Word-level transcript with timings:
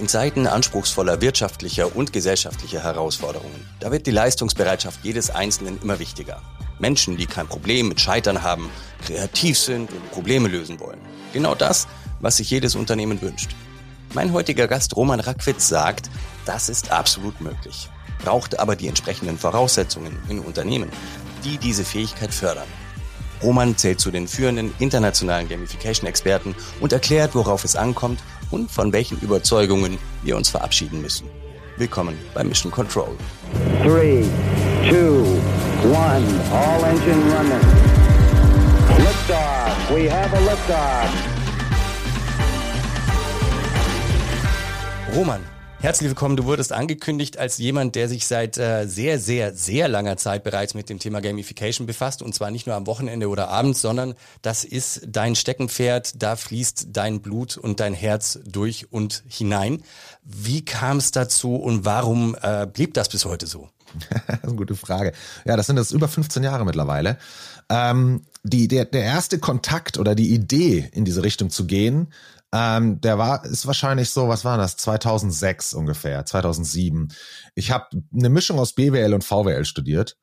In 0.00 0.08
Zeiten 0.08 0.46
anspruchsvoller 0.46 1.20
wirtschaftlicher 1.20 1.94
und 1.94 2.14
gesellschaftlicher 2.14 2.82
Herausforderungen, 2.82 3.68
da 3.80 3.92
wird 3.92 4.06
die 4.06 4.10
Leistungsbereitschaft 4.10 5.00
jedes 5.02 5.28
Einzelnen 5.28 5.78
immer 5.82 5.98
wichtiger. 5.98 6.40
Menschen, 6.78 7.18
die 7.18 7.26
kein 7.26 7.46
Problem 7.46 7.88
mit 7.88 8.00
Scheitern 8.00 8.42
haben, 8.42 8.70
kreativ 9.04 9.58
sind 9.58 9.92
und 9.92 10.10
Probleme 10.10 10.48
lösen 10.48 10.80
wollen. 10.80 11.00
Genau 11.34 11.54
das, 11.54 11.86
was 12.18 12.38
sich 12.38 12.48
jedes 12.48 12.76
Unternehmen 12.76 13.20
wünscht. 13.20 13.50
Mein 14.14 14.32
heutiger 14.32 14.68
Gast 14.68 14.96
Roman 14.96 15.20
Rackwitz 15.20 15.68
sagt, 15.68 16.08
das 16.46 16.70
ist 16.70 16.90
absolut 16.90 17.38
möglich, 17.42 17.90
braucht 18.24 18.58
aber 18.58 18.76
die 18.76 18.88
entsprechenden 18.88 19.36
Voraussetzungen 19.36 20.18
in 20.30 20.38
Unternehmen, 20.38 20.88
die 21.44 21.58
diese 21.58 21.84
Fähigkeit 21.84 22.32
fördern. 22.32 22.68
Roman 23.42 23.76
zählt 23.76 24.00
zu 24.00 24.10
den 24.10 24.28
führenden 24.28 24.72
internationalen 24.78 25.48
Gamification-Experten 25.48 26.54
und 26.80 26.94
erklärt, 26.94 27.34
worauf 27.34 27.64
es 27.64 27.76
ankommt 27.76 28.20
und 28.50 28.70
von 28.70 28.92
welchen 28.92 29.18
Überzeugungen 29.20 29.98
wir 30.22 30.36
uns 30.36 30.48
verabschieden 30.48 31.00
müssen. 31.02 31.28
Willkommen 31.76 32.18
bei 32.34 32.44
Mission 32.44 32.70
Control. 32.70 33.16
3, 33.82 34.24
2, 34.88 34.96
1, 35.82 36.24
all 36.52 36.84
engine 36.84 37.22
running. 37.32 37.60
Liftoff, 38.98 39.90
we 39.94 40.10
have 40.10 40.32
a 40.34 40.40
liftoff. 40.40 41.10
Roman, 45.14 45.40
Herzlich 45.80 46.10
willkommen. 46.10 46.36
Du 46.36 46.44
wurdest 46.44 46.74
angekündigt 46.74 47.38
als 47.38 47.56
jemand, 47.56 47.94
der 47.94 48.06
sich 48.06 48.26
seit 48.26 48.58
äh, 48.58 48.86
sehr, 48.86 49.18
sehr, 49.18 49.54
sehr 49.54 49.88
langer 49.88 50.18
Zeit 50.18 50.44
bereits 50.44 50.74
mit 50.74 50.90
dem 50.90 50.98
Thema 50.98 51.22
Gamification 51.22 51.86
befasst. 51.86 52.20
Und 52.20 52.34
zwar 52.34 52.50
nicht 52.50 52.66
nur 52.66 52.76
am 52.76 52.86
Wochenende 52.86 53.30
oder 53.30 53.48
abends, 53.48 53.80
sondern 53.80 54.12
das 54.42 54.64
ist 54.64 55.00
dein 55.08 55.34
Steckenpferd. 55.34 56.22
Da 56.22 56.36
fließt 56.36 56.88
dein 56.92 57.22
Blut 57.22 57.56
und 57.56 57.80
dein 57.80 57.94
Herz 57.94 58.40
durch 58.44 58.92
und 58.92 59.24
hinein. 59.26 59.82
Wie 60.22 60.62
kam 60.66 60.98
es 60.98 61.12
dazu 61.12 61.56
und 61.56 61.86
warum 61.86 62.36
äh, 62.42 62.66
blieb 62.66 62.92
das 62.92 63.08
bis 63.08 63.24
heute 63.24 63.46
so? 63.46 63.70
das 64.10 64.36
ist 64.36 64.44
eine 64.44 64.56
gute 64.56 64.76
Frage. 64.76 65.12
Ja, 65.46 65.56
das 65.56 65.66
sind 65.66 65.78
jetzt 65.78 65.92
über 65.92 66.08
15 66.08 66.42
Jahre 66.42 66.66
mittlerweile. 66.66 67.16
Ähm, 67.70 68.20
die, 68.42 68.68
der, 68.68 68.84
der 68.84 69.04
erste 69.04 69.38
Kontakt 69.38 69.98
oder 69.98 70.14
die 70.14 70.34
Idee, 70.34 70.90
in 70.92 71.06
diese 71.06 71.22
Richtung 71.22 71.48
zu 71.48 71.66
gehen, 71.66 72.08
ähm, 72.52 73.00
der 73.00 73.18
war, 73.18 73.44
ist 73.44 73.66
wahrscheinlich 73.66 74.10
so, 74.10 74.28
was 74.28 74.44
war 74.44 74.58
das? 74.58 74.76
2006 74.76 75.74
ungefähr, 75.74 76.24
2007. 76.24 77.12
Ich 77.54 77.70
habe 77.70 77.86
eine 78.12 78.28
Mischung 78.28 78.58
aus 78.58 78.72
BWL 78.72 79.14
und 79.14 79.24
VWL 79.24 79.64
studiert. 79.64 80.16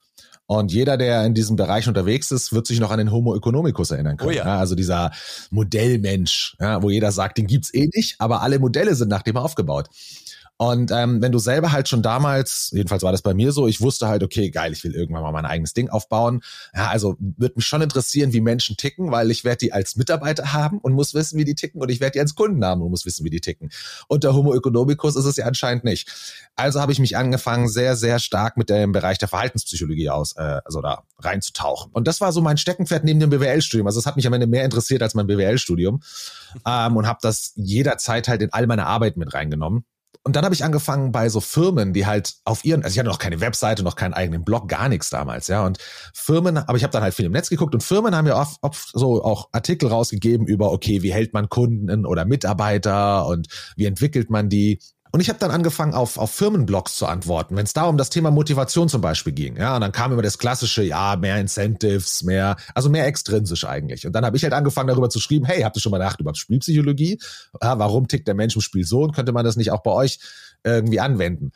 Und 0.50 0.72
jeder, 0.72 0.96
der 0.96 1.26
in 1.26 1.34
diesem 1.34 1.58
Bereich 1.58 1.90
unterwegs 1.90 2.32
ist, 2.32 2.54
wird 2.54 2.68
sich 2.68 2.80
noch 2.80 2.92
an 2.92 3.00
den 3.00 3.12
Homo 3.12 3.36
economicus 3.36 3.92
erinnern 3.92 4.16
können. 4.16 4.30
Oh 4.30 4.34
ja. 4.34 4.46
ja. 4.46 4.58
also 4.58 4.76
dieser 4.76 5.12
Modellmensch, 5.52 6.56
ja, 6.60 6.82
wo 6.82 6.90
jeder 6.90 7.12
sagt, 7.12 7.38
den 7.38 7.48
gibt's 7.48 7.74
eh 7.74 7.90
nicht, 7.94 8.16
aber 8.20 8.42
alle 8.42 8.58
Modelle 8.58 8.96
sind 8.96 9.10
nach 9.10 9.24
dem 9.24 9.36
aufgebaut. 9.36 9.90
Und 10.58 10.92
ähm, 10.92 11.22
wenn 11.22 11.32
du 11.32 11.38
selber 11.38 11.72
halt 11.72 11.88
schon 11.88 12.02
damals, 12.02 12.72
jedenfalls 12.74 13.04
war 13.04 13.12
das 13.12 13.22
bei 13.22 13.36
mir 13.36 13.52
so, 13.52 13.68
ich 13.68 13.80
wusste 13.80 14.08
halt, 14.08 14.24
okay, 14.24 14.50
geil, 14.50 14.72
ich 14.74 14.84
will 14.84 14.96
irgendwann 14.96 15.22
mal 15.22 15.32
mein 15.32 15.46
eigenes 15.46 15.74
Ding 15.74 15.90
aufbauen. 15.90 16.42
Ja, 16.76 16.88
also 16.88 17.16
wird 17.20 17.56
mich 17.56 17.66
schon 17.66 17.84
interessieren, 17.84 18.34
wie 18.34 18.42
Menschen 18.42 18.76
ticken, 18.76 19.12
weil 19.12 19.30
ich 19.30 19.44
werde 19.44 19.60
die 19.60 19.74
als 19.74 19.96
Mitarbeiter 19.98 20.54
haben 20.54 20.80
und 20.80 20.94
muss 20.94 21.14
wissen, 21.14 21.38
wie 21.38 21.46
die 21.46 21.54
ticken 21.54 21.80
und 21.80 21.90
ich 21.90 22.00
werde 22.00 22.14
die 22.14 22.20
als 22.22 22.34
Kunden 22.34 22.66
haben 22.66 22.82
und 22.82 22.90
muss 22.90 23.06
wissen, 23.06 23.24
wie 23.24 23.30
die 23.30 23.40
ticken. 23.40 23.70
Und 24.08 24.24
der 24.24 24.34
Homo 24.34 24.56
economicus 24.56 25.16
ist 25.16 25.26
es 25.26 25.36
ja 25.36 25.46
anscheinend 25.46 25.84
nicht. 25.84 26.10
Also 26.56 26.82
habe 26.82 26.92
ich 26.92 27.00
mich 27.00 27.16
angefangen, 27.16 27.70
sehr, 27.70 27.96
sehr 27.96 28.18
stark 28.18 28.58
mit 28.58 28.72
dem 28.72 28.92
Bereich 28.94 29.20
der 29.20 29.28
Verhaltenspsychologie 29.28 30.10
aus, 30.10 30.36
äh, 30.38 30.62
also 30.66 30.82
da 30.82 31.04
reinzutauchen. 31.20 31.92
Und 31.94 32.08
das 32.08 32.20
war 32.20 32.32
so 32.32 32.42
mein 32.42 32.58
Steckenpferd 32.58 33.04
neben 33.04 33.20
dem 33.20 33.30
BWL-Studium. 33.30 33.86
Also 33.86 34.00
es 34.00 34.08
hat 34.08 34.16
mich 34.16 34.26
am 34.26 34.34
Ende 34.34 34.48
mehr 34.48 34.66
interessiert 34.66 35.04
als 35.04 35.14
mein 35.14 35.28
BWL-Studium 35.28 36.02
ähm, 36.66 36.98
und 36.98 37.06
habe 37.06 37.20
das 37.22 37.54
jederzeit 37.56 38.28
halt 38.28 38.42
in 38.42 38.52
all 38.52 38.66
meine 38.66 38.88
Arbeit 38.88 39.18
mit 39.18 39.36
reingenommen. 39.36 39.86
Und 40.28 40.36
dann 40.36 40.44
habe 40.44 40.54
ich 40.54 40.66
angefangen 40.66 41.14
bei 41.14 41.30
so 41.30 41.40
Firmen, 41.40 41.94
die 41.94 42.06
halt 42.06 42.36
auf 42.44 42.66
ihren, 42.66 42.84
also 42.84 42.94
ich 42.94 43.00
hatte 43.00 43.08
noch 43.08 43.18
keine 43.18 43.40
Webseite, 43.40 43.82
noch 43.82 43.96
keinen 43.96 44.14
eigenen 44.14 44.44
Blog, 44.44 44.68
gar 44.68 44.90
nichts 44.90 45.10
damals, 45.10 45.48
ja. 45.48 45.66
Und 45.66 45.78
Firmen, 46.14 46.58
aber 46.58 46.76
ich 46.76 46.84
habe 46.84 46.92
dann 46.92 47.02
halt 47.02 47.14
viel 47.14 47.28
im 47.28 47.32
Netz 47.32 47.50
geguckt 47.50 47.74
und 47.74 47.82
Firmen 47.82 48.14
haben 48.14 48.28
ja 48.28 48.38
oft, 48.38 48.58
oft 48.62 48.90
so 48.94 49.24
auch 49.24 49.48
Artikel 49.54 49.88
rausgegeben 49.88 50.46
über, 50.46 50.74
okay, 50.74 51.02
wie 51.02 51.14
hält 51.14 51.34
man 51.34 51.48
Kunden 51.48 52.06
oder 52.06 52.26
Mitarbeiter 52.26 53.26
und 53.26 53.48
wie 53.78 53.86
entwickelt 53.86 54.30
man 54.30 54.50
die. 54.50 54.82
Und 55.18 55.22
ich 55.22 55.30
habe 55.30 55.40
dann 55.40 55.50
angefangen, 55.50 55.96
auf, 55.96 56.20
auf 56.20 56.30
Firmenblogs 56.30 56.96
zu 56.96 57.08
antworten, 57.08 57.56
wenn 57.56 57.66
es 57.66 57.74
da 57.74 57.86
um 57.86 57.98
das 57.98 58.12
Thema 58.12 58.30
Motivation 58.30 58.88
zum 58.88 59.02
Beispiel 59.02 59.34
ging. 59.34 59.58
Ja, 59.58 59.74
und 59.74 59.82
dann 59.82 59.92
kam 59.92 60.12
immer 60.12 60.22
das 60.22 60.38
klassische, 60.38 60.84
ja, 60.84 61.16
mehr 61.16 61.40
Incentives, 61.40 62.22
mehr, 62.22 62.56
also 62.76 62.92
mehr 62.92 63.08
extrinsisch 63.08 63.66
eigentlich. 63.66 64.06
Und 64.06 64.14
dann 64.14 64.24
habe 64.24 64.38
ich 64.38 64.44
halt 64.44 64.54
angefangen, 64.54 64.90
darüber 64.90 65.10
zu 65.10 65.20
schreiben, 65.20 65.44
hey, 65.44 65.64
habt 65.64 65.76
ihr 65.76 65.82
schon 65.82 65.92
mal 65.92 65.98
nachgedacht 65.98 66.20
über 66.20 66.36
Spielpsychologie? 66.36 67.18
Ja, 67.64 67.80
warum 67.80 68.08
tickt 68.08 68.28
der 68.28 68.36
Mensch 68.36 68.54
im 68.54 68.62
Spiel 68.62 68.86
so? 68.86 69.02
Und 69.02 69.16
könnte 69.16 69.32
man 69.32 69.44
das 69.44 69.56
nicht 69.56 69.72
auch 69.72 69.82
bei 69.82 69.90
euch 69.90 70.20
irgendwie 70.64 71.00
anwenden? 71.00 71.52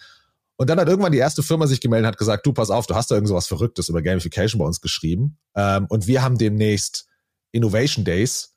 Und 0.56 0.72
dann 0.72 0.80
hat 0.80 0.88
irgendwann 0.88 1.12
die 1.12 1.20
erste 1.20 1.44
Firma 1.44 1.68
sich 1.68 1.82
gemeldet 1.82 2.06
und 2.06 2.14
hat 2.14 2.18
gesagt, 2.18 2.44
du, 2.48 2.54
pass 2.54 2.72
auf, 2.72 2.88
du 2.88 2.96
hast 2.96 3.12
da 3.12 3.16
irgend 3.16 3.28
so 3.28 3.36
was 3.36 3.46
Verrücktes 3.46 3.90
über 3.90 4.02
Gamification 4.02 4.58
bei 4.58 4.66
uns 4.66 4.82
geschrieben. 4.82 5.38
Ähm, 5.54 5.86
und 5.88 6.08
wir 6.08 6.24
haben 6.24 6.40
demnächst 6.40 7.06
Innovation 7.52 8.06
Days. 8.06 8.56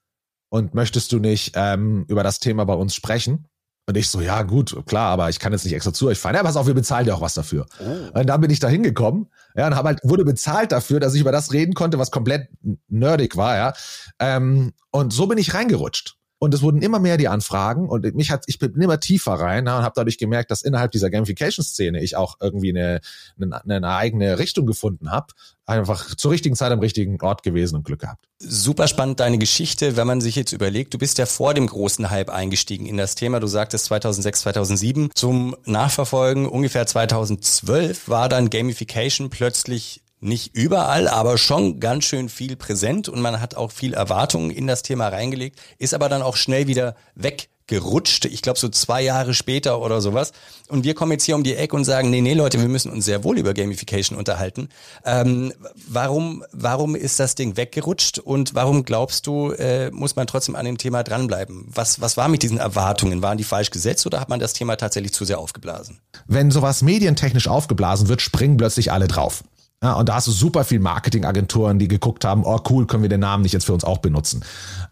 Und 0.48 0.72
möchtest 0.72 1.12
du 1.12 1.18
nicht 1.18 1.52
ähm, 1.56 2.06
über 2.08 2.22
das 2.22 2.38
Thema 2.38 2.64
bei 2.64 2.72
uns 2.72 2.94
sprechen? 2.94 3.48
Und 3.86 3.96
ich 3.98 4.08
so, 4.08 4.20
ja, 4.20 4.42
gut, 4.42 4.74
klar, 4.86 5.10
aber 5.10 5.28
ich 5.28 5.38
kann 5.38 5.52
jetzt 5.52 5.64
nicht 5.64 5.74
extra 5.74 5.92
zu 5.92 6.08
euch 6.08 6.18
fahren. 6.18 6.34
Ja, 6.34 6.42
pass 6.42 6.56
auf, 6.56 6.66
wir 6.66 6.74
bezahlen 6.74 7.04
dir 7.04 7.14
auch 7.14 7.20
was 7.20 7.34
dafür. 7.34 7.66
Oh. 7.78 8.18
Und 8.18 8.26
dann 8.26 8.40
bin 8.40 8.50
ich 8.50 8.58
da 8.58 8.68
hingekommen, 8.68 9.26
ja, 9.54 9.66
und 9.66 9.76
hab 9.76 9.84
halt, 9.84 10.00
wurde 10.02 10.24
bezahlt 10.24 10.72
dafür, 10.72 11.00
dass 11.00 11.14
ich 11.14 11.20
über 11.20 11.32
das 11.32 11.52
reden 11.52 11.74
konnte, 11.74 11.98
was 11.98 12.10
komplett 12.10 12.48
nerdig 12.88 13.36
war, 13.36 13.56
ja. 13.56 13.72
Ähm, 14.18 14.72
und 14.90 15.12
so 15.12 15.26
bin 15.26 15.36
ich 15.36 15.52
reingerutscht. 15.52 16.16
Und 16.44 16.52
es 16.52 16.60
wurden 16.60 16.82
immer 16.82 16.98
mehr 16.98 17.16
die 17.16 17.28
Anfragen 17.28 17.88
und 17.88 18.14
mich 18.14 18.30
hat, 18.30 18.44
ich 18.48 18.58
bin 18.58 18.74
immer 18.74 19.00
tiefer 19.00 19.32
rein 19.32 19.64
ja, 19.64 19.78
und 19.78 19.82
habe 19.82 19.94
dadurch 19.96 20.18
gemerkt, 20.18 20.50
dass 20.50 20.60
innerhalb 20.60 20.92
dieser 20.92 21.08
Gamification-Szene 21.08 22.02
ich 22.02 22.16
auch 22.16 22.36
irgendwie 22.38 22.68
eine, 22.68 23.00
eine, 23.40 23.64
eine 23.64 23.88
eigene 23.88 24.38
Richtung 24.38 24.66
gefunden 24.66 25.10
habe. 25.10 25.28
Einfach 25.64 26.14
zur 26.14 26.32
richtigen 26.32 26.54
Zeit 26.54 26.70
am 26.70 26.80
richtigen 26.80 27.18
Ort 27.22 27.42
gewesen 27.42 27.76
und 27.76 27.84
Glück 27.86 28.00
gehabt. 28.00 28.28
Super 28.38 28.88
spannend 28.88 29.20
deine 29.20 29.38
Geschichte, 29.38 29.96
wenn 29.96 30.06
man 30.06 30.20
sich 30.20 30.36
jetzt 30.36 30.52
überlegt, 30.52 30.92
du 30.92 30.98
bist 30.98 31.16
ja 31.16 31.24
vor 31.24 31.54
dem 31.54 31.66
großen 31.66 32.10
Hype 32.10 32.28
eingestiegen 32.28 32.84
in 32.84 32.98
das 32.98 33.14
Thema. 33.14 33.40
Du 33.40 33.46
sagtest 33.46 33.86
2006, 33.86 34.40
2007. 34.40 35.10
Zum 35.14 35.56
Nachverfolgen 35.64 36.46
ungefähr 36.46 36.86
2012 36.86 38.10
war 38.10 38.28
dann 38.28 38.50
Gamification 38.50 39.30
plötzlich 39.30 40.03
nicht 40.24 40.56
überall, 40.56 41.06
aber 41.06 41.36
schon 41.36 41.80
ganz 41.80 42.04
schön 42.04 42.28
viel 42.30 42.56
präsent 42.56 43.08
und 43.10 43.20
man 43.20 43.40
hat 43.40 43.56
auch 43.56 43.70
viel 43.70 43.92
Erwartungen 43.92 44.50
in 44.50 44.66
das 44.66 44.82
Thema 44.82 45.08
reingelegt, 45.08 45.60
ist 45.78 45.92
aber 45.92 46.08
dann 46.08 46.22
auch 46.22 46.36
schnell 46.36 46.66
wieder 46.66 46.96
weggerutscht. 47.14 48.24
Ich 48.24 48.40
glaube 48.40 48.58
so 48.58 48.70
zwei 48.70 49.02
Jahre 49.02 49.34
später 49.34 49.82
oder 49.82 50.00
sowas. 50.00 50.32
Und 50.68 50.84
wir 50.84 50.94
kommen 50.94 51.12
jetzt 51.12 51.24
hier 51.24 51.34
um 51.34 51.42
die 51.42 51.54
Ecke 51.54 51.76
und 51.76 51.84
sagen, 51.84 52.08
nee, 52.08 52.22
nee, 52.22 52.32
Leute, 52.32 52.58
wir 52.58 52.68
müssen 52.68 52.90
uns 52.90 53.04
sehr 53.04 53.22
wohl 53.22 53.38
über 53.38 53.52
Gamification 53.52 54.16
unterhalten. 54.16 54.70
Ähm, 55.04 55.52
warum, 55.86 56.42
warum 56.52 56.96
ist 56.96 57.20
das 57.20 57.34
Ding 57.34 57.58
weggerutscht 57.58 58.18
und 58.18 58.54
warum 58.54 58.86
glaubst 58.86 59.26
du, 59.26 59.50
äh, 59.50 59.90
muss 59.90 60.16
man 60.16 60.26
trotzdem 60.26 60.56
an 60.56 60.64
dem 60.64 60.78
Thema 60.78 61.02
dranbleiben? 61.02 61.66
Was, 61.68 62.00
was 62.00 62.16
war 62.16 62.28
mit 62.28 62.42
diesen 62.42 62.56
Erwartungen? 62.56 63.20
Waren 63.20 63.36
die 63.36 63.44
falsch 63.44 63.70
gesetzt 63.70 64.06
oder 64.06 64.20
hat 64.20 64.30
man 64.30 64.40
das 64.40 64.54
Thema 64.54 64.76
tatsächlich 64.76 65.12
zu 65.12 65.26
sehr 65.26 65.38
aufgeblasen? 65.38 66.00
Wenn 66.26 66.50
sowas 66.50 66.80
medientechnisch 66.80 67.46
aufgeblasen 67.46 68.08
wird, 68.08 68.22
springen 68.22 68.56
plötzlich 68.56 68.90
alle 68.90 69.06
drauf. 69.06 69.44
Ja, 69.84 69.92
und 69.92 70.08
da 70.08 70.14
hast 70.14 70.26
du 70.26 70.32
super 70.32 70.64
viel 70.64 70.80
Marketingagenturen, 70.80 71.78
die 71.78 71.88
geguckt 71.88 72.24
haben, 72.24 72.42
oh 72.46 72.58
cool, 72.70 72.86
können 72.86 73.02
wir 73.02 73.10
den 73.10 73.20
Namen 73.20 73.42
nicht 73.42 73.52
jetzt 73.52 73.66
für 73.66 73.74
uns 73.74 73.84
auch 73.84 73.98
benutzen. 73.98 74.42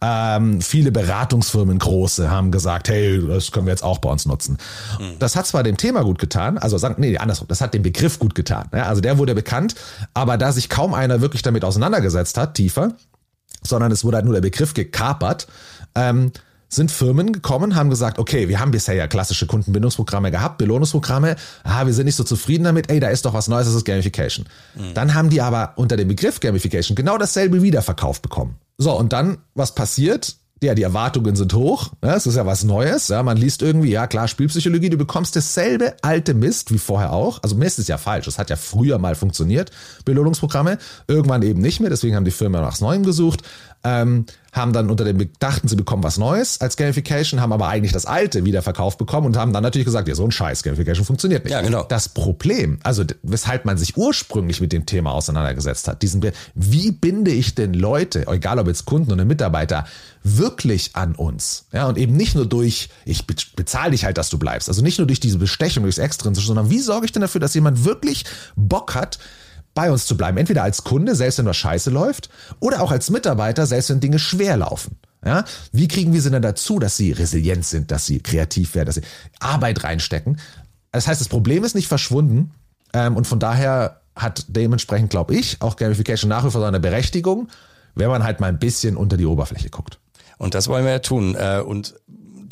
Ähm, 0.02 0.60
viele 0.60 0.92
Beratungsfirmen, 0.92 1.78
große, 1.78 2.30
haben 2.30 2.50
gesagt, 2.50 2.90
hey, 2.90 3.26
das 3.26 3.52
können 3.52 3.64
wir 3.64 3.72
jetzt 3.72 3.84
auch 3.84 4.00
bei 4.00 4.10
uns 4.10 4.26
nutzen. 4.26 4.58
Mhm. 5.00 5.18
Das 5.18 5.34
hat 5.34 5.46
zwar 5.46 5.62
dem 5.62 5.78
Thema 5.78 6.02
gut 6.02 6.18
getan, 6.18 6.58
also 6.58 6.76
sagen, 6.76 6.96
nee, 6.98 7.16
andersrum, 7.16 7.48
das 7.48 7.62
hat 7.62 7.72
dem 7.72 7.82
Begriff 7.82 8.18
gut 8.18 8.34
getan. 8.34 8.68
Ja, 8.74 8.82
also 8.82 9.00
der 9.00 9.16
wurde 9.16 9.34
bekannt, 9.34 9.76
aber 10.12 10.36
da 10.36 10.52
sich 10.52 10.68
kaum 10.68 10.92
einer 10.92 11.22
wirklich 11.22 11.40
damit 11.40 11.64
auseinandergesetzt 11.64 12.36
hat, 12.36 12.52
tiefer, 12.52 12.92
sondern 13.62 13.92
es 13.92 14.04
wurde 14.04 14.16
halt 14.16 14.26
nur 14.26 14.34
der 14.34 14.42
Begriff 14.42 14.74
gekapert, 14.74 15.46
ähm, 15.94 16.32
sind 16.74 16.90
Firmen 16.90 17.32
gekommen, 17.32 17.74
haben 17.74 17.90
gesagt, 17.90 18.18
okay, 18.18 18.48
wir 18.48 18.60
haben 18.60 18.70
bisher 18.70 18.94
ja 18.94 19.06
klassische 19.06 19.46
Kundenbindungsprogramme 19.46 20.30
gehabt, 20.30 20.58
Belohnungsprogramme, 20.58 21.36
ah, 21.64 21.86
wir 21.86 21.92
sind 21.92 22.06
nicht 22.06 22.16
so 22.16 22.24
zufrieden 22.24 22.64
damit, 22.64 22.90
ey, 22.90 23.00
da 23.00 23.08
ist 23.08 23.24
doch 23.24 23.34
was 23.34 23.48
Neues, 23.48 23.66
das 23.66 23.74
ist 23.74 23.84
Gamification. 23.84 24.46
Mhm. 24.74 24.94
Dann 24.94 25.14
haben 25.14 25.30
die 25.30 25.40
aber 25.40 25.72
unter 25.76 25.96
dem 25.96 26.08
Begriff 26.08 26.40
Gamification 26.40 26.94
genau 26.94 27.18
dasselbe 27.18 27.62
wiederverkauft 27.62 28.22
bekommen. 28.22 28.56
So, 28.78 28.92
und 28.92 29.12
dann, 29.12 29.38
was 29.54 29.74
passiert? 29.74 30.36
Ja, 30.62 30.76
die 30.76 30.82
Erwartungen 30.82 31.34
sind 31.34 31.52
hoch. 31.54 31.90
Ja, 32.04 32.14
es 32.14 32.24
ist 32.24 32.36
ja 32.36 32.46
was 32.46 32.62
Neues. 32.62 33.08
Ja, 33.08 33.24
man 33.24 33.36
liest 33.36 33.62
irgendwie, 33.62 33.90
ja 33.90 34.06
klar, 34.06 34.28
Spielpsychologie, 34.28 34.90
du 34.90 34.96
bekommst 34.96 35.34
dasselbe 35.34 35.96
alte 36.02 36.34
Mist 36.34 36.72
wie 36.72 36.78
vorher 36.78 37.12
auch. 37.12 37.42
Also 37.42 37.56
Mist 37.56 37.80
ist 37.80 37.88
ja 37.88 37.98
falsch. 37.98 38.26
Das 38.26 38.38
hat 38.38 38.48
ja 38.48 38.54
früher 38.54 38.98
mal 38.98 39.16
funktioniert, 39.16 39.72
Belohnungsprogramme. 40.04 40.78
Irgendwann 41.08 41.42
eben 41.42 41.60
nicht 41.60 41.80
mehr. 41.80 41.90
Deswegen 41.90 42.14
haben 42.14 42.24
die 42.24 42.30
Firmen 42.30 42.60
nach 42.60 42.80
Neuem 42.80 43.04
gesucht. 43.04 43.42
Ähm, 43.84 44.26
haben 44.52 44.72
dann 44.74 44.90
unter 44.90 45.04
dem 45.04 45.30
dachten, 45.38 45.66
sie 45.66 45.76
bekommen 45.76 46.02
was 46.02 46.18
Neues 46.18 46.60
als 46.60 46.76
Gamification, 46.76 47.40
haben 47.40 47.52
aber 47.52 47.68
eigentlich 47.68 47.92
das 47.92 48.04
alte 48.04 48.44
wieder 48.44 48.60
verkauft 48.60 48.98
bekommen 48.98 49.26
und 49.28 49.36
haben 49.36 49.52
dann 49.52 49.62
natürlich 49.62 49.86
gesagt, 49.86 50.08
ja, 50.08 50.14
so 50.14 50.24
ein 50.24 50.30
Scheiß, 50.30 50.62
Gamification 50.62 51.06
funktioniert 51.06 51.44
nicht. 51.44 51.52
Ja, 51.52 51.62
genau. 51.62 51.84
Das 51.84 52.10
Problem, 52.10 52.78
also 52.82 53.04
weshalb 53.22 53.64
man 53.64 53.78
sich 53.78 53.96
ursprünglich 53.96 54.60
mit 54.60 54.72
dem 54.72 54.84
Thema 54.84 55.12
auseinandergesetzt 55.12 55.88
hat, 55.88 56.02
diesen, 56.02 56.22
wie 56.54 56.92
binde 56.92 57.30
ich 57.30 57.54
denn 57.54 57.72
Leute, 57.72 58.26
egal 58.28 58.58
ob 58.58 58.66
jetzt 58.68 58.84
Kunden 58.84 59.10
oder 59.10 59.24
Mitarbeiter, 59.24 59.86
wirklich 60.22 60.90
an 60.94 61.14
uns? 61.14 61.64
Ja, 61.72 61.86
und 61.88 61.96
eben 61.96 62.14
nicht 62.14 62.34
nur 62.34 62.46
durch, 62.46 62.90
ich 63.06 63.26
bezahle 63.26 63.92
dich 63.92 64.04
halt, 64.04 64.18
dass 64.18 64.28
du 64.28 64.38
bleibst. 64.38 64.68
Also 64.68 64.82
nicht 64.82 64.98
nur 64.98 65.06
durch 65.06 65.20
diese 65.20 65.38
Bestechung, 65.38 65.84
durchs 65.84 65.98
Extrinsische, 65.98 66.46
sondern 66.46 66.68
wie 66.68 66.80
sorge 66.80 67.06
ich 67.06 67.12
denn 67.12 67.22
dafür, 67.22 67.40
dass 67.40 67.54
jemand 67.54 67.86
wirklich 67.86 68.26
Bock 68.54 68.94
hat, 68.94 69.18
bei 69.74 69.90
uns 69.90 70.06
zu 70.06 70.16
bleiben. 70.16 70.38
Entweder 70.38 70.62
als 70.62 70.84
Kunde, 70.84 71.14
selbst 71.14 71.38
wenn 71.38 71.46
was 71.46 71.56
scheiße 71.56 71.90
läuft, 71.90 72.28
oder 72.60 72.82
auch 72.82 72.90
als 72.90 73.10
Mitarbeiter, 73.10 73.66
selbst 73.66 73.90
wenn 73.90 74.00
Dinge 74.00 74.18
schwer 74.18 74.56
laufen. 74.56 74.98
Ja? 75.24 75.44
Wie 75.72 75.88
kriegen 75.88 76.12
wir 76.12 76.20
sie 76.20 76.30
denn 76.30 76.42
dazu, 76.42 76.78
dass 76.78 76.96
sie 76.96 77.12
resilient 77.12 77.64
sind, 77.64 77.90
dass 77.90 78.06
sie 78.06 78.20
kreativ 78.20 78.74
werden, 78.74 78.86
dass 78.86 78.96
sie 78.96 79.02
Arbeit 79.40 79.84
reinstecken? 79.84 80.38
Das 80.90 81.06
heißt, 81.06 81.20
das 81.20 81.28
Problem 81.28 81.64
ist 81.64 81.74
nicht 81.74 81.88
verschwunden 81.88 82.52
ähm, 82.92 83.16
und 83.16 83.26
von 83.26 83.38
daher 83.38 84.00
hat 84.14 84.44
dementsprechend, 84.48 85.10
glaube 85.10 85.34
ich, 85.34 85.62
auch 85.62 85.76
Gamification 85.76 86.28
nach 86.28 86.44
wie 86.44 86.50
vor 86.50 86.60
seine 86.60 86.80
Berechtigung, 86.80 87.48
wenn 87.94 88.08
man 88.08 88.24
halt 88.24 88.40
mal 88.40 88.48
ein 88.48 88.58
bisschen 88.58 88.96
unter 88.96 89.16
die 89.16 89.24
Oberfläche 89.24 89.70
guckt. 89.70 89.98
Und 90.36 90.54
das 90.54 90.68
wollen 90.68 90.84
wir 90.84 90.92
ja 90.92 90.98
tun. 90.98 91.34
Äh, 91.34 91.62
und 91.64 91.94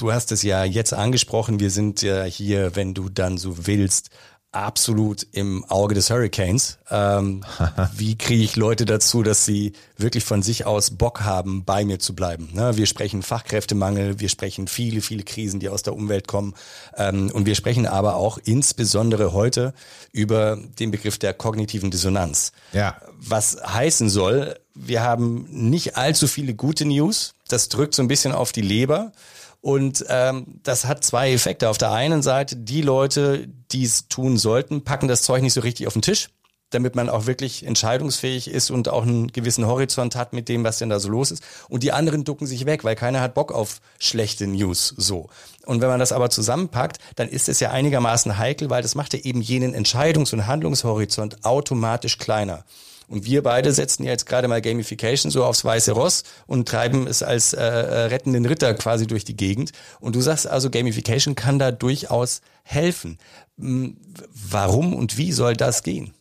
du 0.00 0.12
hast 0.12 0.32
es 0.32 0.43
ja 0.43 0.64
jetzt 0.64 0.94
angesprochen, 0.94 1.61
wir 1.61 1.70
sind 1.70 2.02
ja 2.02 2.23
hier, 2.25 2.76
wenn 2.76 2.94
du 2.94 3.08
dann 3.08 3.37
so 3.37 3.66
willst, 3.66 4.11
absolut 4.52 5.26
im 5.32 5.64
Auge 5.67 5.94
des 5.94 6.11
Hurricanes. 6.11 6.79
Ähm, 6.91 7.44
wie 7.94 8.19
kriege 8.19 8.43
ich 8.43 8.56
Leute 8.56 8.85
dazu, 8.85 9.23
dass 9.23 9.44
sie 9.44 9.73
wirklich 9.97 10.25
von 10.25 10.43
sich 10.43 10.67
aus 10.67 10.91
Bock 10.93 11.23
haben, 11.23 11.64
bei 11.64 11.85
mir 11.85 11.99
zu 11.99 12.14
bleiben? 12.14 12.49
Ne? 12.52 12.76
Wir 12.76 12.87
sprechen 12.87 13.23
Fachkräftemangel, 13.23 14.19
wir 14.20 14.29
sprechen 14.29 14.67
viele, 14.67 15.00
viele 15.00 15.23
Krisen, 15.23 15.61
die 15.61 15.69
aus 15.69 15.82
der 15.82 15.94
Umwelt 15.94 16.26
kommen. 16.26 16.55
Ähm, 16.97 17.31
und 17.31 17.47
wir 17.47 17.55
sprechen 17.55 17.87
aber 17.87 18.17
auch 18.17 18.38
insbesondere 18.44 19.32
heute 19.32 19.73
über 20.12 20.58
den 20.79 20.91
Begriff 20.91 21.19
der 21.19 21.35
kognitiven 21.35 21.91
Dissonanz. 21.91 22.52
Ja. 22.73 22.97
Was 23.17 23.58
heißen 23.62 24.08
soll, 24.08 24.58
wir 24.75 25.02
haben 25.02 25.47
nicht 25.50 25.97
allzu 25.97 26.26
viele 26.26 26.55
gute 26.55 26.85
News. 26.85 27.35
Das 27.49 27.69
drückt 27.69 27.94
so 27.94 28.02
ein 28.02 28.08
bisschen 28.08 28.32
auf 28.32 28.52
die 28.52 28.62
Leber. 28.62 29.12
Und 29.60 30.04
ähm, 30.08 30.60
das 30.62 30.86
hat 30.86 31.04
zwei 31.04 31.32
Effekte. 31.32 31.68
Auf 31.68 31.78
der 31.78 31.92
einen 31.92 32.22
Seite, 32.22 32.56
die 32.56 32.82
Leute, 32.82 33.46
die 33.72 33.84
es 33.84 34.08
tun 34.08 34.38
sollten, 34.38 34.84
packen 34.84 35.08
das 35.08 35.22
Zeug 35.22 35.42
nicht 35.42 35.52
so 35.52 35.60
richtig 35.60 35.86
auf 35.86 35.92
den 35.92 36.02
Tisch, 36.02 36.30
damit 36.70 36.94
man 36.94 37.10
auch 37.10 37.26
wirklich 37.26 37.66
entscheidungsfähig 37.66 38.48
ist 38.48 38.70
und 38.70 38.88
auch 38.88 39.02
einen 39.02 39.28
gewissen 39.28 39.66
Horizont 39.66 40.16
hat 40.16 40.32
mit 40.32 40.48
dem, 40.48 40.64
was 40.64 40.78
denn 40.78 40.88
da 40.88 40.98
so 40.98 41.10
los 41.10 41.30
ist. 41.30 41.42
Und 41.68 41.82
die 41.82 41.92
anderen 41.92 42.24
ducken 42.24 42.46
sich 42.46 42.64
weg, 42.64 42.84
weil 42.84 42.96
keiner 42.96 43.20
hat 43.20 43.34
Bock 43.34 43.52
auf 43.52 43.80
schlechte 43.98 44.46
News 44.46 44.94
so. 44.96 45.28
Und 45.66 45.82
wenn 45.82 45.88
man 45.88 46.00
das 46.00 46.12
aber 46.12 46.30
zusammenpackt, 46.30 46.98
dann 47.16 47.28
ist 47.28 47.48
es 47.50 47.60
ja 47.60 47.70
einigermaßen 47.70 48.38
heikel, 48.38 48.70
weil 48.70 48.82
das 48.82 48.94
macht 48.94 49.12
ja 49.12 49.20
eben 49.20 49.42
jenen 49.42 49.74
Entscheidungs- 49.74 50.32
und 50.32 50.46
Handlungshorizont 50.46 51.44
automatisch 51.44 52.16
kleiner. 52.16 52.64
Und 53.10 53.24
wir 53.24 53.42
beide 53.42 53.72
setzen 53.72 54.04
jetzt 54.04 54.24
gerade 54.24 54.46
mal 54.46 54.62
Gamification 54.62 55.32
so 55.32 55.44
aufs 55.44 55.64
weiße 55.64 55.90
Ross 55.90 56.22
und 56.46 56.68
treiben 56.68 57.08
es 57.08 57.24
als 57.24 57.52
äh, 57.52 57.60
äh, 57.60 58.04
rettenden 58.04 58.46
Ritter 58.46 58.72
quasi 58.74 59.08
durch 59.08 59.24
die 59.24 59.36
Gegend. 59.36 59.72
Und 59.98 60.14
du 60.14 60.20
sagst 60.20 60.46
also, 60.46 60.70
Gamification 60.70 61.34
kann 61.34 61.58
da 61.58 61.72
durchaus 61.72 62.40
helfen. 62.62 63.18
Warum 63.56 64.94
und 64.94 65.18
wie 65.18 65.32
soll 65.32 65.56
das 65.56 65.82
gehen? 65.82 66.14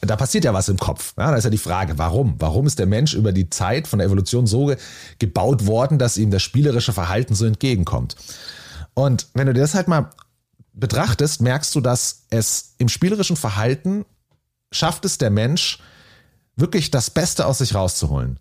da 0.00 0.14
passiert 0.14 0.44
ja 0.44 0.54
was 0.54 0.68
im 0.68 0.76
Kopf. 0.76 1.14
Ja, 1.18 1.32
da 1.32 1.36
ist 1.36 1.42
ja 1.42 1.50
die 1.50 1.58
Frage, 1.58 1.98
warum? 1.98 2.36
Warum 2.38 2.68
ist 2.68 2.78
der 2.78 2.86
Mensch 2.86 3.14
über 3.14 3.32
die 3.32 3.50
Zeit 3.50 3.88
von 3.88 3.98
der 3.98 4.06
Evolution 4.06 4.46
so 4.46 4.72
gebaut 5.18 5.66
worden, 5.66 5.98
dass 5.98 6.16
ihm 6.16 6.30
das 6.30 6.44
spielerische 6.44 6.92
Verhalten 6.92 7.34
so 7.34 7.44
entgegenkommt? 7.44 8.14
Und 8.94 9.26
wenn 9.34 9.48
du 9.48 9.52
dir 9.54 9.62
das 9.62 9.74
halt 9.74 9.88
mal 9.88 10.10
betrachtest, 10.72 11.40
merkst 11.40 11.74
du, 11.74 11.80
dass 11.80 12.26
es 12.30 12.74
im 12.78 12.88
spielerischen 12.88 13.34
Verhalten 13.34 14.04
schafft 14.72 15.04
es 15.04 15.18
der 15.18 15.30
Mensch, 15.30 15.78
wirklich 16.56 16.90
das 16.90 17.10
Beste 17.10 17.46
aus 17.46 17.58
sich 17.58 17.74
rauszuholen. 17.74 18.38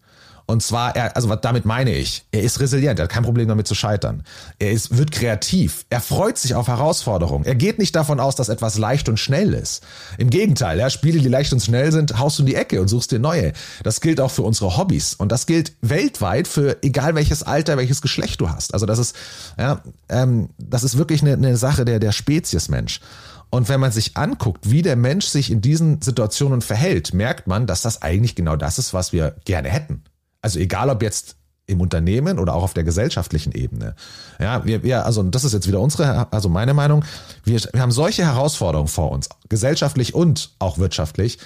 Und 0.50 0.64
zwar, 0.64 0.96
er, 0.96 1.14
also 1.18 1.36
damit 1.36 1.66
meine 1.66 1.94
ich, 1.94 2.24
er 2.32 2.42
ist 2.42 2.62
resilient, 2.62 3.00
er 3.00 3.04
hat 3.04 3.12
kein 3.12 3.24
Problem 3.24 3.50
damit 3.50 3.68
zu 3.68 3.76
scheitern. 3.76 4.24
Er 4.60 4.72
ist, 4.72 4.98
wird 4.98 5.12
kreativ, 5.12 5.86
er 5.90 6.00
freut 6.00 6.38
sich 6.38 6.56
auf 6.56 6.70
Herausforderungen. 6.70 7.44
Er 7.44 7.54
geht 7.54 7.80
nicht 7.80 7.94
davon 7.98 8.22
aus, 8.22 8.38
dass 8.38 8.48
etwas 8.48 8.78
leicht 8.78 9.10
und 9.10 9.20
schnell 9.20 9.54
ist. 9.54 9.84
Im 10.18 10.30
Gegenteil, 10.30 10.80
ja, 10.80 10.90
Spiele, 10.90 11.20
die 11.20 11.28
leicht 11.28 11.52
und 11.52 11.62
schnell 11.62 11.92
sind, 11.92 12.18
haust 12.18 12.40
du 12.40 12.44
in 12.44 12.48
die 12.48 12.56
Ecke 12.56 12.80
und 12.80 12.88
suchst 12.88 13.12
dir 13.12 13.20
neue. 13.20 13.52
Das 13.84 14.00
gilt 14.00 14.22
auch 14.22 14.32
für 14.32 14.44
unsere 14.44 14.78
Hobbys. 14.78 15.16
Und 15.16 15.34
das 15.34 15.48
gilt 15.48 15.74
weltweit 15.82 16.48
für 16.48 16.82
egal 16.82 17.14
welches 17.16 17.44
Alter, 17.44 17.76
welches 17.76 18.02
Geschlecht 18.02 18.40
du 18.40 18.50
hast. 18.50 18.74
Also 18.74 18.86
das 18.86 19.00
ist, 19.00 19.18
ja, 19.60 19.82
ähm, 20.08 20.52
das 20.58 20.86
ist 20.86 20.98
wirklich 20.98 21.22
eine, 21.22 21.34
eine 21.34 21.58
Sache 21.58 21.84
der, 21.84 22.00
der 22.00 22.14
Spezies 22.14 22.70
Mensch. 22.70 23.02
Und 23.50 23.70
wenn 23.70 23.80
man 23.80 23.92
sich 23.92 24.18
anguckt, 24.18 24.70
wie 24.70 24.82
der 24.82 24.96
Mensch 24.96 25.26
sich 25.26 25.52
in 25.52 25.62
diesen 25.62 26.02
Situationen 26.02 26.62
verhält, 26.62 27.14
merkt 27.14 27.48
man, 27.48 27.66
dass 27.66 27.82
das 27.82 28.02
eigentlich 28.02 28.36
genau 28.36 28.56
das 28.56 28.78
ist, 28.78 28.94
was 28.94 29.14
wir 29.14 29.36
gerne 29.46 29.70
hätten. 29.70 30.04
Also 30.42 30.60
egal 30.60 30.90
ob 30.90 31.02
jetzt 31.02 31.38
im 31.66 31.82
Unternehmen 31.82 32.40
oder 32.40 32.54
auch 32.54 32.64
auf 32.64 32.74
der 32.74 32.84
gesellschaftlichen 32.84 33.52
Ebene. 33.52 33.96
Ja, 34.40 34.66
wir, 34.66 34.84
wir 34.84 35.06
also 35.06 35.22
das 35.24 35.44
ist 35.44 35.54
jetzt 35.54 35.68
wieder 35.68 35.82
unsere, 35.82 36.32
also 36.32 36.48
meine 36.50 36.74
Meinung. 36.74 37.04
Wir, 37.44 37.60
wir 37.74 37.82
haben 37.82 37.92
solche 37.92 38.24
Herausforderungen 38.24 38.88
vor 38.88 39.12
uns, 39.12 39.30
gesellschaftlich 39.50 40.16
und 40.16 40.52
auch 40.60 40.78
wirtschaftlich, 40.78 41.40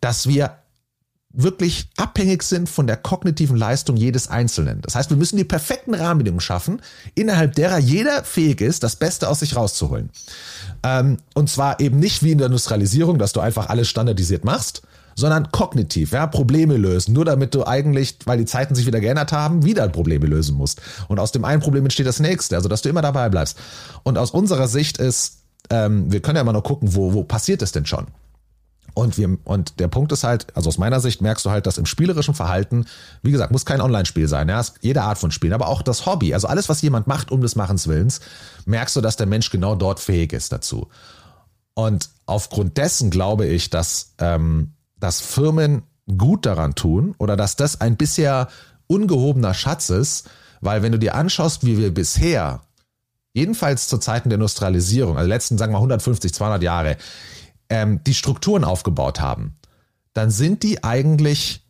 dass 0.00 0.26
wir 0.28 0.58
wirklich 1.30 1.88
abhängig 1.96 2.42
sind 2.42 2.68
von 2.68 2.86
der 2.86 2.96
kognitiven 2.96 3.56
Leistung 3.56 3.96
jedes 3.96 4.28
Einzelnen. 4.28 4.80
Das 4.80 4.94
heißt, 4.94 5.10
wir 5.10 5.16
müssen 5.16 5.36
die 5.36 5.44
perfekten 5.44 5.94
Rahmenbedingungen 5.94 6.40
schaffen, 6.40 6.80
innerhalb 7.14 7.54
derer 7.54 7.78
jeder 7.78 8.24
fähig 8.24 8.60
ist, 8.60 8.82
das 8.82 8.96
Beste 8.96 9.28
aus 9.28 9.40
sich 9.40 9.54
rauszuholen. 9.54 10.10
Ähm, 10.82 11.18
und 11.34 11.50
zwar 11.50 11.80
eben 11.80 11.98
nicht 11.98 12.22
wie 12.22 12.32
in 12.32 12.38
der 12.38 12.46
Industrialisierung, 12.46 13.18
dass 13.18 13.32
du 13.32 13.40
einfach 13.40 13.68
alles 13.68 13.88
standardisiert 13.88 14.44
machst, 14.44 14.82
sondern 15.14 15.50
kognitiv, 15.50 16.12
ja, 16.12 16.26
Probleme 16.28 16.76
lösen, 16.76 17.12
nur 17.12 17.24
damit 17.24 17.54
du 17.54 17.66
eigentlich, 17.66 18.18
weil 18.24 18.38
die 18.38 18.44
Zeiten 18.44 18.74
sich 18.74 18.86
wieder 18.86 19.00
geändert 19.00 19.32
haben, 19.32 19.64
wieder 19.64 19.88
Probleme 19.88 20.26
lösen 20.26 20.56
musst. 20.56 20.80
Und 21.08 21.18
aus 21.18 21.32
dem 21.32 21.44
einen 21.44 21.60
Problem 21.60 21.84
entsteht 21.84 22.06
das 22.06 22.20
nächste, 22.20 22.54
also 22.54 22.68
dass 22.68 22.82
du 22.82 22.88
immer 22.88 23.02
dabei 23.02 23.28
bleibst. 23.28 23.58
Und 24.04 24.16
aus 24.16 24.30
unserer 24.30 24.68
Sicht 24.68 24.98
ist, 24.98 25.38
ähm, 25.70 26.10
wir 26.10 26.20
können 26.20 26.36
ja 26.36 26.42
immer 26.42 26.52
noch 26.52 26.62
gucken, 26.62 26.94
wo, 26.94 27.12
wo 27.12 27.24
passiert 27.24 27.62
es 27.62 27.72
denn 27.72 27.84
schon? 27.84 28.06
Und, 28.94 29.16
wir, 29.16 29.38
und 29.44 29.78
der 29.78 29.88
Punkt 29.88 30.10
ist 30.12 30.24
halt, 30.24 30.56
also 30.56 30.68
aus 30.68 30.78
meiner 30.78 30.98
Sicht 31.00 31.20
merkst 31.22 31.44
du 31.46 31.50
halt, 31.50 31.66
dass 31.66 31.78
im 31.78 31.86
spielerischen 31.86 32.34
Verhalten, 32.34 32.86
wie 33.22 33.30
gesagt, 33.30 33.52
muss 33.52 33.64
kein 33.64 33.80
Online-Spiel 33.80 34.26
sein, 34.26 34.48
ja, 34.48 34.64
jede 34.80 35.02
Art 35.02 35.18
von 35.18 35.30
Spielen, 35.30 35.52
aber 35.52 35.68
auch 35.68 35.82
das 35.82 36.04
Hobby, 36.06 36.34
also 36.34 36.48
alles, 36.48 36.68
was 36.68 36.82
jemand 36.82 37.06
macht 37.06 37.30
um 37.30 37.40
des 37.40 37.54
Machens 37.54 37.86
Willens, 37.86 38.20
merkst 38.66 38.96
du, 38.96 39.00
dass 39.00 39.16
der 39.16 39.26
Mensch 39.26 39.50
genau 39.50 39.76
dort 39.76 40.00
fähig 40.00 40.32
ist 40.32 40.50
dazu. 40.52 40.88
Und 41.74 42.10
aufgrund 42.26 42.76
dessen 42.76 43.10
glaube 43.10 43.46
ich, 43.46 43.70
dass, 43.70 44.14
ähm, 44.18 44.72
dass 44.98 45.20
Firmen 45.20 45.84
gut 46.16 46.46
daran 46.46 46.74
tun 46.74 47.14
oder 47.18 47.36
dass 47.36 47.54
das 47.54 47.80
ein 47.80 47.96
bisher 47.96 48.48
ungehobener 48.88 49.54
Schatz 49.54 49.90
ist, 49.90 50.28
weil 50.60 50.82
wenn 50.82 50.92
du 50.92 50.98
dir 50.98 51.14
anschaust, 51.14 51.64
wie 51.64 51.78
wir 51.78 51.94
bisher, 51.94 52.62
jedenfalls 53.32 53.86
zu 53.86 53.98
Zeiten 53.98 54.28
der 54.30 54.36
Industrialisierung, 54.36 55.16
also 55.16 55.28
letzten, 55.28 55.58
sagen 55.58 55.72
wir 55.72 55.78
150, 55.78 56.34
200 56.34 56.62
Jahre, 56.62 56.96
ähm, 57.70 58.02
die 58.04 58.14
Strukturen 58.14 58.64
aufgebaut 58.64 59.20
haben, 59.20 59.56
dann 60.14 60.30
sind 60.30 60.62
die 60.62 60.82
eigentlich 60.84 61.64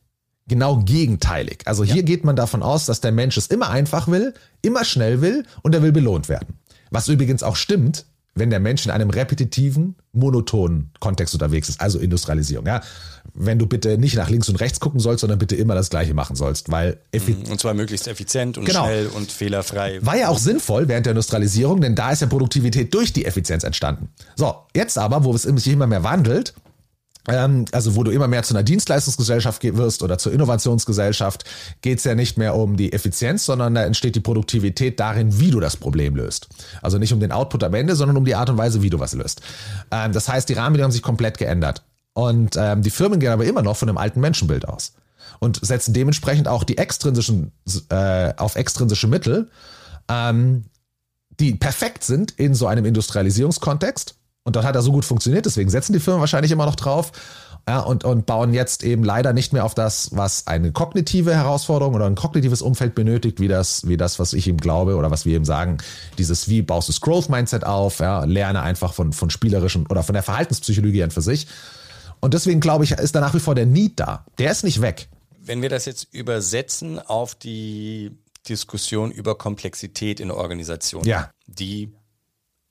genau 0.47 0.79
gegenteilig. 0.79 1.63
Also 1.67 1.85
hier 1.85 1.97
ja. 1.97 2.03
geht 2.03 2.25
man 2.25 2.37
davon 2.37 2.63
aus, 2.63 2.87
dass 2.87 3.01
der 3.01 3.13
Mensch 3.13 3.37
es 3.37 3.49
immer 3.49 3.71
einfach 3.71 4.09
will, 4.09 4.35
immer 4.63 4.85
schnell 4.85 5.21
will 5.21 5.45
und 5.63 5.75
er 5.75 5.83
will 5.83 5.93
belohnt 5.93 6.29
werden. 6.29 6.59
Was 6.91 7.09
übrigens 7.09 7.43
auch 7.43 7.57
stimmt, 7.57 8.07
wenn 8.39 8.51
der 8.51 8.61
Mensch 8.61 8.85
in 8.85 8.91
einem 8.91 9.11
repetitiven, 9.11 9.97
monotonen 10.13 10.91
Kontext 11.01 11.35
unterwegs 11.35 11.69
ist, 11.69 11.81
also 11.81 11.99
Industrialisierung. 11.99 12.67
Ja, 12.67 12.81
wenn 13.35 13.59
du 13.59 13.67
bitte 13.67 13.99
nicht 13.99 14.17
nach 14.17 14.31
links 14.31 14.49
und 14.49 14.57
rechts 14.57 14.81
gucken 14.81 15.01
sollst, 15.01 15.21
sondern 15.21 15.39
bitte 15.39 15.55
immer 15.55 15.75
das 15.75 15.91
Gleiche 15.91 16.15
machen 16.15 16.37
sollst, 16.37 16.71
weil 16.71 16.99
mhm. 17.13 17.51
und 17.51 17.61
zwar 17.61 17.75
möglichst 17.75 18.09
effizient 18.09 18.59
und 18.59 18.65
genau. 18.65 18.85
schnell 18.85 19.07
und 19.09 19.31
fehlerfrei. 19.31 19.99
War 20.03 20.17
ja 20.17 20.29
auch 20.29 20.39
sinnvoll 20.39 20.89
während 20.89 21.07
der 21.07 21.13
Industrialisierung, 21.13 21.81
denn 21.81 21.95
da 21.95 22.11
ist 22.11 22.21
ja 22.21 22.27
Produktivität 22.27 22.93
durch 22.95 23.13
die 23.13 23.25
Effizienz 23.25 23.65
entstanden. 23.65 24.09
So, 24.35 24.55
jetzt 24.75 24.99
aber, 24.99 25.25
wo 25.25 25.35
es 25.35 25.43
sich 25.43 25.73
immer 25.73 25.87
mehr 25.87 26.05
wandelt, 26.05 26.55
also 27.29 27.97
wo 27.97 28.03
du 28.03 28.11
immer 28.11 28.29
mehr 28.29 28.43
zu 28.43 28.55
einer 28.55 28.63
Dienstleistungsgesellschaft 28.63 29.63
wirst 29.63 30.03
oder 30.03 30.19
zur 30.19 30.33
Innovationsgesellschaft, 30.33 31.45
geht 31.83 31.99
es 31.99 32.05
ja 32.05 32.15
nicht 32.15 32.39
mehr 32.39 32.55
um 32.55 32.77
die 32.77 32.93
Effizienz, 32.93 33.45
sondern 33.45 33.75
da 33.75 33.85
entsteht 33.85 34.17
die 34.17 34.21
Produktivität 34.21 34.99
darin, 34.99 35.39
wie 35.39 35.51
du 35.51 35.61
das 35.61 35.77
Problem 35.77 36.17
löst. 36.17 36.49
Also 36.83 36.99
nicht 36.99 37.13
um 37.13 37.21
den 37.21 37.33
Output 37.33 37.65
am 37.65 37.75
Ende, 37.75 37.97
sondern 37.97 38.17
um 38.17 38.25
die 38.25 38.35
Art 38.35 38.49
und 38.51 38.57
Weise, 38.59 38.83
wie 38.83 38.91
du 38.91 38.99
was 38.99 39.15
löst. 39.15 39.43
Ähm, 39.91 40.13
das 40.13 40.29
heißt, 40.29 40.49
die 40.49 40.55
Rahmenbedingungen 40.55 40.91
haben 40.91 40.93
sich 40.93 41.03
komplett 41.03 41.39
geändert. 41.39 41.83
Und 42.15 42.57
ähm, 42.57 42.83
die 42.83 42.91
Firmen 42.91 43.21
gehen 43.21 43.31
aber 43.31 43.45
immer 43.45 43.63
noch 43.63 43.77
von 43.77 43.89
einem 43.89 43.99
alten 43.99 44.21
Menschenbild 44.21 44.67
aus 44.67 44.95
und 45.39 45.65
setzen 45.65 45.95
dementsprechend 45.95 46.49
auch 46.49 46.65
die 46.65 46.79
extrinsischen 46.79 47.53
äh, 47.91 48.33
auf 48.37 48.57
extrinsische 48.57 49.07
Mittel, 49.07 49.51
ähm, 50.11 50.65
die 51.39 51.55
perfekt 51.55 52.03
sind 52.05 52.33
in 52.33 52.55
so 52.55 52.67
einem 52.67 52.85
Industrialisierungskontext 52.85 54.18
Und 54.45 54.57
dort 54.57 54.65
hat 54.65 54.75
er 54.75 54.83
so 54.83 54.93
gut 54.93 55.05
funktioniert, 55.05 55.47
deswegen 55.47 55.69
setzen 55.69 55.93
die 55.93 56.01
Firmen 56.01 56.21
wahrscheinlich 56.21 56.53
immer 56.53 56.67
noch 56.67 56.77
drauf. 56.77 57.13
Ja, 57.69 57.81
und, 57.81 58.03
und 58.03 58.25
bauen 58.25 58.55
jetzt 58.55 58.83
eben 58.83 59.05
leider 59.05 59.35
nicht 59.35 59.53
mehr 59.53 59.63
auf 59.67 59.75
das, 59.75 60.09
was 60.17 60.47
eine 60.47 60.73
kognitive 60.73 61.35
Herausforderung 61.35 61.95
oder 61.95 62.07
ein 62.07 62.15
kognitives 62.15 62.63
Umfeld 62.63 62.95
benötigt, 62.95 63.41
wie 63.41 63.49
das, 63.49 63.87
wie 63.87 63.99
das, 63.99 64.19
was 64.19 64.33
ich 64.33 64.49
ihm 64.49 64.57
glaube 64.57 64.97
oder 64.97 65.11
was 65.11 65.27
wir 65.27 65.37
ihm 65.37 65.45
sagen. 65.45 65.77
Dieses, 66.17 66.49
wie 66.49 66.63
baust 66.63 66.89
du 66.89 66.93
das 66.93 67.03
Growth 67.03 67.29
Mindset 67.29 67.65
auf, 67.65 67.99
ja, 67.99 68.25
lerne 68.25 68.63
einfach 68.63 68.95
von, 68.95 69.13
von 69.13 69.29
spielerischen 69.29 69.87
oder 69.87 70.03
von 70.03 70.15
der 70.15 70.23
Verhaltenspsychologie 70.23 71.03
an 71.03 71.11
für 71.11 71.21
sich. 71.21 71.47
Und 72.21 72.33
deswegen 72.33 72.61
glaube 72.61 72.85
ich, 72.85 72.93
ist 72.93 73.15
da 73.15 73.21
nach 73.21 73.35
wie 73.35 73.41
vor 73.41 73.55
der 73.55 73.67
Need 73.67 74.01
da. 74.01 74.25
Der 74.39 74.51
ist 74.51 74.65
nicht 74.65 74.81
weg. 74.81 75.11
Wenn 75.39 75.61
wir 75.61 75.69
das 75.69 75.85
jetzt 75.85 76.09
übersetzen 76.13 76.99
auf 76.99 77.35
die 77.35 78.13
Diskussion 78.49 79.11
über 79.11 79.37
Komplexität 79.37 80.21
in 80.21 80.31
Organisationen, 80.31 81.07
ja. 81.07 81.31
die 81.47 81.93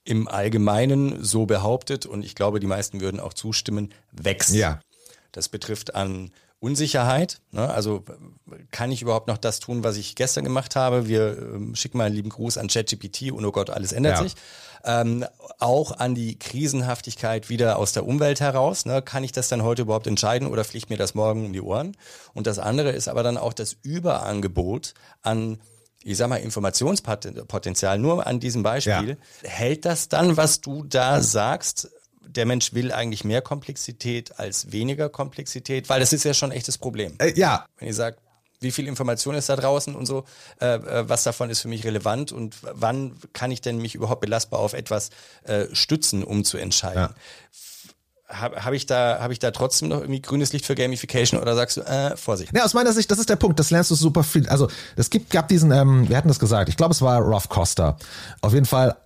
im 0.08 0.28
Allgemeinen 0.28 1.24
so 1.24 1.46
behauptet, 1.46 2.06
und 2.06 2.24
ich 2.24 2.34
glaube, 2.34 2.60
die 2.60 2.68
meisten 2.68 3.02
würden 3.02 3.20
auch 3.20 3.34
zustimmen, 3.34 3.94
wächst. 4.12 4.54
Ja. 4.54 4.80
Das 5.34 5.50
betrifft 5.50 5.96
an 5.96 6.32
Unsicherheit. 6.60 7.42
Ne? 7.52 7.70
Also 7.70 8.04
kann 8.72 8.92
ich 8.92 9.02
überhaupt 9.02 9.28
noch 9.28 9.38
das 9.38 9.60
tun, 9.60 9.84
was 9.84 9.98
ich 9.98 10.16
gestern 10.16 10.44
gemacht 10.44 10.76
habe? 10.76 11.08
Wir 11.08 11.38
ähm, 11.38 11.76
schicken 11.76 11.98
mal 11.98 12.06
einen 12.06 12.16
lieben 12.16 12.30
Gruß 12.30 12.58
an 12.58 12.68
ChatGPT 12.68 13.32
und 13.32 13.46
oh 13.46 13.52
Gott, 13.52 13.70
alles 13.70 13.92
ändert 13.92 14.18
ja. 14.18 14.24
sich. 14.24 14.34
Ähm, 14.84 15.26
auch 15.60 15.92
an 15.92 16.16
die 16.16 16.40
Krisenhaftigkeit 16.40 17.50
wieder 17.50 17.78
aus 17.78 17.92
der 17.92 18.08
Umwelt 18.08 18.40
heraus. 18.40 18.86
Ne? 18.86 19.02
Kann 19.02 19.24
ich 19.24 19.34
das 19.34 19.50
dann 19.50 19.62
heute 19.62 19.84
überhaupt 19.84 20.08
entscheiden 20.08 20.48
oder 20.48 20.64
fliegt 20.64 20.90
mir 20.90 20.98
das 20.98 21.14
morgen 21.14 21.46
um 21.46 21.54
die 21.54 21.62
Ohren? 21.62 21.98
Und 22.34 22.48
das 22.48 22.58
andere 22.58 22.92
ist 22.92 23.08
aber 23.10 23.22
dann 23.24 23.38
auch 23.38 23.54
das 23.54 23.76
Überangebot 23.84 24.94
an 25.22 25.60
ich 26.08 26.18
sag 26.18 26.30
mal, 26.30 26.38
Informationspotenzial, 26.38 28.00
nur 28.00 28.26
an 28.26 28.40
diesem 28.40 28.64
Beispiel, 28.64 29.18
ja. 29.44 29.50
hält 29.50 29.84
das 29.84 30.08
dann, 30.08 30.38
was 30.38 30.62
du 30.62 30.86
da 30.86 31.22
sagst, 31.22 31.92
der 32.22 32.46
Mensch 32.46 32.74
will 32.74 32.94
eigentlich 32.94 33.26
mehr 33.26 33.42
Komplexität 33.42 34.40
als 34.40 34.72
weniger 34.72 35.10
Komplexität, 35.10 35.90
weil 35.90 36.00
das 36.00 36.14
ist 36.14 36.24
ja 36.24 36.34
schon 36.34 36.52
ein 36.52 36.58
echtes 36.58 36.78
Problem. 36.78 37.16
Äh, 37.20 37.34
ja. 37.38 37.66
Wenn 37.78 37.90
ihr 37.90 37.94
sagt, 37.94 38.20
wie 38.62 38.72
viel 38.72 38.88
Information 38.88 39.36
ist 39.36 39.50
da 39.50 39.58
draußen 39.58 39.96
und 39.96 40.06
so, 40.06 40.24
äh, 40.62 40.76
äh, 40.76 41.10
was 41.10 41.24
davon 41.24 41.50
ist 41.50 41.62
für 41.62 41.68
mich 41.68 41.84
relevant 41.84 42.32
und 42.32 42.56
wann 42.62 43.18
kann 43.34 43.52
ich 43.52 43.60
denn 43.60 43.78
mich 43.78 43.94
überhaupt 43.94 44.22
belastbar 44.22 44.62
auf 44.62 44.74
etwas 44.74 45.10
äh, 45.44 45.66
stützen, 45.74 46.24
um 46.24 46.46
zu 46.46 46.58
entscheiden. 46.58 47.04
Ja. 47.04 47.16
Habe 48.30 48.64
hab 48.64 48.74
ich, 48.74 48.86
da, 48.86 49.20
hab 49.22 49.32
ich 49.32 49.40
da 49.40 49.52
trotzdem 49.52 49.88
noch 49.88 50.02
irgendwie 50.02 50.22
grünes 50.22 50.52
Licht 50.52 50.66
für 50.66 50.76
Gamification 50.76 51.40
oder 51.40 51.56
sagst 51.56 51.78
du, 51.78 51.82
äh, 51.82 52.18
Vorsicht? 52.18 52.52
Ja, 52.54 52.66
aus 52.66 52.74
meiner 52.74 52.92
Sicht, 52.92 53.10
das 53.10 53.20
ist 53.20 53.30
der 53.30 53.38
Punkt, 53.38 53.58
das 53.58 53.72
lernst 53.72 53.90
du 53.90 53.96
super 53.96 54.24
viel. 54.24 54.50
Also 54.50 54.68
es 54.98 55.10
gibt, 55.10 55.30
gab 55.30 55.48
diesen, 55.48 55.72
ähm, 55.72 56.10
wir 56.10 56.18
hatten 56.18 56.28
das 56.28 56.40
gesagt, 56.40 56.68
ich 56.68 56.76
glaube 56.76 56.94
es 56.94 57.02
war 57.02 57.22
Rolf 57.22 57.48
Costa. 57.48 57.98
Auf 58.42 58.54
jeden 58.54 58.66
Fall 58.66 58.98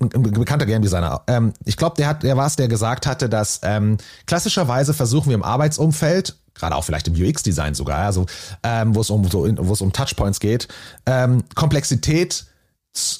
ein 0.00 0.22
bekannter 0.22 0.66
Game 0.66 0.82
Designer. 0.82 1.22
Ähm, 1.26 1.52
ich 1.64 1.76
glaube, 1.76 1.96
der 1.96 2.06
hat, 2.06 2.22
der 2.22 2.36
war 2.36 2.46
es, 2.46 2.56
der 2.56 2.68
gesagt 2.68 3.06
hatte, 3.06 3.28
dass 3.28 3.60
ähm, 3.62 3.98
klassischerweise 4.26 4.94
versuchen 4.94 5.30
wir 5.30 5.34
im 5.34 5.42
Arbeitsumfeld, 5.42 6.36
gerade 6.54 6.76
auch 6.76 6.84
vielleicht 6.84 7.08
im 7.08 7.14
UX-Design 7.14 7.74
sogar, 7.74 7.98
also 7.98 8.26
ähm, 8.62 8.94
wo 8.94 9.00
es 9.00 9.10
um 9.10 9.28
so, 9.28 9.48
wo 9.58 9.72
es 9.72 9.80
um 9.80 9.92
Touchpoints 9.92 10.40
geht, 10.40 10.68
ähm, 11.06 11.42
Komplexität 11.54 12.46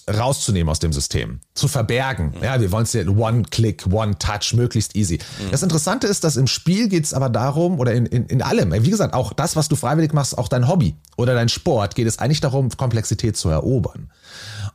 rauszunehmen 0.09 0.71
aus 0.71 0.79
dem 0.79 0.93
System, 0.93 1.41
zu 1.55 1.69
verbergen. 1.69 2.35
Mhm. 2.37 2.45
Ja, 2.45 2.61
wir 2.61 2.73
wollen 2.73 2.85
es 2.85 2.93
ja 2.93 3.07
One-Click, 3.07 3.87
One-Touch, 3.91 4.55
möglichst 4.55 4.97
easy. 4.97 5.19
Mhm. 5.19 5.51
Das 5.51 5.63
Interessante 5.63 6.07
ist, 6.07 6.25
dass 6.25 6.37
im 6.37 6.47
Spiel 6.47 6.89
geht 6.89 7.05
es 7.05 7.15
aber 7.15 7.29
darum, 7.29 7.79
oder 7.79 7.93
in, 7.93 8.07
in, 8.07 8.27
in 8.27 8.43
allem, 8.43 8.73
wie 8.73 8.91
gesagt, 8.91 9.15
auch 9.15 9.33
das, 9.33 9.57
was 9.57 9.69
du 9.69 9.77
freiwillig 9.77 10.13
machst, 10.13 10.37
auch 10.37 10.49
dein 10.49 10.69
Hobby 10.69 10.97
oder 11.17 11.35
dein 11.35 11.49
Sport, 11.49 11.95
geht 11.95 12.07
es 12.07 12.19
eigentlich 12.19 12.41
darum, 12.41 12.71
Komplexität 12.71 13.37
zu 13.37 13.49
erobern. 13.51 14.11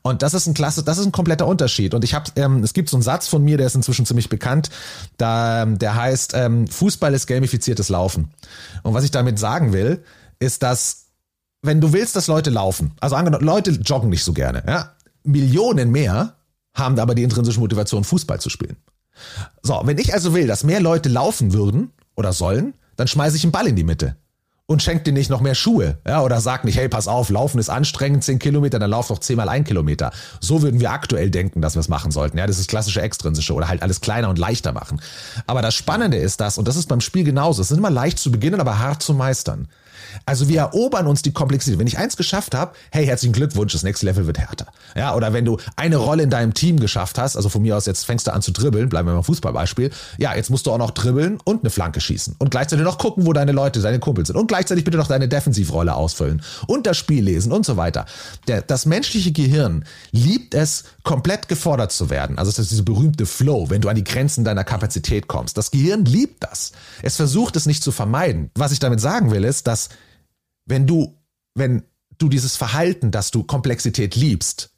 Und 0.02 0.22
das 0.22 0.34
ist 0.34 0.48
ein 0.48 0.54
klasse, 0.54 0.84
das 0.84 0.98
ist 0.98 1.06
ein 1.06 1.12
kompletter 1.12 1.48
Unterschied. 1.48 1.94
Und 1.94 2.04
ich 2.04 2.14
habe, 2.14 2.30
ähm, 2.36 2.64
es 2.64 2.74
gibt 2.74 2.90
so 2.90 2.98
einen 2.98 3.04
Satz 3.04 3.28
von 3.28 3.44
mir, 3.44 3.58
der 3.58 3.68
ist 3.68 3.76
inzwischen 3.76 4.06
ziemlich 4.06 4.30
bekannt, 4.30 4.70
da, 5.18 5.66
der 5.66 5.96
heißt, 5.96 6.34
ähm, 6.36 6.68
Fußball 6.68 7.14
ist 7.14 7.28
gamifiziertes 7.28 7.90
Laufen. 7.90 8.34
Und 8.84 8.94
was 8.94 9.04
ich 9.04 9.12
damit 9.12 9.40
sagen 9.40 9.74
will, 9.74 10.04
ist, 10.40 10.62
dass 10.62 11.03
wenn 11.64 11.82
du 11.82 11.94
willst, 11.94 12.16
dass 12.16 12.28
Leute 12.28 12.52
laufen, 12.52 12.92
also 13.00 13.16
angenommen, 13.16 13.46
Leute 13.46 13.72
joggen 13.72 14.10
nicht 14.10 14.24
so 14.24 14.34
gerne, 14.34 14.64
ja, 14.68 14.92
Millionen 15.24 15.92
mehr 15.92 16.36
haben 16.76 17.00
aber 17.00 17.16
die 17.16 17.24
intrinsische 17.24 17.60
Motivation, 17.60 18.04
Fußball 18.04 18.40
zu 18.40 18.50
spielen. 18.50 18.78
So, 19.62 19.82
wenn 19.86 19.98
ich 19.98 20.14
also 20.14 20.34
will, 20.34 20.48
dass 20.48 20.64
mehr 20.64 20.82
Leute 20.82 21.10
laufen 21.10 21.54
würden 21.54 21.92
oder 22.16 22.34
sollen, 22.34 22.74
dann 22.96 23.08
schmeiße 23.08 23.38
ich 23.38 23.44
einen 23.44 23.52
Ball 23.52 23.68
in 23.68 23.76
die 23.76 23.84
Mitte 23.84 24.16
und 24.66 24.82
schenkt 24.82 25.06
dir 25.06 25.14
nicht 25.14 25.30
noch 25.30 25.42
mehr 25.42 25.56
Schuhe. 25.56 25.98
Ja, 26.08 26.22
oder 26.22 26.42
sag 26.42 26.64
nicht, 26.64 26.78
hey, 26.78 26.90
pass 26.90 27.08
auf, 27.08 27.30
laufen 27.30 27.60
ist 27.60 27.70
anstrengend, 27.70 28.24
zehn 28.24 28.40
Kilometer, 28.40 28.80
dann 28.80 28.90
lauf 28.90 29.08
doch 29.08 29.20
zehnmal 29.20 29.50
ein 29.50 29.64
Kilometer. 29.64 30.12
So 30.40 30.62
würden 30.62 30.80
wir 30.80 30.92
aktuell 30.92 31.30
denken, 31.30 31.62
dass 31.62 31.76
wir 31.76 31.82
es 31.82 31.90
machen 31.90 32.12
sollten. 32.12 32.38
Ja, 32.38 32.48
das 32.48 32.60
ist 32.60 32.70
klassische 32.70 33.02
extrinsische 33.02 33.54
oder 33.54 33.68
halt 33.68 33.84
alles 33.84 34.02
kleiner 34.02 34.30
und 34.30 34.40
leichter 34.40 34.72
machen. 34.72 35.02
Aber 35.48 35.62
das 35.62 35.76
Spannende 35.76 36.18
ist 36.18 36.40
das, 36.40 36.58
und 36.58 36.68
das 36.68 36.76
ist 36.76 36.88
beim 36.88 37.02
Spiel 37.02 37.24
genauso, 37.24 37.62
es 37.62 37.72
ist 37.72 37.78
immer 37.78 37.92
leicht 37.92 38.20
zu 38.20 38.32
beginnen, 38.32 38.60
aber 38.60 38.80
hart 38.80 39.04
zu 39.04 39.14
meistern. 39.14 39.68
Also 40.26 40.48
wir 40.48 40.60
erobern 40.60 41.08
uns 41.08 41.22
die 41.22 41.32
Komplexität. 41.32 41.80
Wenn 41.80 41.88
ich 41.88 41.98
eins 41.98 42.18
geschafft 42.18 42.56
habe, 42.56 42.74
hey, 42.92 43.06
herzlichen 43.06 43.34
Glückwunsch, 43.34 43.74
das 43.74 43.84
nächste 43.84 44.06
Level 44.06 44.28
wird 44.28 44.40
härter. 44.40 44.68
Ja, 44.96 45.16
oder 45.16 45.34
wenn 45.34 45.46
du 45.46 45.58
eine 45.76 45.98
Rolle 45.98 46.24
in 46.24 46.30
deinem 46.30 46.54
Team 46.54 46.80
geschafft 46.80 47.18
hast, 47.18 47.36
also 47.36 47.50
von 47.50 47.62
mir 47.62 47.78
aus 47.78 47.86
jetzt 47.86 48.06
fängst 48.06 48.28
du 48.28 48.34
an 48.34 48.42
zu 48.42 48.52
dribbeln, 48.52 48.90
bleiben 48.90 49.08
wir 49.08 49.16
mal 49.16 49.24
Fußballbeispiel. 49.24 49.92
Ja, 50.18 50.36
jetzt 50.36 50.50
musst 50.50 50.66
du 50.66 50.72
auch 50.72 50.78
noch 50.78 50.92
dribbeln 50.92 51.40
und 51.44 51.62
eine 51.62 51.70
Flanke 51.70 52.02
schießen 52.02 52.36
und 52.40 52.52
gleichzeitig 52.52 52.86
noch 52.86 52.98
gucken, 52.98 53.26
wo 53.26 53.34
deine 53.34 53.52
Leute, 53.52 53.82
deine 53.82 54.00
Kumpels 54.00 54.28
sind 54.28 54.38
und 54.38 54.48
gleichzeitig 54.48 54.84
bitte 54.84 54.98
noch 54.98 55.08
deine 55.08 55.28
Defensivrolle 55.28 55.96
ausfüllen 55.96 56.42
und 56.68 56.86
das 56.88 56.98
Spiel 56.98 57.24
lesen 57.24 57.52
und 57.52 57.66
so 57.66 57.78
weiter. 57.78 58.06
Der, 58.48 58.62
das 58.62 58.86
menschliche 58.86 59.32
Gehirn 59.32 59.86
liebt 60.12 60.54
es, 60.54 60.84
komplett 61.04 61.48
gefordert 61.48 61.92
zu 61.92 62.10
werden. 62.10 62.38
Also 62.38 62.52
das 62.52 62.60
ist 62.60 62.72
diese 62.72 62.84
berühmte 62.84 63.26
Flow, 63.26 63.70
wenn 63.70 63.82
du 63.82 63.90
an 63.90 63.96
die 63.96 64.04
Grenzen 64.04 64.44
deiner 64.44 64.64
Kapazität 64.64 65.28
kommst. 65.28 65.58
Das 65.58 65.72
Gehirn 65.72 66.06
liebt 66.06 66.44
das. 66.44 66.72
Es 67.02 67.18
versucht 67.18 67.56
es 67.56 67.66
nicht 67.66 67.84
zu 67.84 67.92
vermeiden. 67.92 68.50
Was 68.56 68.72
ich 68.72 68.80
damit 68.80 69.02
sagen 69.02 69.32
will, 69.32 69.44
ist, 69.44 69.68
dass 69.68 69.90
wenn 70.66 70.88
du, 70.88 71.18
wenn 71.56 71.84
du 72.18 72.30
dieses 72.30 72.56
Verhalten, 72.56 73.12
dass 73.12 73.32
du 73.32 73.44
Komplexität 73.44 74.16
liebst, 74.16 74.72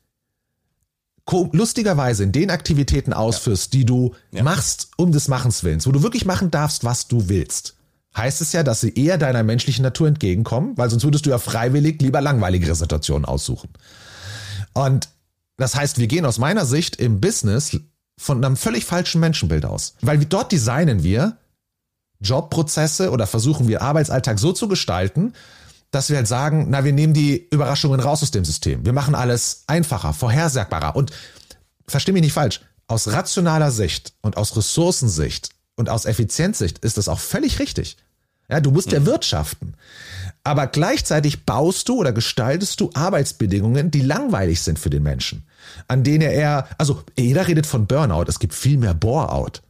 lustigerweise 1.52 2.24
in 2.24 2.32
den 2.32 2.52
Aktivitäten 2.52 3.14
ausführst, 3.14 3.74
ja. 3.74 3.80
die 3.80 3.86
du 3.86 4.16
ja. 4.32 4.44
machst 4.44 4.90
um 4.98 5.12
des 5.12 5.28
Machens 5.28 5.64
willens, 5.64 5.88
wo 5.88 5.92
du 5.92 6.04
wirklich 6.04 6.26
machen 6.26 6.52
darfst, 6.52 6.84
was 6.84 7.08
du 7.08 7.30
willst, 7.30 7.76
heißt 8.16 8.42
es 8.42 8.54
ja, 8.54 8.64
dass 8.64 8.82
sie 8.82 8.94
eher 8.94 9.18
deiner 9.18 9.44
menschlichen 9.44 9.84
Natur 9.84 10.08
entgegenkommen, 10.08 10.78
weil 10.78 10.90
sonst 10.90 11.04
würdest 11.04 11.26
du 11.26 11.32
ja 11.32 11.40
freiwillig 11.40 12.02
lieber 12.02 12.22
langweiligere 12.22 12.76
Situationen 12.76 13.26
aussuchen. 13.26 13.70
Und 14.74 15.10
das 15.58 15.76
heißt, 15.76 15.98
wir 15.98 16.08
gehen 16.08 16.26
aus 16.26 16.38
meiner 16.38 16.66
Sicht 16.66 16.98
im 16.98 17.20
Business 17.20 17.78
von 18.18 18.44
einem 18.44 18.56
völlig 18.56 18.86
falschen 18.86 19.20
Menschenbild 19.20 19.66
aus, 19.66 19.96
weil 20.02 20.24
dort 20.26 20.52
designen 20.52 21.04
wir 21.04 21.38
Jobprozesse 22.22 23.12
oder 23.12 23.28
versuchen 23.28 23.68
wir 23.68 23.82
Arbeitsalltag 23.82 24.40
so 24.40 24.54
zu 24.54 24.68
gestalten, 24.68 25.34
dass 25.96 26.10
wir 26.10 26.18
halt 26.18 26.28
sagen, 26.28 26.68
na, 26.70 26.84
wir 26.84 26.94
nehmen 26.94 27.14
die 27.14 27.48
Überraschungen 27.50 28.00
raus 28.00 28.22
aus 28.22 28.32
dem 28.32 28.44
System. 28.44 28.86
Wir 28.86 28.94
machen 28.94 29.16
alles 29.16 29.64
einfacher, 29.68 30.14
vorhersagbarer. 30.14 30.96
Und 30.96 31.12
versteh 31.88 32.12
mich 32.12 32.22
nicht 32.22 32.34
falsch, 32.34 32.62
aus 32.88 33.08
rationaler 33.08 33.72
Sicht 33.72 34.14
und 34.22 34.38
aus 34.38 34.58
Ressourcensicht 34.58 35.50
und 35.76 35.90
aus 35.90 36.06
Effizienzsicht 36.06 36.80
ist 36.80 36.98
das 36.98 37.08
auch 37.08 37.20
völlig 37.20 37.60
richtig. 37.60 37.98
Ja, 38.50 38.60
du 38.60 38.72
musst 38.72 38.92
ja 38.92 39.00
mhm. 39.00 39.06
wirtschaften. 39.06 39.76
Aber 40.44 40.68
gleichzeitig 40.68 41.46
baust 41.46 41.90
du 41.90 41.96
oder 41.96 42.12
gestaltest 42.12 42.80
du 42.80 42.92
Arbeitsbedingungen, 42.94 43.90
die 43.90 44.02
langweilig 44.02 44.62
sind 44.62 44.78
für 44.78 44.92
den 44.92 45.02
Menschen. 45.02 45.48
An 45.88 46.04
denen 46.04 46.22
er 46.22 46.34
eher, 46.34 46.68
also 46.78 47.02
jeder 47.18 47.48
redet 47.48 47.66
von 47.66 47.88
Burnout, 47.88 48.26
es 48.28 48.40
gibt 48.40 48.54
viel 48.54 48.78
mehr 48.78 48.94
Boreout. 48.94 49.62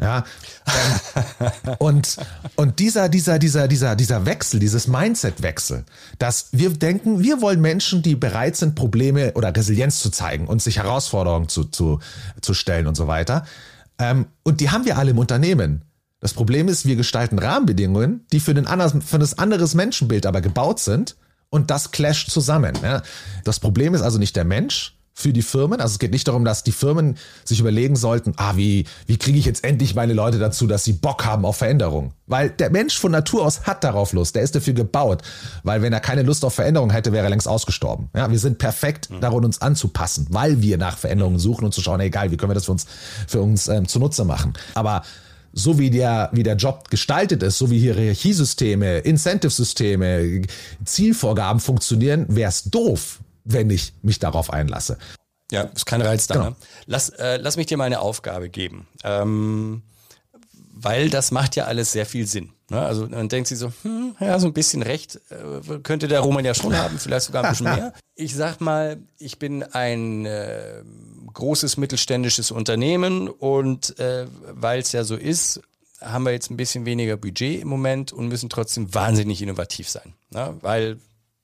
Ja. 0.00 0.24
Ähm, 0.66 1.50
und, 1.78 2.16
und 2.56 2.78
dieser, 2.78 3.08
dieser, 3.08 3.38
dieser, 3.38 3.68
dieser, 3.68 3.96
dieser 3.96 4.26
Wechsel, 4.26 4.60
dieses 4.60 4.88
Mindset-Wechsel, 4.88 5.84
dass 6.18 6.48
wir 6.52 6.70
denken, 6.70 7.22
wir 7.22 7.40
wollen 7.40 7.60
Menschen, 7.60 8.02
die 8.02 8.16
bereit 8.16 8.56
sind, 8.56 8.74
Probleme 8.74 9.32
oder 9.34 9.54
Resilienz 9.54 10.00
zu 10.00 10.10
zeigen 10.10 10.46
und 10.46 10.62
sich 10.62 10.78
Herausforderungen 10.78 11.48
zu, 11.48 11.64
zu, 11.64 12.00
zu 12.40 12.54
stellen 12.54 12.86
und 12.86 12.96
so 12.96 13.06
weiter. 13.06 13.44
Ähm, 13.98 14.26
und 14.42 14.60
die 14.60 14.70
haben 14.70 14.84
wir 14.84 14.98
alle 14.98 15.10
im 15.10 15.18
Unternehmen. 15.18 15.82
Das 16.20 16.32
Problem 16.32 16.68
ist, 16.68 16.86
wir 16.86 16.96
gestalten 16.96 17.38
Rahmenbedingungen, 17.38 18.26
die 18.32 18.40
für, 18.40 18.54
den 18.54 18.66
anderen, 18.66 19.02
für 19.02 19.18
das 19.18 19.38
anderes 19.38 19.74
Menschenbild 19.74 20.24
aber 20.24 20.40
gebaut 20.40 20.80
sind 20.80 21.16
und 21.50 21.70
das 21.70 21.90
clasht 21.90 22.30
zusammen. 22.30 22.74
Das 23.44 23.60
Problem 23.60 23.94
ist 23.94 24.00
also 24.00 24.18
nicht 24.18 24.34
der 24.34 24.44
Mensch, 24.44 24.96
für 25.16 25.32
die 25.32 25.42
Firmen. 25.42 25.80
Also 25.80 25.92
es 25.92 25.98
geht 26.00 26.10
nicht 26.10 26.26
darum, 26.26 26.44
dass 26.44 26.64
die 26.64 26.72
Firmen 26.72 27.16
sich 27.44 27.60
überlegen 27.60 27.94
sollten, 27.94 28.34
ah, 28.36 28.56
wie, 28.56 28.84
wie 29.06 29.16
kriege 29.16 29.38
ich 29.38 29.44
jetzt 29.46 29.64
endlich 29.64 29.94
meine 29.94 30.12
Leute 30.12 30.40
dazu, 30.40 30.66
dass 30.66 30.82
sie 30.82 30.92
Bock 30.92 31.24
haben 31.24 31.44
auf 31.44 31.56
Veränderung. 31.56 32.12
Weil 32.26 32.50
der 32.50 32.70
Mensch 32.70 32.98
von 32.98 33.12
Natur 33.12 33.46
aus 33.46 33.62
hat 33.62 33.84
darauf 33.84 34.12
Lust, 34.12 34.34
der 34.34 34.42
ist 34.42 34.56
dafür 34.56 34.74
gebaut. 34.74 35.22
Weil 35.62 35.82
wenn 35.82 35.92
er 35.92 36.00
keine 36.00 36.22
Lust 36.22 36.44
auf 36.44 36.54
Veränderung 36.54 36.90
hätte, 36.90 37.12
wäre 37.12 37.24
er 37.24 37.30
längst 37.30 37.46
ausgestorben. 37.46 38.10
Ja, 38.14 38.30
wir 38.30 38.38
sind 38.40 38.58
perfekt 38.58 39.08
mhm. 39.08 39.20
darin, 39.20 39.44
uns 39.44 39.62
anzupassen, 39.62 40.26
weil 40.30 40.60
wir 40.60 40.78
nach 40.78 40.98
Veränderungen 40.98 41.38
suchen 41.38 41.64
und 41.64 41.72
zu 41.72 41.80
schauen, 41.80 42.00
egal, 42.00 42.32
wie 42.32 42.36
können 42.36 42.50
wir 42.50 42.54
das 42.54 42.64
für 42.64 42.72
uns, 42.72 42.86
für 43.28 43.40
uns 43.40 43.68
ähm, 43.68 43.86
zunutze 43.86 44.24
machen. 44.24 44.54
Aber 44.74 45.02
so 45.52 45.78
wie 45.78 45.90
der, 45.90 46.30
wie 46.32 46.42
der 46.42 46.56
Job 46.56 46.90
gestaltet 46.90 47.44
ist, 47.44 47.58
so 47.58 47.70
wie 47.70 47.78
Hierarchiesysteme, 47.78 48.98
Incentive-Systeme, 48.98 50.42
Zielvorgaben 50.84 51.60
funktionieren, 51.60 52.26
wäre 52.28 52.48
es 52.48 52.64
doof, 52.64 53.20
wenn 53.44 53.70
ich 53.70 53.92
mich 54.02 54.18
darauf 54.18 54.52
einlasse. 54.52 54.98
Ja, 55.50 55.62
ist 55.62 55.86
kein 55.86 56.02
Reiz 56.02 56.26
da. 56.26 56.34
Genau. 56.34 56.50
Ne? 56.50 56.56
Lass, 56.86 57.10
äh, 57.10 57.36
lass 57.36 57.56
mich 57.56 57.66
dir 57.66 57.76
mal 57.76 57.84
eine 57.84 58.00
Aufgabe 58.00 58.48
geben. 58.48 58.86
Ähm, 59.04 59.82
weil 60.76 61.08
das 61.08 61.30
macht 61.30 61.54
ja 61.56 61.64
alles 61.64 61.92
sehr 61.92 62.06
viel 62.06 62.26
Sinn. 62.26 62.52
Ne? 62.68 62.80
Also 62.80 63.06
man 63.06 63.28
denkt 63.28 63.48
sich 63.48 63.58
so, 63.58 63.72
hm, 63.82 64.16
ja, 64.18 64.38
so 64.38 64.46
ein 64.46 64.52
bisschen 64.52 64.82
recht 64.82 65.20
äh, 65.30 65.78
könnte 65.82 66.08
der 66.08 66.20
Roman 66.20 66.44
ja 66.44 66.54
schon 66.54 66.76
haben, 66.76 66.98
vielleicht 66.98 67.26
sogar 67.26 67.44
ein 67.44 67.50
bisschen 67.50 67.66
mehr. 67.66 67.92
Ich 68.16 68.34
sag 68.34 68.60
mal, 68.60 68.98
ich 69.18 69.38
bin 69.38 69.62
ein 69.62 70.26
äh, 70.26 70.82
großes 71.32 71.76
mittelständisches 71.76 72.50
Unternehmen 72.50 73.28
und 73.28 73.98
äh, 73.98 74.26
weil 74.50 74.80
es 74.80 74.92
ja 74.92 75.04
so 75.04 75.16
ist, 75.16 75.60
haben 76.00 76.24
wir 76.24 76.32
jetzt 76.32 76.50
ein 76.50 76.56
bisschen 76.56 76.86
weniger 76.86 77.16
Budget 77.16 77.62
im 77.62 77.68
Moment 77.68 78.12
und 78.12 78.28
müssen 78.28 78.48
trotzdem 78.48 78.92
wahnsinnig 78.94 79.40
innovativ 79.42 79.88
sein. 79.88 80.14
Ne? 80.30 80.56
Weil 80.60 80.98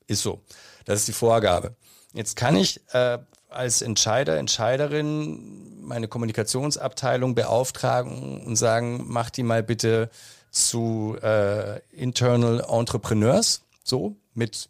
ist 0.06 0.22
so. 0.22 0.42
Das 0.84 1.00
ist 1.00 1.08
die 1.08 1.12
Vorgabe. 1.12 1.76
Jetzt 2.12 2.36
kann 2.36 2.56
ich 2.56 2.80
äh, 2.92 3.18
als 3.48 3.82
Entscheider, 3.82 4.38
Entscheiderin 4.38 5.80
meine 5.82 6.08
Kommunikationsabteilung 6.08 7.34
beauftragen 7.34 8.44
und 8.44 8.56
sagen, 8.56 9.04
mach 9.06 9.30
die 9.30 9.42
mal 9.42 9.62
bitte 9.62 10.10
zu 10.50 11.16
äh, 11.22 11.80
Internal 11.90 12.64
Entrepreneurs, 12.68 13.62
so 13.84 14.16
mit 14.34 14.68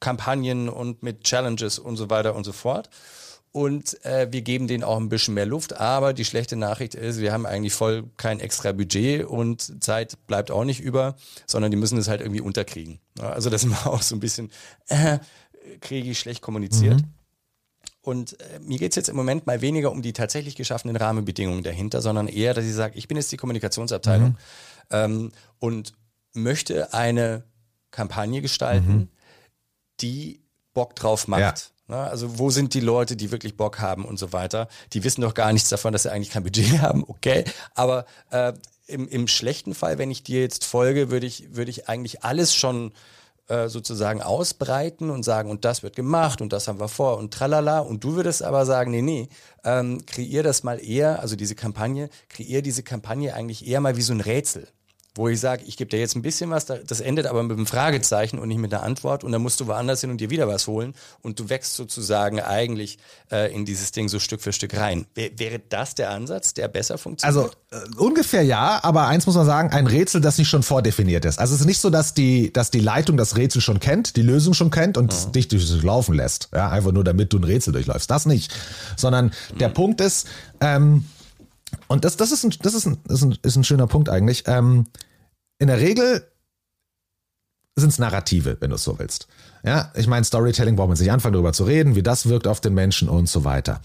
Kampagnen 0.00 0.68
und 0.68 1.02
mit 1.02 1.24
Challenges 1.24 1.78
und 1.78 1.96
so 1.96 2.10
weiter 2.10 2.34
und 2.34 2.44
so 2.44 2.52
fort. 2.52 2.90
Und 3.56 4.04
äh, 4.04 4.30
wir 4.30 4.42
geben 4.42 4.68
denen 4.68 4.84
auch 4.84 4.98
ein 4.98 5.08
bisschen 5.08 5.32
mehr 5.32 5.46
Luft. 5.46 5.80
Aber 5.80 6.12
die 6.12 6.26
schlechte 6.26 6.56
Nachricht 6.56 6.94
ist, 6.94 7.20
wir 7.20 7.32
haben 7.32 7.46
eigentlich 7.46 7.72
voll 7.72 8.04
kein 8.18 8.38
extra 8.38 8.72
Budget 8.72 9.24
und 9.24 9.82
Zeit 9.82 10.18
bleibt 10.26 10.50
auch 10.50 10.64
nicht 10.64 10.80
über, 10.80 11.16
sondern 11.46 11.70
die 11.70 11.78
müssen 11.78 11.96
es 11.96 12.06
halt 12.06 12.20
irgendwie 12.20 12.42
unterkriegen. 12.42 13.00
Also 13.18 13.48
das 13.48 13.64
ist 13.64 13.72
auch 13.86 14.02
so 14.02 14.14
ein 14.14 14.20
bisschen 14.20 14.50
äh, 14.88 15.20
kriege 15.80 16.14
schlecht 16.14 16.42
kommuniziert. 16.42 17.00
Mhm. 17.00 17.12
Und 18.02 18.40
äh, 18.40 18.60
mir 18.60 18.78
geht's 18.78 18.96
jetzt 18.96 19.08
im 19.08 19.16
Moment 19.16 19.46
mal 19.46 19.60
weniger 19.60 19.90
um 19.90 20.00
die 20.00 20.12
tatsächlich 20.12 20.54
geschaffenen 20.54 20.96
Rahmenbedingungen 20.96 21.64
dahinter, 21.64 22.00
sondern 22.00 22.28
eher, 22.28 22.54
dass 22.54 22.64
ich 22.64 22.74
sage, 22.74 22.96
ich 22.96 23.08
bin 23.08 23.16
jetzt 23.16 23.32
die 23.32 23.36
Kommunikationsabteilung 23.36 24.30
mhm. 24.30 24.36
ähm, 24.90 25.32
und 25.58 25.92
möchte 26.32 26.94
eine 26.94 27.44
Kampagne 27.90 28.42
gestalten, 28.42 28.92
mhm. 28.92 29.08
die 30.00 30.40
Bock 30.72 30.94
drauf 30.94 31.26
macht. 31.26 31.40
Ja. 31.40 31.54
Na, 31.88 32.06
also 32.06 32.38
wo 32.38 32.50
sind 32.50 32.74
die 32.74 32.80
Leute, 32.80 33.16
die 33.16 33.30
wirklich 33.30 33.56
Bock 33.56 33.80
haben 33.80 34.04
und 34.04 34.18
so 34.18 34.32
weiter? 34.32 34.68
Die 34.92 35.04
wissen 35.04 35.20
doch 35.20 35.34
gar 35.34 35.52
nichts 35.52 35.68
davon, 35.68 35.92
dass 35.92 36.02
sie 36.02 36.12
eigentlich 36.12 36.30
kein 36.30 36.42
Budget 36.42 36.78
haben, 36.80 37.04
okay. 37.06 37.44
Aber 37.74 38.06
äh, 38.30 38.52
im, 38.86 39.08
im 39.08 39.28
schlechten 39.28 39.74
Fall, 39.74 39.98
wenn 39.98 40.10
ich 40.10 40.22
dir 40.22 40.40
jetzt 40.40 40.64
folge, 40.64 41.10
würde 41.10 41.26
ich, 41.26 41.54
würde 41.56 41.70
ich 41.70 41.88
eigentlich 41.88 42.24
alles 42.24 42.54
schon 42.54 42.92
äh, 43.48 43.68
sozusagen 43.68 44.22
ausbreiten 44.22 45.10
und 45.10 45.22
sagen, 45.22 45.50
und 45.50 45.64
das 45.64 45.82
wird 45.82 45.96
gemacht 45.96 46.40
und 46.40 46.52
das 46.52 46.68
haben 46.68 46.80
wir 46.80 46.88
vor 46.88 47.18
und 47.18 47.32
tralala. 47.32 47.80
Und 47.80 48.02
du 48.02 48.14
würdest 48.14 48.42
aber 48.42 48.66
sagen, 48.66 48.90
nee, 48.90 49.02
nee, 49.02 49.28
ähm, 49.64 50.04
kreier 50.06 50.42
das 50.42 50.62
mal 50.62 50.84
eher, 50.84 51.20
also 51.20 51.36
diese 51.36 51.54
Kampagne, 51.54 52.08
kreier 52.28 52.62
diese 52.62 52.82
Kampagne 52.82 53.34
eigentlich 53.34 53.66
eher 53.66 53.80
mal 53.80 53.96
wie 53.96 54.02
so 54.02 54.12
ein 54.12 54.20
Rätsel 54.20 54.68
wo 55.16 55.28
ich 55.28 55.40
sage, 55.40 55.64
ich 55.66 55.76
gebe 55.76 55.90
dir 55.90 55.98
jetzt 55.98 56.14
ein 56.14 56.22
bisschen 56.22 56.50
was, 56.50 56.66
das 56.66 57.00
endet 57.00 57.26
aber 57.26 57.42
mit 57.42 57.56
einem 57.56 57.66
Fragezeichen 57.66 58.38
und 58.38 58.48
nicht 58.48 58.58
mit 58.58 58.72
einer 58.72 58.82
Antwort 58.82 59.24
und 59.24 59.32
dann 59.32 59.42
musst 59.42 59.60
du 59.60 59.66
woanders 59.66 60.00
hin 60.00 60.10
und 60.10 60.20
dir 60.20 60.30
wieder 60.30 60.48
was 60.48 60.66
holen 60.66 60.94
und 61.22 61.38
du 61.40 61.48
wächst 61.48 61.74
sozusagen 61.74 62.40
eigentlich 62.40 62.98
äh, 63.30 63.52
in 63.54 63.64
dieses 63.64 63.92
Ding 63.92 64.08
so 64.08 64.18
Stück 64.18 64.40
für 64.40 64.52
Stück 64.52 64.76
rein. 64.76 65.06
wäre 65.14 65.60
das 65.68 65.94
der 65.94 66.10
Ansatz, 66.10 66.54
der 66.54 66.68
besser 66.68 66.98
funktioniert? 66.98 67.36
Also 67.36 67.50
äh, 67.70 67.96
ungefähr 67.96 68.42
ja, 68.42 68.80
aber 68.82 69.06
eins 69.06 69.26
muss 69.26 69.34
man 69.34 69.46
sagen, 69.46 69.70
ein 69.70 69.86
Rätsel, 69.86 70.20
das 70.20 70.38
nicht 70.38 70.48
schon 70.48 70.62
vordefiniert 70.62 71.24
ist. 71.24 71.38
Also 71.38 71.54
es 71.54 71.60
ist 71.60 71.66
nicht 71.66 71.80
so, 71.80 71.90
dass 71.90 72.14
die, 72.14 72.52
dass 72.52 72.70
die 72.70 72.80
Leitung 72.80 73.16
das 73.16 73.36
Rätsel 73.36 73.60
schon 73.60 73.80
kennt, 73.80 74.16
die 74.16 74.22
Lösung 74.22 74.54
schon 74.54 74.70
kennt 74.70 74.98
und 74.98 75.12
mhm. 75.12 75.32
dich 75.32 75.48
durchlaufen 75.48 76.14
lässt. 76.14 76.48
Ja, 76.54 76.70
einfach 76.70 76.92
nur 76.92 77.04
damit 77.04 77.32
du 77.32 77.38
ein 77.38 77.44
Rätsel 77.44 77.72
durchläufst. 77.72 78.10
Das 78.10 78.26
nicht. 78.26 78.52
Sondern 78.96 79.26
mhm. 79.26 79.58
der 79.58 79.68
Punkt 79.68 80.00
ist, 80.00 80.26
ähm, 80.60 81.04
und 81.88 82.04
das, 82.04 82.16
das, 82.16 82.32
ist, 82.32 82.44
ein, 82.44 82.54
das, 82.62 82.74
ist, 82.74 82.86
ein, 82.86 82.98
ist, 83.08 83.22
ein, 83.22 83.38
ist 83.42 83.56
ein 83.56 83.64
schöner 83.64 83.86
Punkt 83.86 84.08
eigentlich. 84.08 84.44
Ähm, 84.46 84.86
in 85.58 85.68
der 85.68 85.80
Regel 85.80 86.26
sind 87.76 87.90
es 87.90 87.98
Narrative, 87.98 88.56
wenn 88.60 88.70
du 88.70 88.76
es 88.76 88.84
so 88.84 88.98
willst. 88.98 89.28
Ja, 89.62 89.92
ich 89.94 90.06
meine, 90.06 90.24
Storytelling 90.24 90.76
braucht 90.76 90.88
man 90.88 90.96
sich 90.96 91.10
anfangen 91.10 91.34
darüber 91.34 91.52
zu 91.52 91.64
reden, 91.64 91.94
wie 91.94 92.02
das 92.02 92.26
wirkt 92.28 92.46
auf 92.46 92.60
den 92.60 92.74
Menschen 92.74 93.08
und 93.08 93.28
so 93.28 93.44
weiter. 93.44 93.80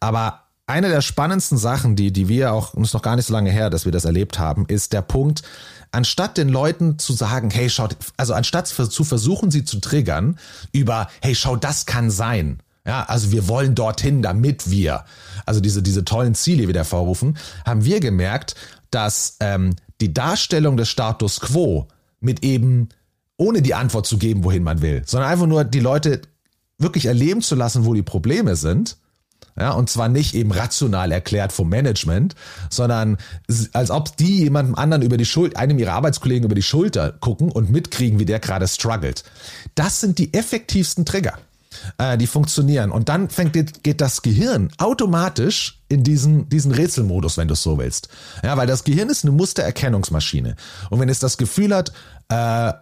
Aber 0.00 0.46
eine 0.66 0.88
der 0.88 1.00
spannendsten 1.00 1.58
Sachen, 1.58 1.94
die, 1.94 2.12
die 2.12 2.28
wir 2.28 2.52
auch, 2.52 2.74
ist 2.74 2.94
noch 2.94 3.02
gar 3.02 3.14
nicht 3.14 3.26
so 3.26 3.32
lange 3.32 3.50
her, 3.50 3.70
dass 3.70 3.84
wir 3.84 3.92
das 3.92 4.04
erlebt 4.04 4.38
haben, 4.38 4.66
ist 4.66 4.92
der 4.92 5.02
Punkt, 5.02 5.42
anstatt 5.92 6.36
den 6.36 6.48
Leuten 6.48 6.98
zu 6.98 7.12
sagen, 7.12 7.50
hey, 7.50 7.70
schaut, 7.70 7.96
also 8.16 8.34
anstatt 8.34 8.66
zu 8.66 9.04
versuchen, 9.04 9.52
sie 9.52 9.64
zu 9.64 9.78
triggern 9.78 10.38
über, 10.72 11.08
hey, 11.22 11.36
schau, 11.36 11.54
das 11.54 11.86
kann 11.86 12.10
sein. 12.10 12.60
Ja, 12.86 13.02
also 13.02 13.32
wir 13.32 13.48
wollen 13.48 13.74
dorthin, 13.74 14.22
damit 14.22 14.70
wir, 14.70 15.04
also 15.44 15.60
diese, 15.60 15.82
diese 15.82 16.04
tollen 16.04 16.36
Ziele 16.36 16.68
wieder 16.68 16.84
vorrufen, 16.84 17.36
haben 17.64 17.84
wir 17.84 17.98
gemerkt, 17.98 18.54
dass 18.90 19.36
ähm, 19.40 19.74
die 20.00 20.14
Darstellung 20.14 20.76
des 20.76 20.88
Status 20.88 21.40
quo 21.40 21.88
mit 22.20 22.44
eben 22.44 22.88
ohne 23.36 23.60
die 23.60 23.74
Antwort 23.74 24.06
zu 24.06 24.18
geben, 24.18 24.44
wohin 24.44 24.62
man 24.62 24.82
will, 24.82 25.02
sondern 25.04 25.30
einfach 25.30 25.46
nur 25.46 25.64
die 25.64 25.80
Leute 25.80 26.22
wirklich 26.78 27.06
erleben 27.06 27.42
zu 27.42 27.56
lassen, 27.56 27.84
wo 27.84 27.92
die 27.92 28.02
Probleme 28.02 28.54
sind. 28.54 28.96
Ja, 29.58 29.72
und 29.72 29.88
zwar 29.88 30.08
nicht 30.08 30.34
eben 30.34 30.52
rational 30.52 31.12
erklärt 31.12 31.50
vom 31.50 31.70
Management, 31.70 32.34
sondern 32.68 33.16
als 33.72 33.90
ob 33.90 34.14
die 34.16 34.40
jemandem 34.40 34.74
anderen 34.74 35.02
über 35.02 35.16
die 35.16 35.24
Schuld, 35.24 35.56
einem 35.56 35.78
ihrer 35.78 35.94
Arbeitskollegen 35.94 36.44
über 36.44 36.54
die 36.54 36.62
Schulter 36.62 37.12
gucken 37.12 37.50
und 37.50 37.70
mitkriegen, 37.70 38.18
wie 38.18 38.26
der 38.26 38.38
gerade 38.38 38.68
struggelt. 38.68 39.24
Das 39.74 40.00
sind 40.00 40.18
die 40.18 40.34
effektivsten 40.34 41.06
Trigger 41.06 41.38
äh, 41.98 42.16
die 42.18 42.26
funktionieren. 42.26 42.90
Und 42.90 43.08
dann 43.08 43.28
fängt, 43.28 43.82
geht 43.82 44.00
das 44.00 44.22
Gehirn 44.22 44.70
automatisch 44.78 45.82
in 45.88 46.02
diesen, 46.02 46.48
diesen 46.48 46.72
Rätselmodus, 46.72 47.36
wenn 47.36 47.48
du 47.48 47.54
es 47.54 47.62
so 47.62 47.78
willst. 47.78 48.08
Ja, 48.42 48.56
weil 48.56 48.66
das 48.66 48.84
Gehirn 48.84 49.08
ist 49.08 49.24
eine 49.24 49.32
Mustererkennungsmaschine. 49.32 50.56
Und 50.90 51.00
wenn 51.00 51.08
es 51.08 51.18
das 51.18 51.36
Gefühl 51.36 51.74
hat, 51.74 51.92
äh, 52.28 52.72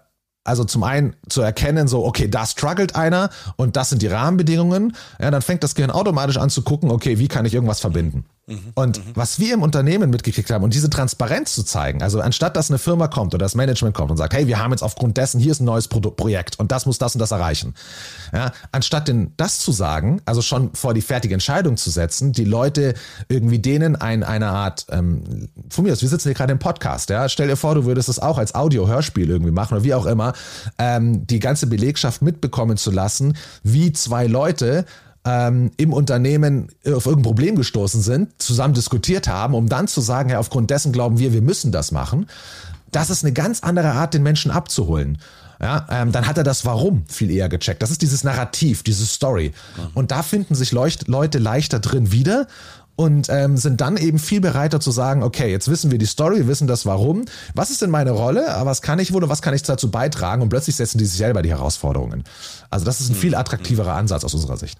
also 0.44 0.64
zum 0.64 0.82
einen 0.82 1.16
zu 1.28 1.40
erkennen, 1.40 1.88
so, 1.88 2.04
okay, 2.04 2.28
da 2.28 2.44
struggelt 2.44 2.94
einer 2.94 3.30
und 3.56 3.76
das 3.76 3.88
sind 3.88 4.02
die 4.02 4.06
Rahmenbedingungen, 4.08 4.94
ja, 5.18 5.30
dann 5.30 5.42
fängt 5.42 5.64
das 5.64 5.74
Gehirn 5.74 5.90
automatisch 5.90 6.36
an 6.36 6.50
zu 6.50 6.62
gucken, 6.62 6.90
okay, 6.90 7.18
wie 7.18 7.28
kann 7.28 7.46
ich 7.46 7.54
irgendwas 7.54 7.80
verbinden? 7.80 8.26
Mhm. 8.46 8.72
Und 8.74 8.98
mhm. 8.98 9.10
was 9.14 9.38
wir 9.38 9.54
im 9.54 9.62
Unternehmen 9.62 10.10
mitgekriegt 10.10 10.50
haben 10.50 10.64
und 10.64 10.74
diese 10.74 10.90
Transparenz 10.90 11.54
zu 11.54 11.62
zeigen, 11.62 12.02
also 12.02 12.20
anstatt 12.20 12.56
dass 12.56 12.70
eine 12.70 12.78
Firma 12.78 13.08
kommt 13.08 13.34
oder 13.34 13.42
das 13.42 13.54
Management 13.54 13.94
kommt 13.94 14.10
und 14.10 14.18
sagt, 14.18 14.34
hey, 14.34 14.46
wir 14.46 14.58
haben 14.58 14.70
jetzt 14.72 14.82
aufgrund 14.82 15.16
dessen, 15.16 15.40
hier 15.40 15.52
ist 15.52 15.60
ein 15.60 15.64
neues 15.64 15.88
Pro 15.88 16.00
Projekt 16.00 16.58
und 16.58 16.70
das 16.70 16.84
muss 16.84 16.98
das 16.98 17.14
und 17.14 17.20
das 17.20 17.30
erreichen. 17.30 17.74
Ja, 18.34 18.52
anstatt 18.70 19.08
denn 19.08 19.32
das 19.38 19.60
zu 19.60 19.72
sagen, 19.72 20.20
also 20.26 20.42
schon 20.42 20.74
vor 20.74 20.92
die 20.92 21.00
fertige 21.00 21.32
Entscheidung 21.32 21.78
zu 21.78 21.88
setzen, 21.88 22.32
die 22.32 22.44
Leute 22.44 22.94
irgendwie 23.28 23.58
denen 23.58 23.96
ein, 23.96 24.22
eine 24.22 24.48
Art, 24.48 24.86
ähm, 24.90 25.48
von 25.70 25.84
mir 25.84 25.92
aus, 25.92 26.02
wir 26.02 26.08
sitzen 26.10 26.28
hier 26.28 26.34
gerade 26.34 26.52
im 26.52 26.58
Podcast, 26.58 27.08
ja, 27.08 27.28
stell 27.30 27.48
dir 27.48 27.56
vor, 27.56 27.74
du 27.74 27.86
würdest 27.86 28.10
das 28.10 28.18
auch 28.18 28.36
als 28.36 28.54
Audio-Hörspiel 28.54 29.30
irgendwie 29.30 29.52
machen 29.52 29.74
oder 29.74 29.84
wie 29.84 29.94
auch 29.94 30.04
immer, 30.04 30.34
ähm, 30.78 31.26
die 31.26 31.38
ganze 31.38 31.66
Belegschaft 31.66 32.20
mitbekommen 32.20 32.76
zu 32.76 32.90
lassen, 32.90 33.36
wie 33.62 33.92
zwei 33.92 34.26
Leute 34.26 34.84
ähm, 35.24 35.70
im 35.76 35.92
Unternehmen 35.92 36.68
auf 36.86 37.06
irgendein 37.06 37.22
Problem 37.22 37.56
gestoßen 37.56 38.02
sind, 38.02 38.40
zusammen 38.42 38.74
diskutiert 38.74 39.28
haben, 39.28 39.54
um 39.54 39.68
dann 39.68 39.88
zu 39.88 40.00
sagen, 40.00 40.30
ja, 40.30 40.38
aufgrund 40.38 40.70
dessen 40.70 40.92
glauben 40.92 41.18
wir, 41.18 41.32
wir 41.32 41.42
müssen 41.42 41.72
das 41.72 41.92
machen. 41.92 42.26
Das 42.90 43.10
ist 43.10 43.24
eine 43.24 43.32
ganz 43.32 43.60
andere 43.62 43.92
Art, 43.92 44.14
den 44.14 44.22
Menschen 44.22 44.50
abzuholen. 44.50 45.18
Ja, 45.60 45.86
ähm, 45.90 46.12
dann 46.12 46.26
hat 46.26 46.36
er 46.36 46.44
das 46.44 46.64
Warum 46.64 47.04
viel 47.06 47.30
eher 47.30 47.48
gecheckt. 47.48 47.82
Das 47.82 47.90
ist 47.90 48.02
dieses 48.02 48.24
Narrativ, 48.24 48.82
diese 48.82 49.06
Story. 49.06 49.52
Und 49.94 50.10
da 50.10 50.22
finden 50.22 50.54
sich 50.54 50.72
Leucht 50.72 51.08
Leute 51.08 51.38
leichter 51.38 51.78
drin 51.78 52.12
wieder 52.12 52.48
und 52.96 53.28
ähm, 53.28 53.56
sind 53.56 53.80
dann 53.80 53.96
eben 53.96 54.18
viel 54.18 54.40
bereiter 54.40 54.80
zu 54.80 54.90
sagen, 54.90 55.22
okay, 55.22 55.50
jetzt 55.50 55.68
wissen 55.68 55.90
wir 55.90 55.98
die 55.98 56.06
Story, 56.06 56.38
wir 56.38 56.48
wissen 56.48 56.66
das 56.66 56.86
Warum. 56.86 57.24
Was 57.54 57.70
ist 57.70 57.82
denn 57.82 57.90
meine 57.90 58.10
Rolle? 58.10 58.44
Was 58.62 58.82
kann 58.82 58.98
ich 58.98 59.12
wohl 59.12 59.22
und 59.24 59.30
was 59.30 59.42
kann 59.42 59.54
ich 59.54 59.62
dazu 59.62 59.90
beitragen? 59.90 60.42
Und 60.42 60.48
plötzlich 60.48 60.76
setzen 60.76 60.98
die 60.98 61.04
sich 61.04 61.16
selber 61.16 61.42
die 61.42 61.50
Herausforderungen. 61.50 62.24
Also 62.70 62.84
das 62.84 63.00
ist 63.00 63.10
ein 63.10 63.14
hm. 63.14 63.20
viel 63.20 63.34
attraktiverer 63.34 63.94
Ansatz 63.94 64.24
aus 64.24 64.34
unserer 64.34 64.56
Sicht. 64.56 64.78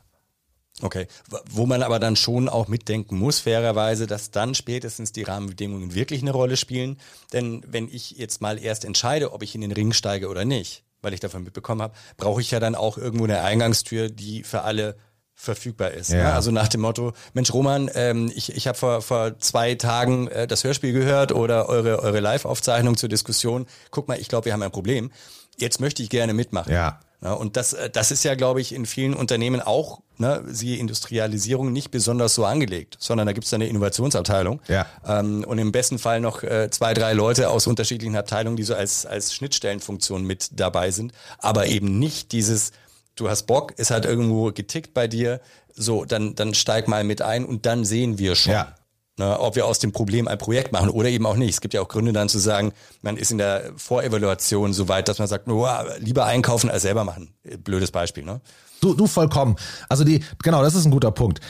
Okay, 0.83 1.07
wo 1.49 1.67
man 1.67 1.85
aber 1.85 2.01
dann 2.01 2.17
schon 2.17 2.49
auch 2.49 2.67
mitdenken 2.67 3.17
muss, 3.17 3.41
fairerweise, 3.41 4.09
dass 4.09 4.33
dann 4.33 4.57
spätestens 4.57 5.13
die 5.13 5.23
Rahmenbedingungen 5.23 5.95
wirklich 5.95 6.23
eine 6.23 6.33
Rolle 6.33 6.57
spielen. 6.57 6.99
Denn 7.33 7.63
wenn 7.67 7.89
ich 7.89 8.13
jetzt 8.13 8.41
mal 8.41 8.59
erst 8.59 8.85
entscheide, 8.85 9.33
ob 9.33 9.43
ich 9.43 9.55
in 9.55 9.61
den 9.61 9.71
Ring 9.71 9.93
steige 9.93 10.29
oder 10.29 10.45
nicht, 10.45 10.83
weil 11.01 11.15
ich 11.15 11.21
davon 11.21 11.45
mitbekommen 11.45 11.81
habe, 11.81 11.95
brauche 12.17 12.41
ich 12.41 12.51
ja 12.51 12.59
dann 12.59 12.75
auch 12.75 12.99
irgendwo 12.99 13.25
eine 13.25 13.43
Eingangstür, 13.43 14.11
die 14.11 14.43
für 14.43 14.63
alle 14.63 14.97
verfügbar 15.35 15.93
ist. 15.93 16.11
Ne? 16.11 16.19
Ja. 16.19 16.25
Ne? 16.25 16.35
Also 16.35 16.51
nach 16.51 16.69
dem 16.69 16.81
Motto, 16.81 17.13
Mensch 17.35 17.53
Roman, 17.53 17.91
ähm, 17.95 18.33
ich, 18.35 18.55
ich 18.55 18.67
habe 18.67 18.79
vor, 18.79 19.03
vor 19.03 19.39
zwei 19.39 19.75
Tagen 19.75 20.29
äh, 20.29 20.47
das 20.47 20.65
Hörspiel 20.65 20.93
gehört 20.93 21.33
oder 21.33 21.69
eure, 21.69 22.01
eure 22.01 22.21
Live-Aufzeichnung 22.21 22.97
zur 22.97 23.09
Diskussion. 23.09 23.67
Guck 23.91 24.09
mal, 24.09 24.19
ich 24.19 24.29
glaube, 24.29 24.47
wir 24.47 24.53
haben 24.53 24.63
ein 24.63 24.71
Problem. 24.71 25.13
Jetzt 25.57 25.81
möchte 25.81 26.03
ich 26.03 26.11
gerne 26.11 26.35
mitmachen. 26.35 26.73
Ja. 26.73 27.01
Und 27.33 27.57
das, 27.57 27.73
äh, 27.73 27.89
das 27.91 28.11
ist 28.11 28.25
ja, 28.25 28.35
glaube 28.35 28.61
ich, 28.61 28.75
in 28.75 28.87
vielen 28.87 29.15
Unternehmen 29.15 29.61
auch, 29.61 30.01
ne, 30.19 30.43
siehe 30.47 30.77
Industrialisierung, 30.79 31.73
nicht 31.73 31.91
besonders 31.91 32.35
so 32.35 32.45
angelegt, 32.45 32.97
sondern 33.01 33.27
da 33.27 33.33
gibt 33.33 33.47
es 33.47 33.55
eine 33.55 33.67
Innovationsabteilung. 33.67 34.61
Ja. 34.69 34.87
Ähm, 35.07 35.45
und 35.47 35.59
im 35.59 35.73
besten 35.73 35.99
Fall 35.99 36.21
noch 36.21 36.43
äh, 36.43 36.69
zwei, 36.71 36.95
drei 36.95 37.13
Leute 37.15 37.51
aus 37.51 37.67
unterschiedlichen 37.67 38.17
Abteilungen, 38.17 38.57
die 38.57 38.63
so 38.63 38.75
als, 38.75 39.07
als 39.07 39.35
Schnittstellenfunktion 39.35 40.25
mit 40.25 40.49
dabei 40.53 40.91
sind, 40.91 41.13
aber 41.39 41.67
eben 41.67 41.99
nicht 41.99 42.33
dieses, 42.33 42.73
du 43.17 43.29
hast 43.29 43.45
Bock, 43.45 43.73
ist 43.79 43.91
halt 43.91 44.05
irgendwo 44.05 44.53
getickt 44.53 44.95
bei 44.95 45.09
dir, 45.09 45.41
So, 45.77 46.05
dann, 46.05 46.37
dann 46.37 46.55
steig 46.55 46.87
mal 46.87 47.03
mit 47.03 47.21
ein 47.21 47.45
und 47.45 47.67
dann 47.67 47.85
sehen 47.85 48.17
wir 48.19 48.37
schon. 48.37 48.53
Ja. 48.53 48.77
Ne, 49.17 49.39
ob 49.39 49.55
wir 49.55 49.65
aus 49.65 49.79
dem 49.79 49.93
Problem 49.93 50.27
ein 50.27 50.39
Projekt 50.39 50.73
machen 50.73 50.91
oder 50.91 51.09
eben 51.09 51.25
auch 51.25 51.37
nicht. 51.37 51.51
Es 51.51 51.61
gibt 51.61 51.73
ja 51.73 51.81
auch 51.81 51.87
Gründe 51.87 52.13
dann 52.13 52.29
zu 52.29 52.41
sagen, 52.41 52.73
man 53.01 53.17
ist 53.17 53.31
in 53.31 53.39
der 53.39 53.71
Vorevaluation 53.77 54.73
so 54.73 54.89
weit, 54.89 55.07
dass 55.07 55.21
man 55.21 55.29
sagt, 55.29 55.49
oh, 55.49 55.69
lieber 56.01 56.27
einkaufen 56.27 56.69
als 56.69 56.83
selber 56.83 57.05
machen. 57.05 57.33
Blödes 57.63 57.93
Beispiel, 57.93 58.25
ne? 58.25 58.41
Du, 58.81 58.93
du 58.93 59.07
vollkommen. 59.07 59.55
Also 59.89 60.03
die, 60.03 60.25
genau, 60.43 60.65
das 60.65 60.75
ist 60.75 60.85
ein 60.85 60.91
guter 60.91 61.13
Punkt. 61.13 61.41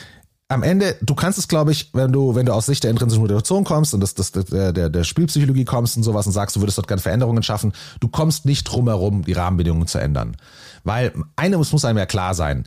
Am 0.47 0.61
Ende, 0.61 0.95
du 1.01 1.15
kannst 1.15 1.39
es, 1.39 1.47
glaube 1.47 1.71
ich, 1.71 1.89
wenn 1.93 2.11
du, 2.11 2.35
wenn 2.35 2.45
du 2.45 2.53
aus 2.53 2.67
Sicht 2.67 2.83
der 2.83 2.91
intrinsischen 2.91 3.23
Motivation 3.23 3.63
kommst 3.63 3.95
und 3.95 3.99
das, 3.99 4.13
das, 4.13 4.31
der, 4.31 4.71
der, 4.71 4.89
der 4.91 5.03
Spielpsychologie 5.03 5.65
kommst 5.65 5.97
und 5.97 6.03
sowas 6.03 6.27
und 6.27 6.33
sagst, 6.33 6.55
du 6.55 6.59
würdest 6.59 6.77
dort 6.77 6.87
gerne 6.87 7.01
Veränderungen 7.01 7.41
schaffen, 7.41 7.73
du 7.99 8.09
kommst 8.09 8.45
nicht 8.45 8.65
drum 8.65 8.87
herum, 8.87 9.25
die 9.25 9.33
Rahmenbedingungen 9.33 9.87
zu 9.87 9.97
ändern. 9.97 10.37
Weil 10.83 11.13
eine 11.35 11.57
muss, 11.57 11.71
muss 11.71 11.83
einem 11.83 11.97
ja 11.97 12.05
klar 12.05 12.35
sein 12.35 12.65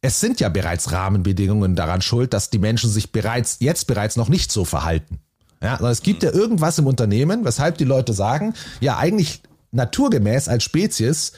es 0.00 0.20
sind 0.20 0.40
ja 0.40 0.48
bereits 0.48 0.92
Rahmenbedingungen 0.92 1.74
daran 1.74 2.02
schuld, 2.02 2.32
dass 2.32 2.50
die 2.50 2.58
Menschen 2.58 2.90
sich 2.90 3.10
bereits, 3.10 3.58
jetzt 3.60 3.86
bereits 3.86 4.16
noch 4.16 4.28
nicht 4.28 4.52
so 4.52 4.64
verhalten. 4.64 5.18
Ja, 5.62 5.72
also 5.74 5.88
es 5.88 6.02
gibt 6.02 6.22
ja 6.22 6.32
irgendwas 6.32 6.78
im 6.78 6.86
Unternehmen, 6.86 7.44
weshalb 7.44 7.78
die 7.78 7.84
Leute 7.84 8.12
sagen, 8.12 8.54
ja, 8.80 8.96
eigentlich 8.96 9.42
naturgemäß 9.72 10.48
als 10.48 10.62
Spezies 10.62 11.32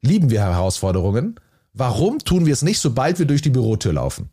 lieben 0.00 0.30
wir 0.30 0.40
Herausforderungen. 0.40 1.38
Warum 1.74 2.18
tun 2.18 2.46
wir 2.46 2.52
es 2.52 2.62
nicht, 2.62 2.80
sobald 2.80 3.18
wir 3.18 3.26
durch 3.26 3.42
die 3.42 3.50
Bürotür 3.50 3.92
laufen? 3.92 4.30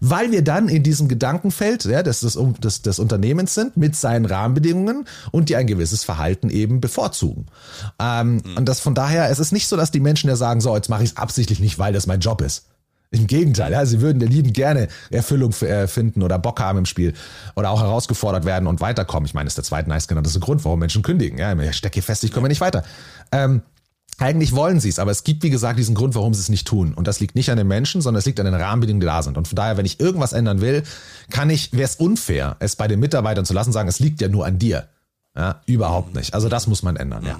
Weil 0.00 0.32
wir 0.32 0.42
dann 0.42 0.68
in 0.68 0.82
diesem 0.82 1.08
Gedankenfeld 1.08 1.84
ja, 1.84 2.02
des, 2.02 2.20
des, 2.20 2.38
des, 2.58 2.82
des 2.82 2.98
Unternehmens 2.98 3.54
sind 3.54 3.76
mit 3.76 3.96
seinen 3.96 4.24
Rahmenbedingungen 4.24 5.06
und 5.30 5.48
die 5.48 5.56
ein 5.56 5.66
gewisses 5.66 6.04
Verhalten 6.04 6.50
eben 6.50 6.80
bevorzugen. 6.80 7.46
Ähm, 7.98 8.42
mhm. 8.44 8.56
Und 8.56 8.68
das 8.68 8.80
von 8.80 8.94
daher, 8.94 9.30
es 9.30 9.38
ist 9.38 9.52
nicht 9.52 9.68
so, 9.68 9.76
dass 9.76 9.90
die 9.90 10.00
Menschen 10.00 10.28
ja 10.28 10.36
sagen, 10.36 10.60
so, 10.60 10.74
jetzt 10.74 10.88
mache 10.88 11.04
ich 11.04 11.10
es 11.10 11.16
absichtlich 11.16 11.60
nicht, 11.60 11.78
weil 11.78 11.92
das 11.92 12.06
mein 12.06 12.20
Job 12.20 12.40
ist. 12.40 12.66
Im 13.12 13.28
Gegenteil, 13.28 13.70
ja, 13.72 13.86
sie 13.86 14.00
würden 14.00 14.18
der 14.18 14.28
lieben 14.28 14.52
gerne 14.52 14.88
Erfüllung 15.10 15.52
äh, 15.62 15.86
finden 15.86 16.22
oder 16.22 16.38
Bock 16.40 16.58
haben 16.58 16.78
im 16.78 16.86
Spiel 16.86 17.14
oder 17.54 17.70
auch 17.70 17.80
herausgefordert 17.80 18.44
werden 18.44 18.66
und 18.66 18.80
weiterkommen. 18.80 19.26
Ich 19.26 19.34
meine, 19.34 19.44
das 19.44 19.52
ist 19.52 19.58
der 19.58 19.64
zweite 19.64 19.88
nice 19.88 20.08
genannte 20.08 20.40
Grund, 20.40 20.64
warum 20.64 20.80
Menschen 20.80 21.02
kündigen. 21.02 21.38
Ja, 21.38 21.56
ich 21.56 21.76
stecke 21.76 21.94
hier 21.94 22.02
fest, 22.02 22.24
ich 22.24 22.32
komme 22.32 22.48
nicht 22.48 22.60
weiter. 22.60 22.82
Ähm, 23.30 23.62
eigentlich 24.18 24.54
wollen 24.54 24.80
sie 24.80 24.88
es, 24.88 24.98
aber 24.98 25.10
es 25.10 25.24
gibt, 25.24 25.42
wie 25.42 25.50
gesagt, 25.50 25.78
diesen 25.78 25.94
Grund, 25.94 26.14
warum 26.14 26.32
sie 26.32 26.40
es 26.40 26.48
nicht 26.48 26.66
tun. 26.66 26.94
Und 26.94 27.06
das 27.06 27.20
liegt 27.20 27.34
nicht 27.34 27.50
an 27.50 27.58
den 27.58 27.66
Menschen, 27.66 28.00
sondern 28.00 28.18
es 28.18 28.26
liegt 28.26 28.40
an 28.40 28.46
den 28.46 28.54
Rahmenbedingungen, 28.54 29.00
die 29.00 29.06
da 29.06 29.22
sind. 29.22 29.36
Und 29.36 29.48
von 29.48 29.56
daher, 29.56 29.76
wenn 29.76 29.86
ich 29.86 30.00
irgendwas 30.00 30.32
ändern 30.32 30.60
will, 30.60 30.84
kann 31.30 31.50
ich, 31.50 31.72
wäre 31.72 31.84
es 31.84 31.96
unfair, 31.96 32.56
es 32.58 32.76
bei 32.76 32.88
den 32.88 33.00
Mitarbeitern 33.00 33.44
zu 33.44 33.52
lassen, 33.52 33.72
sagen, 33.72 33.88
es 33.88 34.00
liegt 34.00 34.20
ja 34.20 34.28
nur 34.28 34.46
an 34.46 34.58
dir. 34.58 34.88
Ja, 35.36 35.60
überhaupt 35.66 36.14
nicht. 36.14 36.32
Also 36.32 36.48
das 36.48 36.66
muss 36.66 36.82
man 36.82 36.96
ändern, 36.96 37.24
ja. 37.26 37.38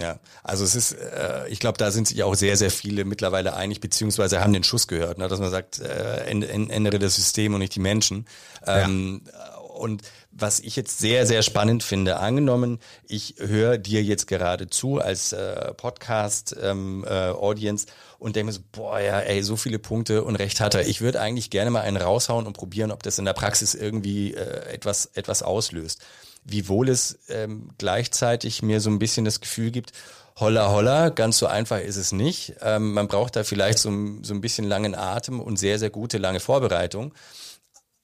Ja, 0.00 0.20
also 0.44 0.62
es 0.64 0.76
ist, 0.76 0.92
äh, 0.92 1.48
ich 1.48 1.58
glaube, 1.58 1.76
da 1.76 1.90
sind 1.90 2.06
sich 2.06 2.22
auch 2.22 2.34
sehr, 2.36 2.56
sehr 2.56 2.70
viele 2.70 3.04
mittlerweile 3.04 3.54
einig, 3.54 3.80
beziehungsweise 3.80 4.40
haben 4.40 4.52
den 4.52 4.62
Schuss 4.62 4.86
gehört, 4.86 5.18
ne, 5.18 5.26
dass 5.26 5.40
man 5.40 5.50
sagt, 5.50 5.80
äh, 5.80 6.24
ändere 6.24 7.00
das 7.00 7.16
System 7.16 7.54
und 7.54 7.60
nicht 7.60 7.74
die 7.74 7.80
Menschen. 7.80 8.26
Ähm, 8.64 9.22
ja. 9.26 9.56
Und 9.56 10.02
was 10.40 10.60
ich 10.60 10.76
jetzt 10.76 10.98
sehr, 10.98 11.26
sehr 11.26 11.42
spannend 11.42 11.82
finde, 11.82 12.18
angenommen, 12.18 12.78
ich 13.06 13.36
höre 13.38 13.78
dir 13.78 14.02
jetzt 14.02 14.26
gerade 14.26 14.68
zu 14.68 15.00
als 15.00 15.32
äh, 15.32 15.72
Podcast-Audience 15.74 16.56
ähm, 16.66 17.04
äh, 17.06 18.18
und 18.18 18.36
denke 18.36 18.46
mir 18.46 18.52
so, 18.52 18.60
boah, 18.72 19.00
ja, 19.00 19.20
ey, 19.20 19.42
so 19.42 19.56
viele 19.56 19.78
Punkte 19.78 20.24
und 20.24 20.36
recht 20.36 20.60
hat 20.60 20.74
er. 20.74 20.86
Ich 20.86 21.00
würde 21.00 21.20
eigentlich 21.20 21.50
gerne 21.50 21.70
mal 21.70 21.82
einen 21.82 21.96
raushauen 21.96 22.46
und 22.46 22.52
probieren, 22.52 22.90
ob 22.90 23.02
das 23.02 23.18
in 23.18 23.24
der 23.24 23.32
Praxis 23.32 23.74
irgendwie 23.74 24.34
äh, 24.34 24.72
etwas, 24.72 25.06
etwas 25.14 25.42
auslöst. 25.42 26.02
Wiewohl 26.44 26.88
es 26.88 27.18
ähm, 27.28 27.70
gleichzeitig 27.78 28.62
mir 28.62 28.80
so 28.80 28.90
ein 28.90 28.98
bisschen 28.98 29.24
das 29.24 29.40
Gefühl 29.40 29.70
gibt, 29.70 29.92
holla 30.38 30.70
holla, 30.70 31.08
ganz 31.08 31.38
so 31.38 31.46
einfach 31.46 31.80
ist 31.80 31.96
es 31.96 32.12
nicht. 32.12 32.54
Ähm, 32.60 32.92
man 32.92 33.08
braucht 33.08 33.34
da 33.34 33.44
vielleicht 33.44 33.78
so, 33.78 33.90
so 34.22 34.34
ein 34.34 34.40
bisschen 34.40 34.64
langen 34.64 34.94
Atem 34.94 35.40
und 35.40 35.58
sehr, 35.58 35.78
sehr 35.78 35.90
gute 35.90 36.18
lange 36.18 36.40
Vorbereitung. 36.40 37.12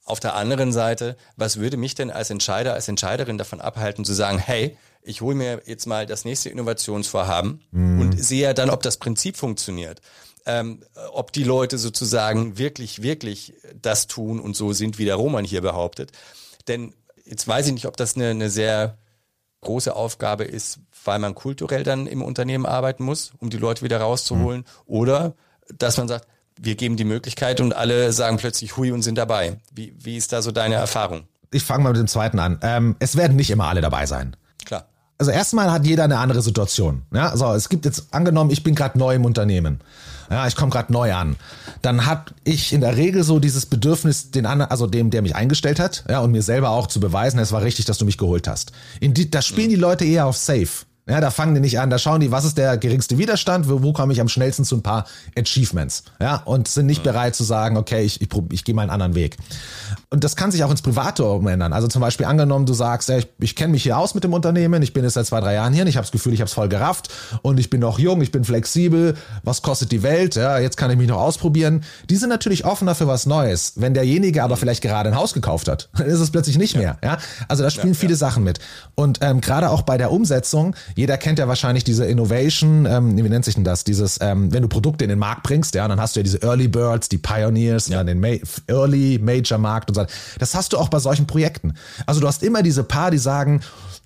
Auf 0.05 0.21
der 0.21 0.35
anderen 0.35 0.73
Seite, 0.73 1.17
was 1.37 1.59
würde 1.59 1.77
mich 1.77 1.95
denn 1.95 2.11
als 2.11 2.31
Entscheider, 2.31 2.75
als 2.75 2.89
Entscheiderin 2.89 3.39
davon 3.39 3.61
abhalten, 3.61 4.05
zu 4.05 4.13
sagen, 4.13 4.39
hey, 4.39 4.77
ich 5.03 5.21
hole 5.21 5.35
mir 5.35 5.63
jetzt 5.67 5.87
mal 5.87 6.07
das 6.07 6.25
nächste 6.25 6.51
Innovationsvorhaben 6.51 7.63
mhm. 7.71 8.01
und 8.01 8.23
sehe 8.23 8.43
ja 8.43 8.55
dann, 8.55 8.71
ob 8.71 8.83
das 8.83 8.99
Prinzip 8.99 9.37
funktioniert. 9.37 10.01
Ähm, 10.47 10.83
ob 11.13 11.33
die 11.33 11.45
Leute 11.45 11.79
sozusagen 11.79 12.59
wirklich, 12.59 13.01
wirklich 13.01 13.55
das 13.81 14.07
tun 14.07 14.41
und 14.41 14.55
so 14.55 14.75
sind, 14.75 14.99
wie 14.99 15.07
der 15.07 15.15
Roman 15.15 15.45
hier 15.45 15.63
behauptet. 15.63 16.13
Denn 16.69 16.93
jetzt 17.25 17.49
weiß 17.49 17.67
ich 17.67 17.73
nicht, 17.73 17.87
ob 17.87 17.97
das 17.97 18.15
eine, 18.15 18.29
eine 18.29 18.51
sehr 18.51 18.99
große 19.63 19.97
Aufgabe 19.97 20.45
ist, 20.45 20.81
weil 21.05 21.19
man 21.19 21.35
kulturell 21.35 21.83
dann 21.83 22.07
im 22.07 22.23
Unternehmen 22.23 22.67
arbeiten 22.67 23.05
muss, 23.05 23.33
um 23.39 23.49
die 23.49 23.57
Leute 23.57 23.83
wieder 23.83 24.01
rauszuholen, 24.01 24.61
mhm. 24.61 24.65
oder 24.87 25.35
dass 25.79 25.97
man 25.97 26.09
sagt, 26.09 26.29
wir 26.61 26.75
geben 26.77 26.97
die 26.97 27.05
Möglichkeit 27.05 27.61
und 27.61 27.75
alle 27.75 28.13
sagen 28.13 28.37
plötzlich 28.37 28.77
Hui 28.77 28.93
und 28.93 29.03
sind 29.03 29.19
dabei. 29.19 29.59
Wie, 29.73 29.95
wie 29.99 30.17
ist 30.17 30.33
da 30.33 30.43
so 30.43 30.53
deine 30.53 30.77
Erfahrung? 30.77 31.25
Ich 31.51 31.63
fange 31.63 31.85
mal 31.85 31.91
mit 31.91 32.01
dem 32.01 32.09
zweiten 32.09 32.39
an. 32.39 32.59
Ähm, 32.63 32.97
es 32.99 33.17
werden 33.17 33.37
nicht 33.37 33.51
immer 33.51 33.67
alle 33.69 33.81
dabei 33.81 34.07
sein. 34.07 34.37
Klar. 34.65 34.87
Also 35.19 35.31
erstmal 35.31 35.71
hat 35.71 35.87
jeder 35.87 36.05
eine 36.05 36.19
andere 36.19 36.43
Situation. 36.43 37.03
Ja, 37.13 37.37
so 37.37 37.53
es 37.53 37.69
gibt 37.69 37.85
jetzt 37.85 38.13
angenommen, 38.13 38.51
ich 38.51 38.65
bin 38.65 38.75
gerade 38.75 38.99
neu 38.99 39.15
im 39.15 39.25
Unternehmen. 39.25 39.81
Ja, 40.31 40.47
ich 40.47 40.57
komme 40.57 40.71
gerade 40.71 40.93
neu 40.93 41.13
an. 41.13 41.37
Dann 41.83 42.07
habe 42.07 42.33
ich 42.45 42.73
in 42.73 42.81
der 42.81 42.97
Regel 42.97 43.23
so 43.23 43.39
dieses 43.39 43.67
Bedürfnis, 43.67 44.31
den 44.31 44.47
anderen, 44.47 44.71
also 44.71 44.87
dem, 44.87 45.11
der 45.11 45.23
mich 45.23 45.37
eingestellt 45.37 45.79
hat, 45.79 46.05
ja, 46.09 46.21
und 46.21 46.33
mir 46.33 46.43
selber 46.43 46.71
auch 46.71 46.87
zu 46.87 46.99
beweisen, 46.99 47.39
es 47.39 47.53
war 47.53 47.63
richtig, 47.63 47.85
dass 47.85 47.99
du 47.99 48.05
mich 48.05 48.19
geholt 48.19 48.49
hast. 48.49 48.73
In 49.01 49.15
die, 49.15 49.31
da 49.31 49.43
spielen 49.43 49.69
mhm. 49.69 49.75
die 49.75 49.81
Leute 49.81 50.05
eher 50.05 50.27
auf 50.27 50.37
Safe. 50.37 50.69
Ja, 51.07 51.21
da 51.21 51.31
fangen 51.31 51.55
die 51.55 51.61
nicht 51.61 51.79
an, 51.79 51.91
da 51.91 51.99
schauen 51.99 52.21
die, 52.21 52.31
was 52.31 52.47
ist 52.47 52.57
der 52.57 52.79
geringste 52.79 53.19
Widerstand, 53.19 53.69
wo, 53.69 53.83
wo 53.83 53.93
komme 53.93 54.15
ich 54.15 54.23
am 54.23 54.29
schnellsten 54.29 54.65
zu 54.65 54.77
ein 54.77 54.83
paar 54.83 55.05
Achievements. 55.39 56.05
Ja, 56.19 56.37
und 56.47 56.67
sind 56.67 56.87
nicht 56.87 57.03
bereit 57.03 57.35
zu 57.35 57.45
sagen, 57.45 57.77
okay, 57.77 58.03
ich, 58.03 58.23
ich, 58.23 58.29
ich 58.51 58.65
gehe 58.65 58.75
mal 58.75 58.83
einen 58.83 58.91
anderen 58.91 59.15
Weg. 59.15 59.37
Und 60.09 60.25
das 60.25 60.35
kann 60.35 60.51
sich 60.51 60.65
auch 60.65 60.71
ins 60.71 60.81
Private 60.81 61.25
umändern. 61.25 61.75
Also 61.75 61.89
zum 61.89 62.01
Beispiel 62.01 62.25
angenommen, 62.25 62.65
du 62.65 62.73
sagst, 62.73 63.11
ja, 63.11 63.19
ich, 63.19 63.29
ich 63.39 63.55
kenne 63.55 63.73
mich 63.73 63.83
hier 63.83 63.99
aus 63.99 64.15
mit 64.15 64.25
dem 64.25 64.33
Unternehmen, 64.33 64.81
ich 64.81 64.95
bin 64.95 65.05
jetzt 65.05 65.15
seit 65.15 65.27
zwei, 65.27 65.41
drei 65.41 65.55
Jahren 65.55 65.75
hier 65.75 65.83
und 65.83 65.89
ich 65.89 65.97
habe 65.97 66.05
das 66.05 66.13
Gefühl, 66.13 66.33
ich 66.33 66.41
habe 66.41 66.49
es 66.49 66.55
voll 66.55 66.71
gerafft 66.71 67.13
und 67.43 67.61
ich 67.61 67.69
bin 67.69 67.81
noch 67.81 67.99
jung, 67.99 68.23
ich 68.23 68.33
bin 68.33 68.45
flexibel, 68.45 69.15
was 69.43 69.61
kostet 69.61 69.93
die 69.93 70.03
Welt, 70.03 70.37
ja, 70.37 70.59
jetzt 70.59 70.79
kann 70.79 70.91
ich 70.91 70.97
mich 70.97 71.09
noch 71.09 71.21
ausprobieren. 71.21 71.85
Die 72.09 72.17
sind 72.17 72.31
natürlich 72.31 72.65
offener 72.65 72.95
für 72.95 73.07
was 73.07 73.27
Neues. 73.27 73.75
Wenn 73.77 73.93
derjenige 73.93 74.43
aber 74.43 74.57
vielleicht 74.57 74.83
gerade 74.83 75.11
ein 75.11 75.17
Haus 75.17 75.35
gekauft 75.35 75.69
hat, 75.69 75.91
dann 75.99 76.07
ist 76.07 76.21
es 76.21 76.31
plötzlich 76.31 76.57
nicht 76.57 76.75
ja. 76.75 76.81
mehr. 76.81 76.99
Ja? 77.05 77.19
Also 77.49 77.63
da 77.63 77.69
spielen 77.69 77.93
ja, 77.93 77.99
viele 77.99 78.17
Sachen 78.17 78.43
mit. 78.43 78.59
Und 78.95 79.19
ähm, 79.21 79.43
gerade 79.43 79.69
auch 79.69 79.83
bei 79.83 79.99
der 79.99 80.11
Umsetzung, 80.11 80.75
jeder 80.95 81.17
kennt 81.17 81.39
ja 81.39 81.49
wahrscheinlich 81.49 81.85
diese 81.85 82.05
Innovation, 82.05 82.87
ähm, 82.87 83.17
wie 83.17 83.29
nennt 83.29 83.45
sich 83.45 83.55
denn 83.55 83.65
das? 83.65 83.85
Dieses, 83.85 84.19
ähm, 84.21 84.53
wenn 84.53 84.63
du 84.63 84.69
Produkte 84.69 85.05
in 85.05 85.11
den 85.11 85.19
Markt 85.19 85.43
bringst, 85.43 85.75
ja, 85.75 85.87
dann 85.89 86.01
hast 86.01 86.17
du 86.17 86.21
ja 86.21 86.25
diese 86.25 86.43
Early 86.43 86.69
Birds, 86.69 87.09
die 87.09 87.19
Pioneers, 87.19 87.89
ja. 87.89 87.99
dann 87.99 88.07
den 88.07 88.21
Ma 88.21 88.37
Early 88.69 89.19
Major 89.23 89.59
Markt 89.59 89.91
und 89.91 89.95
so 89.95 90.05
das 90.39 90.55
hast 90.55 90.73
du 90.73 90.79
auch 90.79 90.89
bei 90.89 90.99
solchen 90.99 91.27
Projekten. 91.27 91.75
Also 92.07 92.21
du 92.21 92.27
hast 92.27 92.43
immer 92.43 92.63
diese 92.63 92.85
paar, 92.85 93.11
die 93.11 93.19
sagen, 93.19 93.61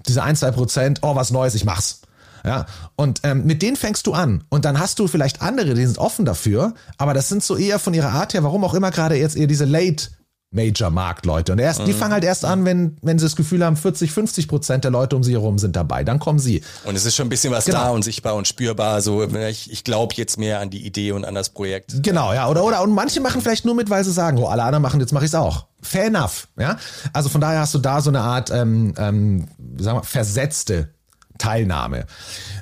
diese 0.07 0.22
ein, 0.22 0.37
zwei 0.37 0.51
Prozent, 0.51 1.01
oh, 1.03 1.14
was 1.14 1.31
Neues, 1.31 1.55
ich 1.55 1.64
mach's. 1.64 2.03
Ja, 2.44 2.66
und 2.96 3.20
ähm, 3.24 3.44
mit 3.44 3.62
denen 3.62 3.77
fängst 3.77 4.07
du 4.07 4.14
an. 4.14 4.44
Und 4.48 4.64
dann 4.64 4.79
hast 4.79 5.01
du 5.01 5.09
vielleicht 5.09 5.42
andere, 5.42 5.74
die 5.74 5.85
sind 5.85 5.98
offen 5.98 6.24
dafür, 6.24 6.72
aber 6.96 7.12
das 7.12 7.29
sind 7.29 7.42
so 7.42 7.57
eher 7.57 7.79
von 7.79 7.94
ihrer 7.94 8.11
Art 8.11 8.33
her, 8.33 8.44
warum 8.44 8.64
auch 8.64 8.74
immer 8.74 8.90
gerade 8.90 9.16
jetzt 9.16 9.37
eher 9.37 9.48
diese 9.48 9.64
Late 9.64 10.09
Major-Markt-Leute. 10.51 11.53
Und 11.53 11.59
erst, 11.59 11.81
mhm. 11.81 11.85
die 11.87 11.93
fangen 11.93 12.13
halt 12.13 12.25
erst 12.25 12.45
an, 12.45 12.65
wenn, 12.65 12.97
wenn 13.03 13.19
sie 13.19 13.27
das 13.27 13.37
Gefühl 13.37 13.65
haben, 13.65 13.77
40, 13.77 14.11
50 14.13 14.49
Prozent 14.49 14.85
der 14.85 14.91
Leute 14.91 15.15
um 15.15 15.23
sie 15.23 15.33
herum 15.33 15.59
sind 15.59 15.77
dabei. 15.77 16.05
Dann 16.05 16.19
kommen 16.19 16.39
sie. 16.39 16.63
Und 16.85 16.97
es 16.97 17.05
ist 17.05 17.17
schon 17.17 17.27
ein 17.27 17.29
bisschen 17.29 17.53
was 17.53 17.67
genau. 17.67 17.79
da 17.79 17.91
und 17.91 18.03
sichtbar 18.03 18.35
und 18.35 18.49
spürbar. 18.49 19.03
So, 19.03 19.23
ich, 19.23 19.71
ich 19.71 19.85
glaube 19.85 20.15
jetzt 20.17 20.39
mehr 20.39 20.61
an 20.61 20.71
die 20.71 20.87
Idee 20.87 21.13
und 21.13 21.27
an 21.27 21.35
das 21.35 21.51
Projekt. 21.51 22.03
Genau, 22.03 22.33
ja. 22.33 22.49
Oder, 22.49 22.65
oder, 22.65 22.83
und 22.83 22.93
manche 22.93 23.21
machen 23.21 23.43
vielleicht 23.43 23.67
nur 23.67 23.75
mit, 23.75 23.91
weil 23.91 24.05
sie 24.05 24.13
sagen, 24.13 24.39
oh, 24.39 24.47
alle 24.47 24.63
anderen 24.63 24.83
machen, 24.83 25.01
jetzt 25.01 25.13
mache 25.13 25.25
ich 25.25 25.31
es 25.31 25.35
auch. 25.35 25.67
Fair 25.83 26.07
enough, 26.07 26.49
ja. 26.59 26.79
Also 27.13 27.29
von 27.29 27.41
daher 27.41 27.61
hast 27.61 27.75
du 27.75 27.79
da 27.79 28.01
so 28.01 28.11
eine 28.11 28.21
Art, 28.21 28.51
ähm, 28.51 28.95
ähm, 28.97 29.49
sagen 29.79 29.99
wir, 29.99 30.03
versetzte 30.03 30.89
Teilnahme. 31.37 32.07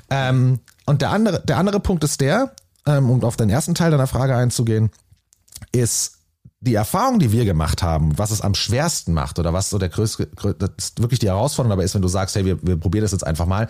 Ähm, 0.09 0.59
und 0.85 1.01
der 1.01 1.11
andere, 1.11 1.41
der 1.41 1.57
andere 1.57 1.79
Punkt 1.79 2.03
ist 2.03 2.19
der, 2.19 2.51
ähm, 2.85 3.09
um 3.09 3.23
auf 3.23 3.37
den 3.37 3.49
ersten 3.49 3.75
Teil 3.75 3.91
deiner 3.91 4.07
Frage 4.07 4.35
einzugehen, 4.35 4.91
ist, 5.71 6.16
die 6.59 6.73
Erfahrung, 6.73 7.19
die 7.19 7.31
wir 7.31 7.45
gemacht 7.45 7.83
haben, 7.83 8.17
was 8.17 8.31
es 8.31 8.41
am 8.41 8.55
schwersten 8.55 9.13
macht 9.13 9.37
oder 9.37 9.53
was 9.53 9.69
so 9.69 9.77
der 9.77 9.89
größte, 9.89 10.27
das 10.57 10.93
wirklich 10.97 11.19
die 11.19 11.27
Herausforderung 11.27 11.71
dabei 11.71 11.83
ist, 11.83 11.93
wenn 11.93 12.01
du 12.01 12.07
sagst, 12.07 12.35
hey, 12.35 12.45
wir, 12.45 12.65
wir 12.65 12.77
probieren 12.77 13.03
das 13.03 13.11
jetzt 13.11 13.25
einfach 13.25 13.45
mal. 13.45 13.67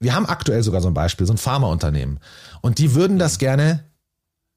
Wir 0.00 0.14
haben 0.14 0.26
aktuell 0.26 0.62
sogar 0.62 0.80
so 0.80 0.88
ein 0.88 0.94
Beispiel, 0.94 1.26
so 1.26 1.34
ein 1.34 1.38
Pharmaunternehmen. 1.38 2.20
Und 2.62 2.78
die 2.78 2.94
würden 2.94 3.18
das 3.18 3.38
gerne 3.38 3.84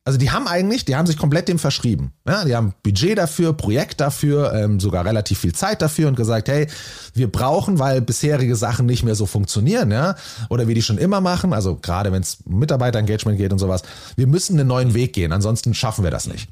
also 0.04 0.18
die 0.18 0.32
haben 0.32 0.48
eigentlich, 0.48 0.84
die 0.84 0.96
haben 0.96 1.06
sich 1.06 1.18
komplett 1.18 1.48
dem 1.48 1.60
verschrieben. 1.60 2.12
Ja, 2.28 2.44
die 2.44 2.56
haben 2.56 2.74
Budget 2.82 3.20
dafür, 3.20 3.54
Projekt 3.54 4.02
dafür, 4.02 4.52
ähm, 4.54 4.80
sogar 4.80 5.06
relativ 5.06 5.40
viel 5.40 5.54
Zeit 5.54 5.82
dafür 5.82 6.08
und 6.08 6.16
gesagt, 6.16 6.48
hey, 6.48 6.68
wir 7.14 7.32
brauchen, 7.32 7.78
weil 7.78 8.02
bisherige 8.02 8.56
Sachen 8.56 8.88
nicht 8.88 9.04
mehr 9.04 9.14
so 9.14 9.28
funktionieren, 9.28 9.92
ja, 9.92 10.16
oder 10.50 10.68
wie 10.68 10.74
die 10.74 10.82
schon 10.82 10.98
immer 10.98 11.22
machen, 11.22 11.54
also 11.54 11.76
gerade 11.76 12.12
wenn 12.12 12.24
es 12.24 12.40
Mitarbeiterengagement 12.46 13.38
geht 13.38 13.54
und 13.54 13.60
sowas, 13.60 13.84
wir 14.16 14.26
müssen 14.26 14.60
einen 14.60 14.68
neuen 14.68 14.96
Weg 14.96 15.14
gehen, 15.14 15.34
ansonsten 15.34 15.76
schaffen 15.76 16.04
wir 16.04 16.12
das 16.12 16.26
nicht. 16.26 16.50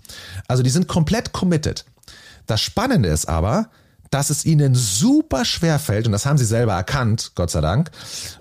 Also 0.47 0.61
die 0.61 0.69
sind 0.69 0.87
komplett 0.87 1.33
committed. 1.33 1.85
Das 2.45 2.61
Spannende 2.61 3.09
ist 3.09 3.27
aber, 3.27 3.69
dass 4.09 4.29
es 4.29 4.45
ihnen 4.45 4.75
super 4.75 5.45
schwer 5.45 5.79
fällt, 5.79 6.05
und 6.05 6.11
das 6.11 6.25
haben 6.25 6.37
sie 6.37 6.45
selber 6.45 6.73
erkannt, 6.73 7.33
Gott 7.35 7.51
sei 7.51 7.61
Dank, 7.61 7.91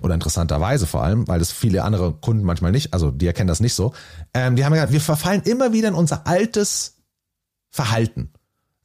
oder 0.00 0.14
interessanterweise 0.14 0.86
vor 0.86 1.02
allem, 1.02 1.28
weil 1.28 1.38
das 1.38 1.52
viele 1.52 1.84
andere 1.84 2.12
Kunden 2.14 2.44
manchmal 2.44 2.72
nicht, 2.72 2.94
also 2.94 3.10
die 3.10 3.26
erkennen 3.26 3.48
das 3.48 3.60
nicht 3.60 3.74
so, 3.74 3.92
ähm, 4.34 4.56
die 4.56 4.64
haben 4.64 4.72
gesagt, 4.72 4.92
wir 4.92 5.00
verfallen 5.00 5.42
immer 5.42 5.72
wieder 5.72 5.88
in 5.88 5.94
unser 5.94 6.26
altes 6.26 6.96
Verhalten 7.70 8.32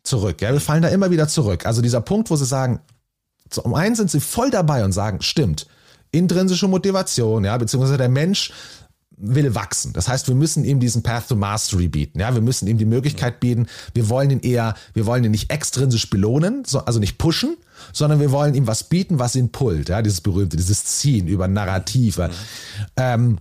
zurück. 0.04 0.42
Ja, 0.42 0.52
wir 0.52 0.60
fallen 0.60 0.82
da 0.82 0.90
immer 0.90 1.10
wieder 1.10 1.28
zurück. 1.28 1.66
Also 1.66 1.82
dieser 1.82 2.02
Punkt, 2.02 2.30
wo 2.30 2.36
sie 2.36 2.46
sagen, 2.46 2.82
um 3.64 3.74
einen 3.74 3.96
sind 3.96 4.12
sie 4.12 4.20
voll 4.20 4.50
dabei 4.50 4.84
und 4.84 4.92
sagen, 4.92 5.22
stimmt, 5.22 5.68
intrinsische 6.12 6.68
Motivation, 6.68 7.46
ja, 7.46 7.58
beziehungsweise 7.58 7.98
der 7.98 8.10
Mensch 8.10 8.52
will 9.18 9.56
wachsen. 9.56 9.94
Das 9.94 10.08
heißt, 10.08 10.28
wir 10.28 10.36
müssen 10.36 10.66
ihm 10.66 10.80
diesen 10.80 11.04
Path 11.04 11.28
to 11.28 11.36
Mastery 11.36 11.88
bieten. 11.88 12.20
Ja, 12.20 12.34
wir 12.34 12.42
müssen 12.42 12.68
ihm 12.68 12.78
die 12.78 12.86
Möglichkeit 12.86 13.40
bieten. 13.40 13.68
Wir 13.94 14.10
wollen 14.10 14.30
ihn 14.30 14.40
eher, 14.40 14.76
wir 14.94 15.06
wollen 15.06 15.24
ihn 15.24 15.32
nicht 15.32 15.52
extrinsisch 15.52 16.10
belohnen, 16.10 16.64
so, 16.66 16.80
also 16.80 17.00
nicht 17.00 17.18
pushen, 17.18 17.58
sondern 17.92 18.20
wir 18.20 18.32
wollen 18.32 18.56
ihm 18.56 18.68
was 18.68 18.86
bieten, 18.86 19.20
was 19.20 19.36
ihn 19.36 19.52
pullt. 19.52 19.90
Ja, 19.90 20.02
dieses 20.02 20.22
berühmte, 20.22 20.58
dieses 20.58 20.84
Ziehen 20.86 21.28
über 21.28 21.48
Narrative. 21.48 22.28
Mhm. 22.28 22.34
Ähm, 22.98 23.40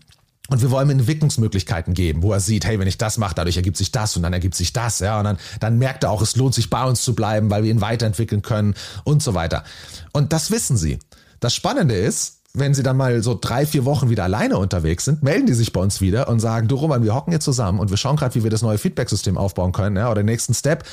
und 0.48 0.61
wir 0.61 0.70
wollen 0.70 0.90
ihm 0.90 0.98
Entwicklungsmöglichkeiten 0.98 1.94
geben, 1.94 2.22
wo 2.22 2.32
er 2.32 2.40
sieht, 2.40 2.66
hey, 2.66 2.78
wenn 2.78 2.88
ich 2.88 2.98
das 2.98 3.16
mache, 3.16 3.35
dadurch 3.35 3.56
ergibt 3.56 3.78
sich 3.78 3.90
das 3.90 4.16
und 4.16 4.22
dann 4.22 4.35
ergibt 4.35 4.54
sich 4.54 4.72
das, 4.72 4.98
ja, 4.98 5.18
und 5.18 5.24
dann, 5.24 5.38
dann 5.61 5.78
merkt 5.78 6.04
er 6.04 6.11
auch, 6.11 6.20
es 6.20 6.37
lohnt 6.37 6.54
sich 6.54 6.68
bei 6.68 6.85
uns 6.85 7.02
zu 7.02 7.14
bleiben, 7.14 7.48
weil 7.48 7.62
wir 7.62 7.70
ihn 7.70 7.80
weiterentwickeln 7.80 8.42
können 8.42 8.74
und 9.04 9.22
so 9.22 9.32
weiter. 9.35 9.64
Und 10.12 10.32
das 10.32 10.50
wissen 10.50 10.76
sie. 10.76 10.98
Das 11.40 11.54
Spannende 11.54 11.94
ist, 11.94 12.41
wenn 12.54 12.74
sie 12.74 12.82
dann 12.82 12.98
mal 12.98 13.22
so 13.22 13.38
drei, 13.40 13.64
vier 13.64 13.86
Wochen 13.86 14.10
wieder 14.10 14.24
alleine 14.24 14.58
unterwegs 14.58 15.06
sind, 15.06 15.22
melden 15.22 15.46
die 15.46 15.54
sich 15.54 15.72
bei 15.72 15.80
uns 15.80 16.02
wieder 16.02 16.28
und 16.28 16.40
sagen, 16.40 16.68
du 16.68 16.74
Roman, 16.74 17.02
wir 17.02 17.14
hocken 17.14 17.32
jetzt 17.32 17.44
zusammen 17.44 17.80
und 17.80 17.88
wir 17.88 17.96
schauen 17.96 18.16
gerade, 18.16 18.34
wie 18.34 18.42
wir 18.42 18.50
das 18.50 18.60
neue 18.60 18.76
Feedback-System 18.76 19.38
aufbauen 19.38 19.72
können, 19.72 19.96
ja, 19.96 20.10
oder 20.10 20.22
den 20.22 20.26
nächsten 20.26 20.52
Step. 20.52 20.84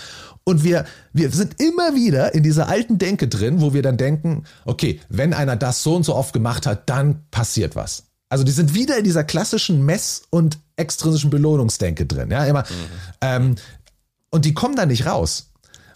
Und 0.45 0.63
wir, 0.63 0.85
wir 1.11 1.29
sind 1.31 1.59
immer 1.59 1.95
wieder 1.95 2.33
in 2.33 2.43
dieser 2.43 2.69
alten 2.69 2.97
Denke 2.97 3.27
drin, 3.27 3.59
wo 3.59 3.73
wir 3.73 3.81
dann 3.81 3.97
denken, 3.97 4.45
okay, 4.65 5.01
wenn 5.09 5.33
einer 5.33 5.57
das 5.57 5.83
so 5.83 5.95
und 5.95 6.03
so 6.03 6.15
oft 6.15 6.31
gemacht 6.31 6.65
hat, 6.65 6.89
dann 6.89 7.25
passiert 7.29 7.75
was. 7.75 8.03
Also 8.29 8.45
die 8.45 8.51
sind 8.51 8.73
wieder 8.73 8.97
in 8.97 9.03
dieser 9.03 9.25
klassischen 9.25 9.83
Mess- 9.83 10.23
und 10.29 10.59
extrinsischen 10.77 11.29
Belohnungsdenke 11.29 12.05
drin, 12.05 12.31
ja, 12.31 12.45
immer. 12.45 12.61
Mhm. 12.61 12.65
Ähm, 13.21 13.55
und 14.29 14.45
die 14.45 14.53
kommen 14.53 14.75
da 14.75 14.85
nicht 14.85 15.05
raus. 15.05 15.48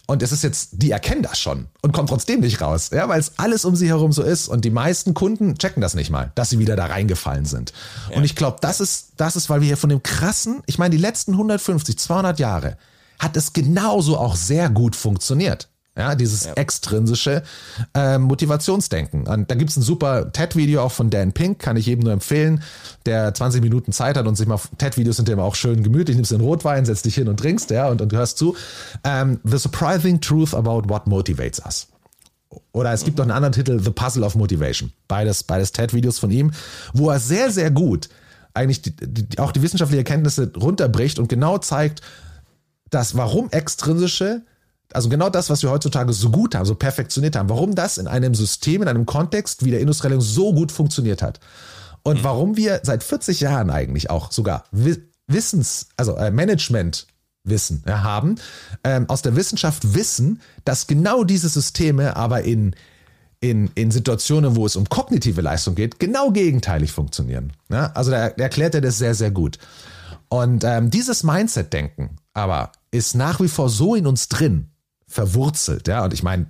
Und 0.06 0.22
es 0.22 0.34
ist 0.34 0.44
jetzt, 0.44 0.70
die 0.74 0.92
erkennen 0.92 1.24
das 1.24 1.40
schon 1.40 1.68
und 1.82 1.94
kommen 1.94 2.08
trotzdem 2.08 2.42
nicht 2.42 2.60
raus, 2.60 2.90
ja, 2.92 3.08
weil 3.08 3.22
es 3.22 3.34
alles 3.38 3.64
um 3.64 3.76
sie 3.76 3.88
herum 3.88 4.12
so 4.12 4.22
ist. 4.22 4.50
Und 4.50 4.66
die 4.66 4.70
meisten 4.70 5.14
Kunden 5.14 5.58
checken 5.58 5.82
das 5.82 5.94
nicht 5.94 6.10
mal, 6.10 6.34
dass 6.36 6.50
sie 6.50 6.60
wieder 6.60 6.76
da 6.76 6.88
reingefallen 6.88 7.46
sind. 7.46 7.72
Ja. 8.10 8.18
Und 8.18 8.26
ich 8.26 8.36
glaube, 8.36 8.58
das 8.60 8.82
ist, 8.82 9.14
das 9.16 9.38
ist, 9.38 9.50
weil 9.50 9.62
wir 9.62 9.68
hier 9.68 9.78
von 9.78 9.90
dem 9.90 10.04
krassen, 10.04 10.62
ich 10.66 10.78
meine, 10.78 10.94
die 10.94 11.02
letzten 11.02 11.32
150, 11.34 11.98
200 11.98 12.38
Jahre 12.38 12.78
hat 13.18 13.38
es 13.38 13.54
genauso 13.54 14.18
auch 14.18 14.36
sehr 14.36 14.70
gut 14.70 14.98
funktioniert. 14.98 15.70
Ja, 15.96 16.16
dieses 16.16 16.46
ja. 16.46 16.54
extrinsische 16.54 17.44
äh, 17.94 18.18
Motivationsdenken. 18.18 19.28
Und 19.28 19.52
da 19.52 19.56
gibt's 19.56 19.78
ein 19.78 19.84
super 19.84 20.32
TED-Video 20.34 20.82
auch 20.82 20.92
von 20.92 21.12
Dan 21.12 21.34
Pink, 21.34 21.60
kann 21.60 21.78
ich 21.78 21.86
jedem 21.86 22.06
nur 22.06 22.14
empfehlen, 22.14 22.64
der 23.06 23.32
20 23.32 23.62
Minuten 23.62 23.92
Zeit 23.92 24.18
hat 24.18 24.26
und 24.26 24.36
sich 24.36 24.48
mal 24.48 24.60
TED-Videos 24.80 25.18
sind 25.18 25.30
immer 25.30 25.44
auch 25.44 25.54
schön 25.54 25.84
gemütlich, 25.84 26.16
nimmst 26.16 26.32
den 26.32 26.42
Rotwein, 26.42 26.86
setzt 26.86 27.06
dich 27.06 27.14
hin 27.14 27.28
und 27.28 27.40
trinkst, 27.40 27.70
ja, 27.70 27.90
und, 27.90 28.02
und 28.02 28.12
hörst 28.12 28.40
zu. 28.40 28.56
Ähm, 29.04 29.40
The 29.44 29.60
Surprising 29.60 30.20
Truth 30.20 30.56
About 30.56 30.90
What 30.90 31.06
Motivates 31.06 31.62
Us. 31.64 31.88
Oder 32.72 32.92
es 32.92 33.04
gibt 33.04 33.20
noch 33.20 33.26
einen 33.26 33.32
anderen 33.32 33.54
Titel, 33.54 33.80
The 33.80 33.92
Puzzle 33.92 34.24
of 34.24 34.34
Motivation. 34.34 34.92
Beides, 35.08 35.44
beides 35.44 35.74
TED-Videos 35.74 36.18
von 36.18 36.32
ihm, 36.32 36.52
wo 36.94 37.12
er 37.12 37.20
sehr, 37.20 37.52
sehr 37.52 37.70
gut 37.70 38.10
eigentlich 38.54 38.82
die, 38.82 38.96
die, 38.96 39.40
auch 39.40 39.52
die 39.52 39.62
wissenschaftlichen 39.62 40.06
Erkenntnisse 40.06 40.52
runterbricht 40.56 41.20
und 41.20 41.28
genau 41.28 41.58
zeigt, 41.58 42.02
dass 42.90 43.18
warum 43.18 43.50
extrinsische 43.50 44.44
also 44.92 45.10
genau 45.10 45.30
das, 45.30 45.50
was 45.50 45.64
wir 45.64 45.72
heutzutage 45.72 46.14
so 46.14 46.30
gut 46.30 46.56
haben, 46.56 46.66
so 46.66 46.76
perfektioniert 46.76 47.36
haben, 47.36 47.50
warum 47.50 47.76
das 47.76 47.98
in 47.98 48.08
einem 48.08 48.36
System, 48.36 48.82
in 48.82 48.88
einem 48.88 49.06
Kontext 49.06 49.64
wie 49.66 49.72
der 49.72 49.80
Industrialisierung 49.80 50.22
so 50.22 50.54
gut 50.54 50.72
funktioniert 50.72 51.22
hat. 51.22 51.40
Und 52.04 52.20
mhm. 52.20 52.24
warum 52.24 52.58
wir 52.58 52.82
seit 52.84 53.04
40 53.04 53.40
Jahren 53.40 53.70
eigentlich 53.70 54.10
auch 54.10 54.32
sogar 54.32 54.66
Wissens, 55.28 55.88
also 55.98 56.16
äh, 56.16 56.32
Management 56.32 57.08
Wissen 57.46 57.84
ja, 57.86 58.04
haben, 58.04 58.36
ähm, 58.84 59.10
aus 59.10 59.22
der 59.22 59.36
Wissenschaft 59.36 59.96
wissen, 59.96 60.42
dass 60.64 60.88
genau 60.88 61.24
diese 61.24 61.50
Systeme 61.50 62.16
aber 62.16 62.44
in, 62.44 62.74
in, 63.42 63.70
in 63.76 63.92
Situationen, 63.92 64.56
wo 64.56 64.66
es 64.66 64.78
um 64.78 64.88
kognitive 64.88 65.42
Leistung 65.42 65.76
geht, 65.76 66.00
genau 66.00 66.32
gegenteilig 66.32 66.94
funktionieren. 66.94 67.52
Ja? 67.70 67.92
Also 67.96 68.12
da, 68.12 68.30
da 68.30 68.44
erklärt 68.44 68.76
er 68.76 68.82
das 68.82 68.98
sehr, 68.98 69.14
sehr 69.14 69.32
gut. 69.32 69.60
Und 70.30 70.64
ähm, 70.64 70.90
dieses 70.90 71.24
Mindset-Denken 71.24 72.18
aber 72.34 72.72
ist 72.92 73.16
nach 73.16 73.40
wie 73.40 73.48
vor 73.48 73.70
so 73.70 73.94
in 73.94 74.08
uns 74.08 74.30
drin, 74.30 74.70
verwurzelt. 75.14 75.88
Ja, 75.88 76.04
und 76.04 76.14
ich 76.14 76.24
meine, 76.24 76.48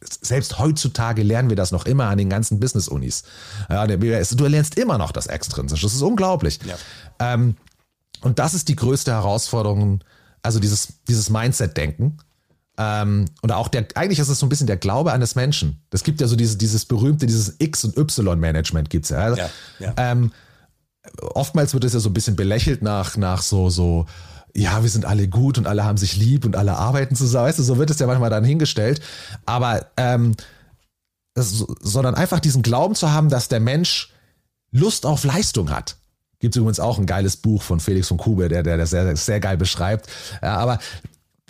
selbst 0.00 0.58
heutzutage 0.58 1.22
lernen 1.22 1.50
wir 1.50 1.56
das 1.56 1.70
noch 1.70 1.84
immer 1.84 2.06
an 2.06 2.18
den 2.18 2.30
ganzen 2.30 2.58
Business-Unis. 2.58 3.24
Ja, 3.68 3.86
du 3.86 4.46
lernst 4.46 4.78
immer 4.78 4.96
noch 4.98 5.12
das 5.12 5.26
Extrinsische. 5.26 5.84
Das 5.84 5.94
ist 5.94 6.02
unglaublich. 6.02 6.58
Ja. 6.64 6.76
Ähm, 7.18 7.56
und 8.22 8.38
das 8.38 8.54
ist 8.54 8.68
die 8.68 8.76
größte 8.76 9.12
Herausforderung, 9.12 10.02
also 10.42 10.58
dieses, 10.58 10.88
dieses 11.06 11.28
Mindset-Denken. 11.28 12.18
Ähm, 12.78 13.26
und 13.42 13.52
auch 13.52 13.68
der, 13.68 13.86
eigentlich 13.94 14.18
ist 14.18 14.28
es 14.28 14.38
so 14.38 14.46
ein 14.46 14.48
bisschen 14.48 14.66
der 14.66 14.78
Glaube 14.78 15.12
an 15.12 15.20
das 15.20 15.34
Menschen. 15.34 15.82
Das 15.90 16.02
gibt 16.02 16.20
ja 16.20 16.26
so 16.26 16.36
dieses, 16.36 16.56
dieses 16.56 16.86
berühmte, 16.86 17.26
dieses 17.26 17.56
X- 17.58 17.84
und 17.84 17.96
Y-Management 17.98 18.88
gibt's 18.88 19.10
ja. 19.10 19.18
Also, 19.18 19.40
ja, 19.40 19.50
ja. 19.78 19.94
Ähm, 19.96 20.32
oftmals 21.20 21.74
wird 21.74 21.84
es 21.84 21.92
ja 21.92 22.00
so 22.00 22.08
ein 22.08 22.14
bisschen 22.14 22.36
belächelt 22.36 22.82
nach, 22.82 23.16
nach 23.16 23.42
so, 23.42 23.68
so, 23.68 24.06
ja, 24.56 24.82
wir 24.82 24.90
sind 24.90 25.04
alle 25.04 25.28
gut 25.28 25.58
und 25.58 25.66
alle 25.66 25.84
haben 25.84 25.98
sich 25.98 26.16
lieb 26.16 26.44
und 26.44 26.56
alle 26.56 26.76
arbeiten 26.76 27.14
zusammen. 27.14 27.46
Weißt 27.46 27.58
du, 27.58 27.62
so 27.62 27.78
wird 27.78 27.90
es 27.90 27.98
ja 27.98 28.06
manchmal 28.06 28.30
dann 28.30 28.44
hingestellt. 28.44 29.00
Aber 29.44 29.86
ähm, 29.96 30.34
das, 31.34 31.64
sondern 31.80 32.14
einfach 32.14 32.40
diesen 32.40 32.62
Glauben 32.62 32.94
zu 32.94 33.12
haben, 33.12 33.28
dass 33.28 33.48
der 33.48 33.60
Mensch 33.60 34.12
Lust 34.72 35.04
auf 35.04 35.24
Leistung 35.24 35.70
hat. 35.70 35.96
Gibt 36.38 36.54
es 36.54 36.58
übrigens 36.58 36.80
auch 36.80 36.98
ein 36.98 37.06
geiles 37.06 37.36
Buch 37.36 37.62
von 37.62 37.80
Felix 37.80 38.08
von 38.08 38.16
Kube, 38.16 38.48
der, 38.48 38.62
der 38.62 38.76
das 38.76 38.90
sehr, 38.90 39.16
sehr 39.16 39.40
geil 39.40 39.56
beschreibt. 39.56 40.08
Ja, 40.42 40.56
aber 40.56 40.78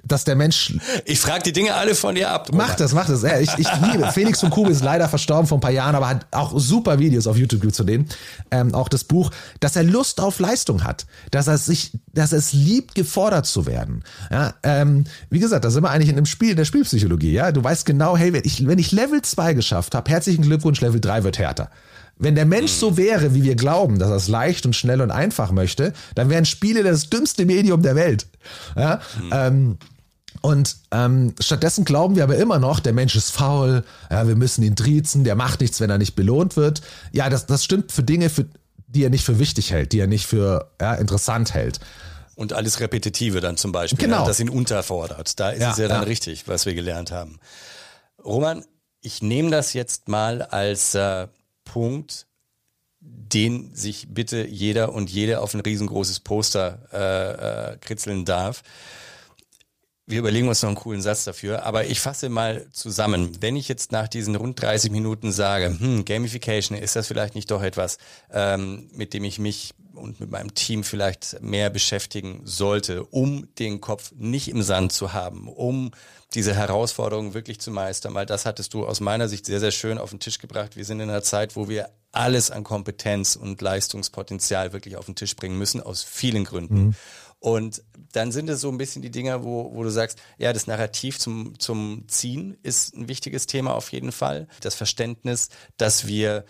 dass 0.07 0.25
der 0.25 0.37
Mensch. 0.37 0.75
Ich 1.05 1.19
frage 1.19 1.43
die 1.43 1.53
Dinge 1.53 1.75
alle 1.75 1.95
von 1.95 2.15
dir 2.15 2.31
ab. 2.31 2.51
Mach 2.53 2.75
das, 2.77 2.93
mach 2.93 3.07
das. 3.07 3.23
Ja, 3.23 3.39
ich, 3.39 3.51
ich 3.59 3.69
liebe. 3.81 4.07
Felix 4.13 4.41
von 4.41 4.51
Kube 4.51 4.71
ist 4.71 4.83
leider 4.83 5.09
verstorben 5.09 5.47
vor 5.47 5.59
ein 5.59 5.61
paar 5.61 5.73
Jahren, 5.73 5.95
aber 5.95 6.09
hat 6.09 6.27
auch 6.31 6.53
super 6.57 6.99
Videos 6.99 7.27
auf 7.27 7.37
YouTube 7.37 7.75
zu 7.75 7.85
denen. 7.85 8.09
Ähm, 8.51 8.75
auch 8.75 8.89
das 8.89 9.05
Buch, 9.05 9.31
dass 9.61 9.77
er 9.77 9.83
Lust 9.83 10.21
auf 10.21 10.39
Leistung 10.39 10.85
hat, 10.85 11.07
dass 11.31 11.49
er 11.49 11.59
sich, 11.59 11.93
dass 12.17 12.33
es 12.33 12.53
liebt, 12.53 12.95
gefordert 12.95 13.47
zu 13.47 13.67
werden. 13.67 14.03
Ja, 14.31 14.55
ähm, 14.63 15.05
wie 15.31 15.39
gesagt, 15.39 15.65
da 15.65 15.71
sind 15.71 15.83
wir 15.83 15.91
eigentlich 15.91 16.09
in 16.09 16.17
einem 16.17 16.27
Spiel, 16.27 16.51
in 16.51 16.57
der 16.57 16.65
Spielpsychologie. 16.65 17.33
Ja, 17.33 17.53
du 17.53 17.63
weißt 17.63 17.85
genau, 17.87 18.17
hey, 18.17 18.33
wenn 18.33 18.43
ich, 18.45 18.67
wenn 18.67 18.79
ich 18.79 18.91
Level 18.91 19.23
2 19.23 19.55
geschafft 19.55 19.95
habe, 19.95 20.11
herzlichen 20.11 20.43
Glückwunsch, 20.43 20.81
Level 20.81 21.01
3 21.01 21.25
wird 21.25 21.39
härter. 21.39 21.71
Wenn 22.19 22.35
der 22.35 22.47
Mensch 22.47 22.73
so 22.73 22.97
wäre, 22.97 23.35
wie 23.35 23.45
wir 23.45 23.57
glauben, 23.57 23.99
dass 23.99 24.09
er 24.09 24.17
es 24.17 24.29
leicht 24.29 24.65
und 24.65 24.75
schnell 24.75 25.03
und 25.03 25.11
einfach 25.11 25.53
möchte, 25.53 25.93
dann 26.15 26.31
wären 26.31 26.47
Spiele 26.47 26.83
das 26.83 27.11
dümmste 27.11 27.45
Medium 27.45 27.83
der 27.83 27.95
Welt. 27.95 28.27
Ja, 28.75 29.01
mhm. 29.21 29.31
ähm, 29.33 29.79
und 30.41 30.77
ähm, 30.93 31.35
stattdessen 31.41 31.85
glauben 31.85 32.17
wir 32.17 32.23
aber 32.23 32.37
immer 32.37 32.59
noch, 32.59 32.81
der 32.81 32.93
Mensch 32.95 33.17
ist 33.17 33.31
faul, 33.31 33.85
ja, 34.11 34.27
wir 34.27 34.37
müssen 34.37 34.63
ihn 34.63 34.77
triezen, 34.77 35.25
der 35.25 35.35
macht 35.35 35.61
nichts, 35.61 35.81
wenn 35.81 35.91
er 35.91 35.99
nicht 35.99 36.15
belohnt 36.15 36.57
wird. 36.57 36.81
Ja, 37.13 37.29
das, 37.29 37.47
das 37.47 37.65
stimmt 37.65 37.93
für 37.93 38.03
Dinge, 38.03 38.31
für, 38.31 38.47
die 38.87 39.05
er 39.05 39.11
nicht 39.11 39.25
für 39.25 39.39
wichtig 39.39 39.73
hält, 39.73 39.93
die 39.93 40.01
er 40.01 40.07
nicht 40.07 40.27
für 40.27 40.71
ja, 40.81 40.95
interessant 40.95 41.55
hält. 41.55 41.81
Und 42.35 42.53
alles 42.53 42.81
Repetitive 42.81 43.41
dann 43.41 43.57
zum 43.57 43.73
Beispiel, 43.73 43.99
genau. 43.99 44.21
Ja, 44.21 44.27
das 44.27 44.41
ihn 44.41 44.51
unterfordert. 44.51 45.41
Da 45.41 45.51
ist 45.51 45.63
ja, 45.63 45.73
es 45.73 45.79
ja 45.79 45.89
dann 45.89 46.05
richtig, 46.05 46.47
was 46.49 46.67
wir 46.67 46.75
gelernt 46.75 47.11
haben. 47.11 47.41
Roman, 48.23 48.65
ich 49.01 49.23
nehme 49.23 49.51
das 49.51 49.73
jetzt 49.73 50.09
mal 50.09 50.43
als 50.43 50.95
äh, 50.95 51.29
Punkt, 51.65 52.27
den 53.01 53.75
sich 53.75 54.09
bitte 54.11 54.47
jeder 54.47 54.93
und 54.93 55.11
jede 55.11 55.41
auf 55.41 55.55
ein 55.55 55.61
riesengroßes 55.61 56.21
Poster 56.21 56.79
äh, 56.93 57.73
äh, 57.73 57.77
kritzeln 57.79 58.25
darf. 58.25 58.63
Wir 60.09 60.21
überlegen 60.21 60.47
uns 60.47 60.63
noch 60.63 60.69
einen 60.69 60.77
coolen 60.77 61.03
Satz 61.03 61.25
dafür, 61.25 61.65
aber 61.65 61.87
ich 61.87 61.99
fasse 61.99 62.29
mal 62.29 62.69
zusammen. 62.71 63.37
Wenn 63.41 63.57
ich 63.57 63.67
jetzt 63.67 63.91
nach 63.91 64.07
diesen 64.07 64.37
rund 64.37 64.63
30 64.63 64.93
Minuten 64.93 65.33
sage, 65.33 65.77
hm, 65.77 66.05
Gamification, 66.05 66.79
ist 66.79 66.95
das 66.95 67.09
vielleicht 67.09 67.35
nicht 67.35 67.51
doch 67.51 67.61
etwas, 67.61 67.99
ähm, 68.31 68.89
mit 68.93 69.15
dem 69.15 69.25
ich 69.25 69.41
mich 69.41 69.75
und 69.95 70.21
mit 70.21 70.31
meinem 70.31 70.55
Team 70.55 70.85
vielleicht 70.85 71.43
mehr 71.43 71.71
beschäftigen 71.71 72.43
sollte, 72.45 73.03
um 73.05 73.49
den 73.59 73.81
Kopf 73.81 74.13
nicht 74.17 74.49
im 74.49 74.63
Sand 74.63 74.93
zu 74.93 75.13
haben, 75.13 75.49
um 75.49 75.91
diese 76.35 76.55
Herausforderungen 76.55 77.35
wirklich 77.35 77.61
zu 77.61 77.73
meistern, 77.73 78.15
weil 78.15 78.27
das 78.27 78.47
hattest 78.47 78.75
du 78.75 78.87
aus 78.87 79.01
meiner 79.01 79.29
Sicht 79.29 79.47
sehr, 79.47 79.59
sehr 79.59 79.71
schön 79.73 79.99
auf 79.99 80.11
den 80.11 80.21
Tisch 80.21 80.39
gebracht. 80.39 80.77
Wir 80.77 80.85
sind 80.85 81.01
in 81.01 81.09
einer 81.09 81.23
Zeit, 81.23 81.57
wo 81.57 81.69
wir 81.69 81.89
alles 82.13 82.51
an 82.51 82.65
Kompetenz 82.65 83.37
und 83.37 83.61
Leistungspotenzial 83.61 84.73
wirklich 84.73 84.97
auf 84.97 85.07
den 85.07 85.17
Tisch 85.17 85.37
bringen 85.37 85.59
müssen, 85.59 85.81
aus 85.81 86.03
vielen 86.03 86.45
Gründen. 86.45 86.75
Mhm. 86.75 86.95
Und 87.39 87.83
dann 88.13 88.33
sind 88.33 88.49
es 88.49 88.61
so 88.61 88.71
ein 88.71 88.79
bisschen 88.79 89.03
die 89.03 89.11
Dinger, 89.11 89.45
wo, 89.45 89.75
wo 89.75 89.83
du 89.83 89.91
sagst, 89.91 90.19
ja, 90.39 90.53
das 90.53 90.67
Narrativ 90.67 91.19
zum, 91.19 91.59
zum 91.59 92.05
Ziehen 92.09 92.57
ist 92.63 92.95
ein 92.95 93.09
wichtiges 93.09 93.47
Thema 93.47 93.75
auf 93.75 93.93
jeden 93.93 94.11
Fall. 94.11 94.49
Das 94.61 94.75
Verständnis, 94.75 95.51
dass 95.77 96.07
wir 96.07 96.45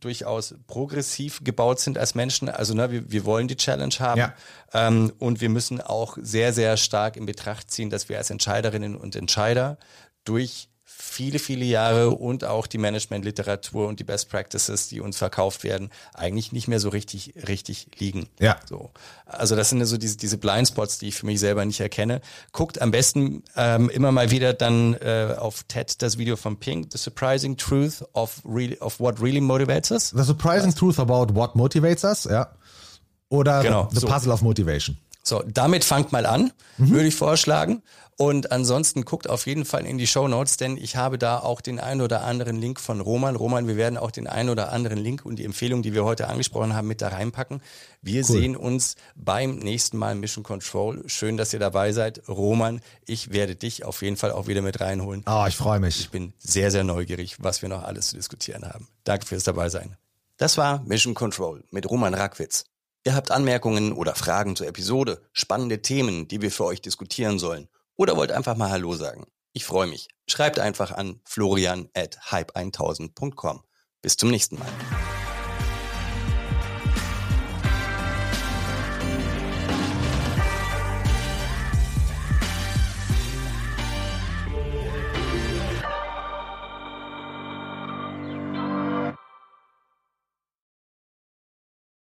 durchaus 0.00 0.54
progressiv 0.66 1.42
gebaut 1.42 1.80
sind 1.80 1.98
als 1.98 2.14
Menschen. 2.14 2.48
Also 2.48 2.74
ne, 2.74 2.90
wir, 2.90 3.10
wir 3.10 3.24
wollen 3.24 3.48
die 3.48 3.56
Challenge 3.56 3.94
haben 3.98 4.20
ja. 4.20 4.34
ähm, 4.72 5.12
und 5.18 5.40
wir 5.40 5.48
müssen 5.48 5.80
auch 5.80 6.16
sehr, 6.20 6.52
sehr 6.52 6.76
stark 6.76 7.16
in 7.16 7.26
Betracht 7.26 7.70
ziehen, 7.70 7.90
dass 7.90 8.08
wir 8.08 8.18
als 8.18 8.30
Entscheiderinnen 8.30 8.96
und 8.96 9.16
Entscheider 9.16 9.78
durch 10.24 10.68
viele, 10.96 11.38
viele 11.38 11.64
Jahre 11.64 12.10
und 12.10 12.44
auch 12.44 12.66
die 12.66 12.78
Managementliteratur 12.78 13.86
und 13.88 14.00
die 14.00 14.04
Best 14.04 14.30
Practices, 14.30 14.88
die 14.88 15.00
uns 15.00 15.18
verkauft 15.18 15.62
werden, 15.64 15.90
eigentlich 16.14 16.52
nicht 16.52 16.68
mehr 16.68 16.80
so 16.80 16.88
richtig, 16.88 17.34
richtig 17.48 17.88
liegen. 17.98 18.28
Ja. 18.40 18.56
So. 18.68 18.90
Also 19.26 19.56
das 19.56 19.68
sind 19.70 19.80
ja 19.80 19.84
so 19.84 19.98
diese, 19.98 20.16
diese 20.16 20.38
Blindspots, 20.38 20.98
die 20.98 21.08
ich 21.08 21.16
für 21.16 21.26
mich 21.26 21.40
selber 21.40 21.64
nicht 21.64 21.80
erkenne. 21.80 22.20
Guckt 22.52 22.80
am 22.80 22.90
besten 22.90 23.42
ähm, 23.56 23.90
immer 23.90 24.12
mal 24.12 24.30
wieder 24.30 24.52
dann 24.54 24.94
äh, 24.94 25.34
auf 25.38 25.64
TED 25.64 26.00
das 26.02 26.18
Video 26.18 26.36
von 26.36 26.56
Pink, 26.58 26.88
The 26.92 26.98
Surprising 26.98 27.56
Truth 27.56 28.04
of, 28.14 28.40
really, 28.44 28.78
of 28.78 28.98
What 29.00 29.20
Really 29.20 29.40
Motivates 29.40 29.90
Us. 29.90 30.10
The 30.10 30.24
surprising 30.24 30.74
truth 30.74 30.98
about 30.98 31.34
what 31.34 31.54
motivates 31.54 32.04
us, 32.04 32.24
ja. 32.24 32.48
Oder 33.28 33.62
Genau, 33.62 33.88
The 33.92 34.00
so. 34.00 34.06
Puzzle 34.06 34.32
of 34.32 34.42
Motivation. 34.42 34.98
So, 35.22 35.42
damit 35.46 35.84
fangt 35.84 36.12
mal 36.12 36.26
an, 36.26 36.52
würde 36.78 37.06
ich 37.06 37.14
vorschlagen. 37.14 37.82
Und 38.16 38.52
ansonsten 38.52 39.04
guckt 39.04 39.28
auf 39.28 39.46
jeden 39.46 39.64
Fall 39.64 39.86
in 39.86 39.98
die 39.98 40.06
Show 40.06 40.28
Notes, 40.28 40.56
denn 40.56 40.76
ich 40.76 40.96
habe 40.96 41.18
da 41.18 41.38
auch 41.38 41.60
den 41.60 41.80
einen 41.80 42.02
oder 42.02 42.22
anderen 42.22 42.56
Link 42.56 42.78
von 42.78 43.00
Roman. 43.00 43.36
Roman, 43.36 43.66
wir 43.66 43.76
werden 43.76 43.96
auch 43.96 44.10
den 44.10 44.26
einen 44.26 44.50
oder 44.50 44.70
anderen 44.70 44.98
Link 44.98 45.24
und 45.24 45.40
die 45.40 45.44
Empfehlung, 45.44 45.82
die 45.82 45.94
wir 45.94 46.04
heute 46.04 46.28
angesprochen 46.28 46.74
haben, 46.74 46.86
mit 46.88 47.00
da 47.00 47.08
reinpacken. 47.08 47.62
Wir 48.00 48.24
sehen 48.24 48.54
uns 48.54 48.96
beim 49.16 49.56
nächsten 49.56 49.96
Mal 49.96 50.14
Mission 50.14 50.44
Control. 50.44 51.02
Schön, 51.08 51.36
dass 51.36 51.52
ihr 51.52 51.58
dabei 51.58 51.92
seid. 51.92 52.28
Roman, 52.28 52.80
ich 53.06 53.32
werde 53.32 53.56
dich 53.56 53.84
auf 53.84 54.02
jeden 54.02 54.16
Fall 54.16 54.32
auch 54.32 54.46
wieder 54.46 54.62
mit 54.62 54.80
reinholen. 54.80 55.22
Ah, 55.24 55.46
ich 55.48 55.56
freue 55.56 55.80
mich. 55.80 55.98
Ich 56.00 56.10
bin 56.10 56.32
sehr, 56.38 56.70
sehr 56.70 56.84
neugierig, 56.84 57.36
was 57.40 57.62
wir 57.62 57.68
noch 57.68 57.82
alles 57.82 58.08
zu 58.08 58.16
diskutieren 58.16 58.64
haben. 58.64 58.88
Danke 59.04 59.26
fürs 59.26 59.44
Dabeisein. 59.44 59.96
Das 60.36 60.58
war 60.58 60.82
Mission 60.84 61.14
Control 61.14 61.64
mit 61.70 61.88
Roman 61.88 62.14
Rackwitz. 62.14 62.66
Ihr 63.04 63.14
habt 63.16 63.32
Anmerkungen 63.32 63.92
oder 63.92 64.14
Fragen 64.14 64.54
zur 64.54 64.68
Episode, 64.68 65.28
spannende 65.32 65.82
Themen, 65.82 66.28
die 66.28 66.40
wir 66.40 66.52
für 66.52 66.64
euch 66.64 66.80
diskutieren 66.80 67.40
sollen 67.40 67.68
oder 67.96 68.16
wollt 68.16 68.30
einfach 68.30 68.56
mal 68.56 68.70
Hallo 68.70 68.94
sagen. 68.94 69.26
Ich 69.52 69.64
freue 69.64 69.88
mich. 69.88 70.08
Schreibt 70.28 70.60
einfach 70.60 70.92
an 70.92 71.20
florian 71.24 71.88
at 71.94 72.18
hype1000.com. 72.30 73.64
Bis 74.02 74.16
zum 74.16 74.30
nächsten 74.30 74.58
Mal. 74.58 74.68